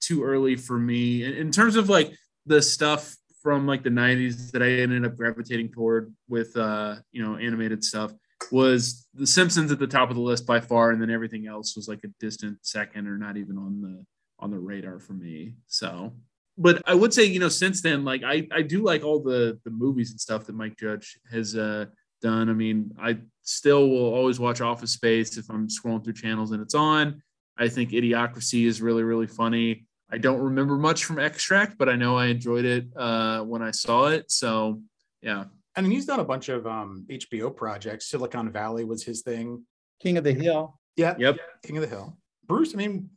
too 0.00 0.24
early 0.24 0.56
for 0.56 0.78
me. 0.78 1.24
In, 1.24 1.34
in 1.34 1.50
terms 1.50 1.76
of 1.76 1.88
like 1.88 2.12
the 2.46 2.62
stuff 2.62 3.14
from 3.48 3.66
like 3.66 3.82
the 3.82 3.88
90s 3.88 4.50
that 4.50 4.62
I 4.62 4.68
ended 4.68 5.06
up 5.06 5.16
gravitating 5.16 5.70
toward 5.70 6.14
with, 6.28 6.54
uh, 6.54 6.96
you 7.12 7.24
know, 7.24 7.38
animated 7.38 7.82
stuff 7.82 8.12
was 8.52 9.08
The 9.14 9.26
Simpsons 9.26 9.72
at 9.72 9.78
the 9.78 9.86
top 9.86 10.10
of 10.10 10.16
the 10.16 10.20
list 10.20 10.44
by 10.44 10.60
far. 10.60 10.90
And 10.90 11.00
then 11.00 11.08
everything 11.08 11.46
else 11.46 11.74
was 11.74 11.88
like 11.88 12.00
a 12.04 12.08
distant 12.20 12.58
second 12.60 13.08
or 13.08 13.16
not 13.16 13.38
even 13.38 13.56
on 13.56 13.80
the 13.80 14.04
on 14.38 14.50
the 14.50 14.58
radar 14.58 14.98
for 14.98 15.14
me. 15.14 15.54
So, 15.66 16.12
but 16.58 16.82
I 16.86 16.94
would 16.94 17.14
say, 17.14 17.24
you 17.24 17.40
know, 17.40 17.48
since 17.48 17.80
then, 17.80 18.04
like 18.04 18.22
I, 18.22 18.46
I 18.52 18.60
do 18.60 18.82
like 18.82 19.02
all 19.02 19.22
the 19.22 19.58
the 19.64 19.70
movies 19.70 20.10
and 20.10 20.20
stuff 20.20 20.44
that 20.44 20.54
Mike 20.54 20.76
Judge 20.76 21.18
has 21.32 21.56
uh, 21.56 21.86
done. 22.20 22.50
I 22.50 22.52
mean, 22.52 22.92
I 23.00 23.16
still 23.44 23.88
will 23.88 24.12
always 24.12 24.38
watch 24.38 24.60
Office 24.60 24.92
Space 24.92 25.38
if 25.38 25.48
I'm 25.48 25.68
scrolling 25.68 26.04
through 26.04 26.12
channels 26.12 26.50
and 26.50 26.60
it's 26.60 26.74
on. 26.74 27.22
I 27.56 27.68
think 27.68 27.92
Idiocracy 27.92 28.66
is 28.66 28.82
really 28.82 29.04
really 29.04 29.26
funny. 29.26 29.87
I 30.10 30.18
don't 30.18 30.40
remember 30.40 30.76
much 30.76 31.04
from 31.04 31.18
Extract, 31.18 31.76
but 31.76 31.88
I 31.88 31.96
know 31.96 32.16
I 32.16 32.26
enjoyed 32.26 32.64
it 32.64 32.86
uh, 32.96 33.42
when 33.42 33.62
I 33.62 33.70
saw 33.70 34.06
it. 34.06 34.30
So 34.30 34.80
yeah, 35.22 35.44
I 35.76 35.80
mean, 35.80 35.90
he's 35.90 36.06
done 36.06 36.20
a 36.20 36.24
bunch 36.24 36.48
of 36.48 36.66
um, 36.66 37.06
HBO 37.10 37.54
projects. 37.54 38.06
Silicon 38.06 38.50
Valley 38.50 38.84
was 38.84 39.04
his 39.04 39.22
thing. 39.22 39.64
King 40.00 40.16
of 40.16 40.24
the 40.24 40.32
Hill. 40.32 40.78
Yeah. 40.96 41.14
Yep. 41.18 41.38
King 41.62 41.76
of 41.76 41.82
the 41.82 41.88
Hill. 41.88 42.16
Bruce, 42.46 42.74
I 42.74 42.78
mean, 42.78 43.10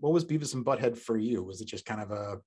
what 0.00 0.12
was 0.12 0.24
Beavis 0.24 0.54
and 0.54 0.64
Butthead 0.64 0.96
for 0.96 1.16
you? 1.16 1.42
Was 1.42 1.60
it 1.60 1.66
just 1.66 1.84
kind 1.84 2.00
of 2.00 2.10
a 2.10 2.40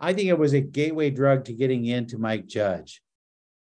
I 0.00 0.14
think 0.14 0.28
it 0.28 0.38
was 0.38 0.54
a 0.54 0.60
gateway 0.60 1.10
drug 1.10 1.44
to 1.44 1.52
getting 1.52 1.84
into 1.84 2.18
Mike 2.18 2.46
Judge. 2.46 3.02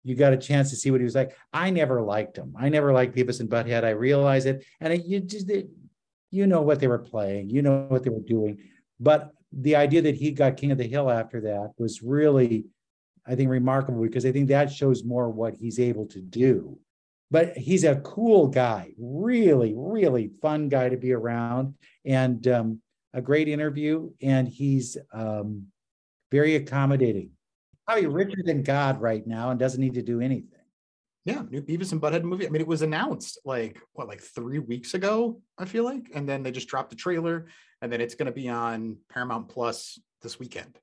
You 0.03 0.17
got 0.17 0.33
a 0.33 0.37
chance 0.37 0.71
to 0.71 0.77
see 0.77 0.91
what 0.91 1.01
he 1.01 1.05
was 1.05 1.15
like. 1.15 1.35
I 1.53 1.71
never 1.71 2.03
liked 2.03 2.37
him. 2.37 2.55
I 2.59 2.69
never 2.69 2.93
liked 2.93 3.17
Beavis 3.17 3.41
and 3.41 3.49
Butthead. 3.49 3.85
I 3.85 3.91
realize 3.91 4.45
it, 4.45 4.65
and 4.81 4.93
it, 4.93 5.07
you 5.07 5.21
just 5.21 5.49
it, 5.49 5.69
you 6.31 6.47
know 6.47 6.61
what 6.61 6.81
they 6.81 6.89
were 6.89 6.99
playing, 6.99 7.49
you 7.51 7.63
know 7.63 7.87
what 7.89 8.03
they 8.03 8.11
were 8.11 8.21
doing, 8.21 8.59
but 9.01 9.33
the 9.53 9.77
idea 9.77 10.03
that 10.03 10.17
he 10.17 10.33
got 10.33 10.57
King 10.57 10.73
of 10.73 10.79
the 10.79 10.89
Hill 10.89 11.11
after 11.11 11.41
that 11.43 11.73
was 11.79 12.03
really, 12.03 12.67
I 13.27 13.35
think, 13.35 13.51
remarkable 13.51 14.03
because 14.03 14.27
I 14.27 14.33
think 14.33 14.49
that 14.49 14.73
shows 14.73 15.05
more 15.05 15.31
what 15.31 15.55
he's 15.55 15.79
able 15.79 16.07
to 16.07 16.21
do. 16.21 16.79
But 17.31 17.57
he's 17.57 17.85
a 17.85 17.97
cool 17.97 18.49
guy, 18.49 18.93
really, 18.99 19.75
really 19.77 20.31
fun 20.43 20.69
guy 20.69 20.89
to 20.89 20.97
be 20.97 21.13
around, 21.13 21.75
and 22.05 22.47
um, 22.49 22.81
a 23.13 23.23
great 23.23 23.49
interview. 23.49 24.11
And 24.23 24.49
he's 24.49 24.97
um, 25.13 25.67
very 26.31 26.57
accommodating. 26.57 27.31
Probably 27.87 28.07
richer 28.07 28.43
than 28.45 28.63
God 28.63 29.01
right 29.01 29.27
now 29.27 29.51
and 29.51 29.59
doesn't 29.59 29.81
need 29.81 29.95
to 29.95 30.03
do 30.03 30.21
anything. 30.21 30.49
yeah, 31.25 31.43
new 31.51 31.63
Beavis 31.63 31.93
and 31.93 32.01
Butthead 32.01 32.23
movie? 32.23 32.47
I 32.47 32.51
mean, 32.51 32.61
it 32.61 32.67
was 32.67 32.83
announced 32.83 33.39
like 33.45 33.79
what, 33.93 34.09
like 34.09 34.21
three 34.21 34.59
weeks 34.59 34.95
ago, 34.95 35.41
I 35.59 35.65
feel 35.65 35.85
like. 35.85 36.11
And 36.15 36.29
then 36.29 36.43
they 36.43 36.51
just 36.51 36.69
dropped 36.69 36.91
the 36.91 36.97
trailer, 36.97 37.47
and 37.85 37.93
then 37.93 38.01
it's 38.01 38.15
gonna 38.15 38.33
be 38.33 38.49
on 38.49 38.97
Paramount 39.11 39.51
Plus 39.51 40.01
this 40.23 40.39
weekend. 40.39 40.79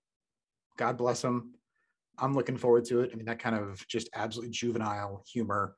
God 0.77 0.97
bless 0.97 1.23
them. 1.23 1.55
I'm 2.19 2.35
looking 2.35 2.57
forward 2.57 2.85
to 2.85 3.01
it. 3.01 3.09
I 3.11 3.15
mean, 3.15 3.25
that 3.25 3.39
kind 3.39 3.55
of 3.55 3.85
just 3.87 4.07
absolutely 4.13 4.51
juvenile 4.51 5.23
humor. 5.27 5.75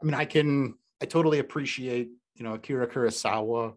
I 0.00 0.06
mean, 0.06 0.14
I 0.14 0.24
can 0.24 0.74
I 1.02 1.04
totally 1.04 1.40
appreciate, 1.40 2.08
you 2.36 2.42
know, 2.42 2.54
Akira 2.54 2.86
Kurosawa 2.88 3.74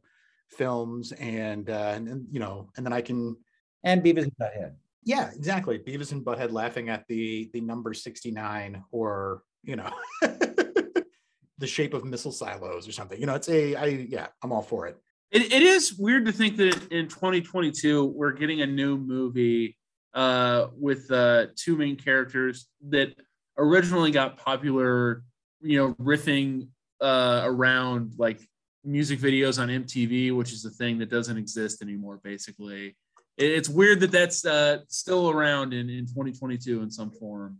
films 0.52 1.12
and 1.12 1.70
uh 1.70 1.92
and, 1.96 2.08
and 2.08 2.28
you 2.32 2.40
know, 2.40 2.70
and 2.78 2.86
then 2.86 2.94
I 2.94 3.02
can 3.02 3.36
And 3.84 4.02
Beavis 4.02 4.24
and 4.24 4.32
Butthead. 4.42 4.76
yeah, 5.04 5.32
exactly. 5.36 5.80
Beavis 5.80 6.14
and 6.14 6.24
Butthead 6.24 6.54
laughing 6.54 6.88
at 6.88 7.06
the 7.10 7.50
the 7.52 7.60
number 7.60 7.94
69 7.94 8.86
or 8.94 9.44
you 9.64 9.76
know 9.76 9.92
the 10.22 11.68
shape 11.68 11.94
of 11.94 12.06
missile 12.06 12.32
silos 12.32 12.88
or 12.88 12.94
something. 12.94 13.20
You 13.20 13.26
know, 13.26 13.36
it's 13.36 13.50
a 13.50 13.76
I 13.76 13.86
yeah, 13.88 14.28
I'm 14.42 14.54
all 14.54 14.62
for 14.62 14.88
it. 14.88 14.98
It, 15.32 15.54
it 15.54 15.62
is 15.62 15.94
weird 15.94 16.26
to 16.26 16.32
think 16.32 16.58
that 16.58 16.92
in 16.92 17.08
2022 17.08 18.06
we're 18.06 18.32
getting 18.32 18.62
a 18.62 18.68
new 18.68 18.98
movie 18.98 19.78
uh, 20.14 20.68
with 20.76 21.10
uh, 21.12 21.48
two 21.56 21.78
main 21.78 21.96
characters 21.96 22.68
that 22.90 23.14
originally 23.58 24.12
got 24.12 24.38
popular, 24.38 25.24
you 25.62 25.78
know, 25.78 25.94
riffing 25.96 26.70
uh, 27.00 27.42
around 27.46 28.14
like 28.18 28.40
music 28.84 29.20
videos 29.20 29.62
on 29.62 29.68
MTV, 29.68 30.36
which 30.36 30.52
is 30.52 30.66
a 30.66 30.72
thing 30.72 30.98
that 30.98 31.10
doesn't 31.10 31.38
exist 31.38 31.82
anymore. 31.82 32.20
Basically, 32.24 32.96
it, 33.38 33.52
it's 33.52 33.70
weird 33.70 34.00
that 34.00 34.12
that's 34.12 34.46
uh, 34.46 34.80
still 34.88 35.30
around 35.30 35.74
in 35.74 35.90
in 35.90 36.08
2022 36.08 36.82
in 36.82 36.90
some 36.90 37.12
form. 37.12 37.60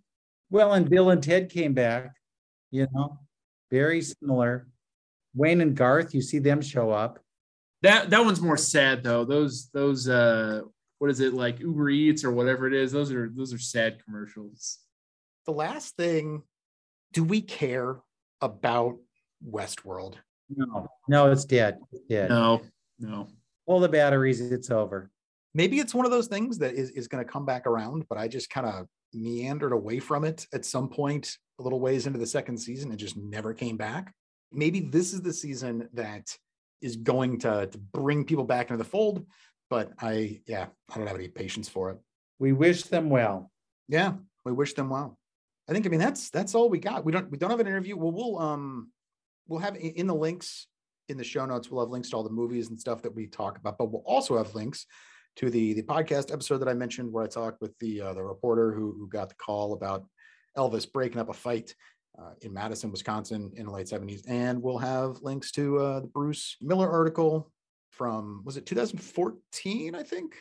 Well, 0.50 0.74
and 0.74 0.90
Bill 0.90 1.12
and 1.12 1.22
Ted 1.22 1.52
came 1.52 1.74
back, 1.74 2.16
you 2.72 2.88
know, 2.92 3.20
very 3.70 4.02
similar. 4.02 4.68
Wayne 5.36 5.62
and 5.62 5.76
Garth, 5.76 6.16
you 6.16 6.24
see 6.24 6.40
them 6.40 6.62
show 6.62 6.90
up. 6.90 7.20
That 7.82 8.10
that 8.10 8.26
one's 8.26 8.42
more 8.42 8.58
sad 8.58 9.04
though. 9.04 9.24
Those 9.24 9.70
those 9.70 10.08
uh, 10.10 10.62
what 11.00 11.10
is 11.10 11.22
it 11.22 11.34
like 11.34 11.60
Uber 11.60 11.90
Eats 11.90 12.24
or 12.24 12.32
whatever 12.32 12.68
it 12.68 12.74
is? 12.74 12.92
Those 12.92 13.12
are 13.12 13.30
those 13.34 13.54
are 13.54 13.60
sad 13.60 14.04
commercials. 14.04 14.80
The 15.46 15.54
last 15.54 15.96
thing, 15.96 16.44
do 17.14 17.24
we 17.24 17.42
care 17.42 17.98
about 18.42 18.98
Westworld? 19.48 20.16
No, 20.50 20.88
no, 21.08 21.32
it's 21.32 21.46
dead. 21.46 21.80
It's 21.92 22.04
dead. 22.10 22.30
No, 22.30 22.62
no. 23.00 23.28
All 23.66 23.80
the 23.80 23.90
batteries, 23.90 24.42
it's 24.42 24.72
over. 24.72 25.10
Maybe 25.54 25.80
it's 25.80 25.96
one 25.96 26.06
of 26.06 26.12
those 26.12 26.28
things 26.28 26.58
that 26.60 26.74
is, 26.74 26.92
is 26.92 27.08
going 27.08 27.24
to 27.24 27.32
come 27.32 27.46
back 27.46 27.66
around, 27.66 28.06
but 28.10 28.18
I 28.18 28.28
just 28.28 28.50
kind 28.50 28.68
of 28.68 28.88
meandered 29.14 29.72
away 29.72 30.00
from 30.00 30.24
it 30.24 30.46
at 30.54 30.66
some 30.66 30.90
point, 30.90 31.36
a 31.60 31.64
little 31.64 31.80
ways 31.80 32.08
into 32.08 32.20
the 32.20 32.28
second 32.28 32.58
season, 32.58 32.92
and 32.92 33.00
just 33.00 33.18
never 33.18 33.54
came 33.54 33.78
back. 33.78 34.14
Maybe 34.52 34.80
this 34.80 35.14
is 35.14 35.22
the 35.22 35.34
season 35.34 35.88
that 35.94 36.36
is 36.82 36.96
going 36.96 37.40
to, 37.40 37.68
to 37.68 37.78
bring 37.78 38.24
people 38.24 38.44
back 38.44 38.70
into 38.70 38.78
the 38.78 38.90
fold, 38.90 39.26
but 39.70 39.92
I, 40.00 40.42
yeah, 40.48 40.68
I 40.90 40.98
don't 40.98 41.08
have 41.08 41.18
any 41.18 41.28
patience 41.28 41.70
for 41.70 41.92
it. 41.92 41.98
We 42.40 42.54
wish 42.54 42.84
them 42.84 43.10
well. 43.10 43.52
Yeah, 43.88 44.14
we 44.46 44.52
wish 44.52 44.74
them 44.74 44.90
well. 44.90 45.18
I 45.70 45.72
think 45.72 45.86
I 45.86 45.90
mean 45.90 46.00
that's 46.00 46.32
that's 46.32 46.56
all 46.56 46.68
we 46.68 46.80
got. 46.80 47.06
We 47.06 47.12
don't 47.12 47.30
we 47.30 47.38
don't 47.38 47.52
have 47.52 47.60
an 47.60 47.68
interview. 47.68 47.96
Well, 47.96 48.12
we'll 48.12 48.40
um 48.40 48.92
we'll 49.48 49.60
have 49.60 49.76
in 49.76 50.08
the 50.08 50.16
links 50.16 50.68
in 51.10 51.18
the 51.18 51.24
show 51.24 51.46
notes. 51.46 51.70
We'll 51.70 51.84
have 51.86 51.92
links 51.92 52.10
to 52.10 52.16
all 52.16 52.24
the 52.24 52.32
movies 52.32 52.70
and 52.70 52.80
stuff 52.80 53.04
that 53.04 53.14
we 53.14 53.28
talk 53.28 53.58
about, 53.58 53.78
but 53.78 53.92
we'll 53.92 54.04
also 54.06 54.38
have 54.38 54.56
links 54.56 54.88
to 55.36 55.52
the 55.52 55.74
the 55.74 55.84
podcast 55.84 56.34
episode 56.34 56.58
that 56.60 56.70
I 56.70 56.74
mentioned 56.74 57.12
where 57.12 57.24
I 57.24 57.28
talked 57.28 57.62
with 57.62 57.78
the 57.80 58.02
uh, 58.02 58.14
the 58.14 58.24
reporter 58.24 58.74
who 58.74 58.96
who 58.98 59.08
got 59.08 59.30
the 59.30 59.36
call 59.36 59.74
about 59.74 60.06
Elvis 60.58 60.92
breaking 60.92 61.20
up 61.20 61.30
a 61.30 61.34
fight 61.34 61.76
uh, 62.18 62.32
in 62.42 62.54
Madison, 62.54 62.92
Wisconsin 62.92 63.52
in 63.56 63.66
the 63.66 63.72
late 63.72 63.88
70s. 63.88 64.22
And 64.28 64.62
we'll 64.62 64.78
have 64.78 65.22
links 65.22 65.52
to 65.54 65.78
uh, 65.80 66.00
the 66.02 66.08
Bruce 66.08 66.58
Miller 66.62 66.90
article 66.90 67.52
from 67.92 68.42
was 68.46 68.58
it 68.58 68.66
2014, 68.66 69.96
I 69.96 70.04
think. 70.04 70.36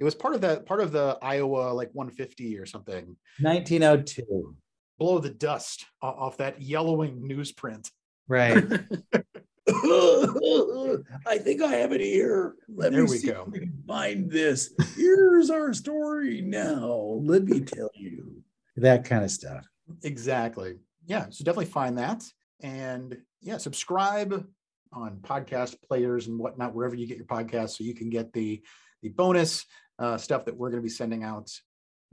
It 0.00 0.04
was 0.04 0.14
part 0.14 0.34
of 0.34 0.40
that 0.40 0.66
part 0.66 0.80
of 0.80 0.90
the 0.90 1.16
Iowa 1.22 1.72
like 1.72 1.90
150 1.92 2.58
or 2.58 2.66
something. 2.66 3.16
1902. 3.40 4.54
Blow 4.98 5.18
the 5.18 5.30
dust 5.30 5.86
off 6.02 6.36
that 6.38 6.60
yellowing 6.60 7.20
newsprint. 7.22 7.90
Right. 8.28 8.56
I 9.66 11.38
think 11.38 11.62
I 11.62 11.68
have 11.68 11.92
it 11.92 12.00
here. 12.00 12.54
Let 12.68 12.92
There 12.92 13.04
me 13.04 13.10
we 13.10 13.16
see 13.18 13.28
go. 13.28 13.44
if 13.46 13.52
we 13.52 13.60
can 13.60 13.82
find 13.86 14.30
this. 14.30 14.74
Here's 14.96 15.50
our 15.50 15.72
story 15.72 16.42
now. 16.42 17.20
Let 17.22 17.44
me 17.44 17.60
tell 17.60 17.90
you. 17.94 18.42
That 18.76 19.04
kind 19.04 19.24
of 19.24 19.30
stuff. 19.30 19.64
Exactly. 20.02 20.74
Yeah. 21.06 21.26
So 21.30 21.44
definitely 21.44 21.66
find 21.66 21.98
that. 21.98 22.24
And 22.60 23.16
yeah, 23.40 23.58
subscribe 23.58 24.46
on 24.92 25.18
podcast 25.22 25.76
players 25.86 26.28
and 26.28 26.38
whatnot, 26.38 26.74
wherever 26.74 26.94
you 26.94 27.06
get 27.06 27.16
your 27.16 27.26
podcasts, 27.26 27.76
so 27.76 27.84
you 27.84 27.94
can 27.94 28.10
get 28.10 28.32
the 28.32 28.62
the 29.02 29.10
bonus 29.10 29.66
uh, 29.98 30.16
stuff 30.16 30.44
that 30.46 30.56
we're 30.56 30.70
going 30.70 30.80
to 30.80 30.86
be 30.86 30.88
sending 30.88 31.22
out. 31.22 31.50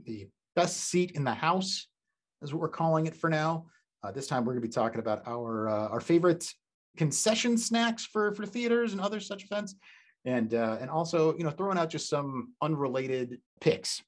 The 0.04 0.28
best 0.54 0.76
seat 0.76 1.12
in 1.12 1.24
the 1.24 1.32
house 1.34 1.86
is 2.42 2.52
what 2.52 2.60
we're 2.60 2.68
calling 2.68 3.06
it 3.06 3.16
for 3.16 3.30
now. 3.30 3.66
Uh, 4.02 4.10
this 4.10 4.26
time 4.26 4.44
we're 4.44 4.52
going 4.52 4.62
to 4.62 4.68
be 4.68 4.72
talking 4.72 4.98
about 4.98 5.26
our 5.26 5.68
uh, 5.68 5.88
our 5.88 6.00
favorite 6.00 6.46
concession 6.96 7.56
snacks 7.56 8.04
for 8.04 8.34
for 8.34 8.44
theaters 8.44 8.92
and 8.92 9.00
other 9.00 9.20
such 9.20 9.44
events, 9.44 9.74
and 10.24 10.54
uh, 10.54 10.78
and 10.80 10.90
also 10.90 11.36
you 11.36 11.44
know 11.44 11.50
throwing 11.50 11.78
out 11.78 11.88
just 11.88 12.08
some 12.08 12.52
unrelated 12.60 13.40
picks. 13.60 14.02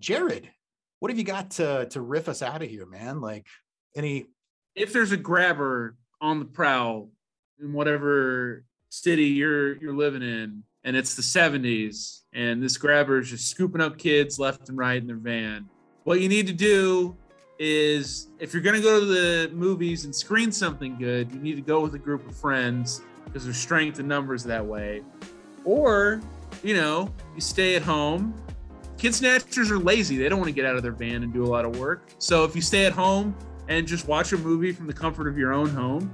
Jared, 0.00 0.50
what 0.98 1.10
have 1.10 1.18
you 1.18 1.24
got 1.24 1.50
to 1.52 1.86
to 1.90 2.00
riff 2.00 2.28
us 2.28 2.42
out 2.42 2.62
of 2.62 2.68
here, 2.68 2.86
man? 2.86 3.20
Like 3.20 3.46
any 3.96 4.26
if 4.74 4.92
there's 4.92 5.12
a 5.12 5.16
grabber 5.16 5.96
on 6.20 6.38
the 6.38 6.44
prowl 6.44 7.08
in 7.60 7.72
whatever 7.72 8.64
city 8.88 9.26
you're 9.26 9.76
you're 9.76 9.94
living 9.94 10.22
in 10.22 10.62
and 10.84 10.96
it's 10.96 11.14
the 11.14 11.22
70s 11.22 12.22
and 12.32 12.62
this 12.62 12.76
grabber 12.76 13.18
is 13.18 13.30
just 13.30 13.48
scooping 13.48 13.80
up 13.80 13.98
kids 13.98 14.38
left 14.38 14.68
and 14.68 14.78
right 14.78 15.00
in 15.00 15.06
their 15.06 15.16
van 15.16 15.68
what 16.04 16.20
you 16.20 16.28
need 16.28 16.46
to 16.46 16.52
do 16.52 17.16
is 17.58 18.28
if 18.38 18.52
you're 18.52 18.62
going 18.62 18.74
to 18.74 18.82
go 18.82 18.98
to 18.98 19.06
the 19.06 19.50
movies 19.54 20.04
and 20.04 20.14
screen 20.14 20.50
something 20.50 20.98
good 20.98 21.30
you 21.32 21.38
need 21.38 21.54
to 21.54 21.62
go 21.62 21.80
with 21.80 21.94
a 21.94 21.98
group 21.98 22.26
of 22.28 22.36
friends 22.36 23.02
because 23.32 23.44
there's 23.44 23.56
strength 23.56 23.98
in 23.98 24.06
numbers 24.06 24.44
that 24.44 24.64
way. 24.64 25.02
Or 25.64 26.20
you 26.62 26.74
know 26.74 27.12
you 27.34 27.40
stay 27.40 27.76
at 27.76 27.82
home. 27.82 28.34
Kid 28.98 29.14
snatchers 29.14 29.70
are 29.70 29.78
lazy. 29.78 30.16
They 30.16 30.28
don't 30.28 30.38
want 30.38 30.48
to 30.48 30.54
get 30.54 30.64
out 30.64 30.76
of 30.76 30.82
their 30.82 30.92
van 30.92 31.22
and 31.22 31.32
do 31.32 31.44
a 31.44 31.46
lot 31.46 31.64
of 31.64 31.78
work. 31.78 32.02
So 32.18 32.44
if 32.44 32.54
you 32.54 32.62
stay 32.62 32.84
at 32.84 32.92
home 32.92 33.34
and 33.68 33.86
just 33.86 34.06
watch 34.08 34.32
a 34.32 34.38
movie 34.38 34.72
from 34.72 34.86
the 34.86 34.92
comfort 34.92 35.28
of 35.28 35.38
your 35.38 35.52
own 35.52 35.68
home 35.68 36.12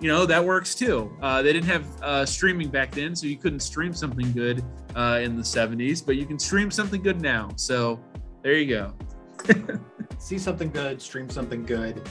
you 0.00 0.08
know 0.08 0.26
that 0.26 0.44
works 0.44 0.74
too 0.74 1.14
uh, 1.22 1.42
they 1.42 1.52
didn't 1.52 1.66
have 1.68 2.02
uh, 2.02 2.24
streaming 2.26 2.68
back 2.68 2.90
then 2.92 3.14
so 3.14 3.26
you 3.26 3.36
couldn't 3.36 3.60
stream 3.60 3.92
something 3.92 4.30
good 4.32 4.64
uh, 4.96 5.20
in 5.22 5.36
the 5.36 5.42
70s 5.42 6.04
but 6.04 6.16
you 6.16 6.26
can 6.26 6.38
stream 6.38 6.70
something 6.70 7.02
good 7.02 7.20
now 7.20 7.48
so 7.56 8.00
there 8.42 8.54
you 8.54 8.66
go 8.66 8.94
see 10.18 10.36
something 10.36 10.68
good, 10.70 11.00
stream 11.00 11.30
something 11.30 11.64
good, 11.64 12.02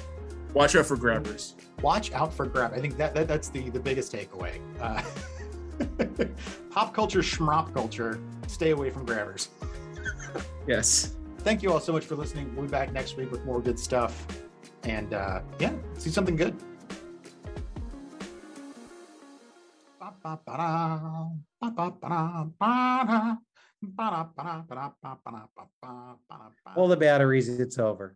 watch 0.53 0.77
out 0.77 0.85
for 0.85 0.95
grabbers 0.95 1.55
watch 1.81 2.11
out 2.13 2.33
for 2.33 2.45
grab. 2.45 2.73
I 2.73 2.79
think 2.79 2.97
that, 2.97 3.13
that 3.15 3.27
that's 3.27 3.49
the 3.49 3.69
the 3.69 3.79
biggest 3.79 4.11
takeaway. 4.11 4.59
Uh, 4.79 5.01
pop 6.71 6.93
culture, 6.93 7.19
schmop 7.19 7.73
culture. 7.73 8.19
Stay 8.47 8.71
away 8.71 8.89
from 8.89 9.05
grabbers. 9.05 9.49
yes 10.67 11.13
Thank 11.39 11.63
you 11.63 11.71
all 11.71 11.79
so 11.79 11.93
much 11.93 12.03
for 12.03 12.15
listening. 12.15 12.53
We'll 12.55 12.65
be 12.65 12.71
back 12.71 12.91
next 12.91 13.15
week 13.15 13.31
with 13.31 13.45
more 13.45 13.61
good 13.61 13.79
stuff. 13.79 14.27
And 14.87 15.13
uh, 15.13 15.41
yeah, 15.59 15.73
see 15.97 16.09
something 16.09 16.37
good. 16.37 16.55
Pull 26.73 26.87
the 26.87 26.97
batteries. 26.97 27.49
It's 27.49 27.77
over. 27.77 28.15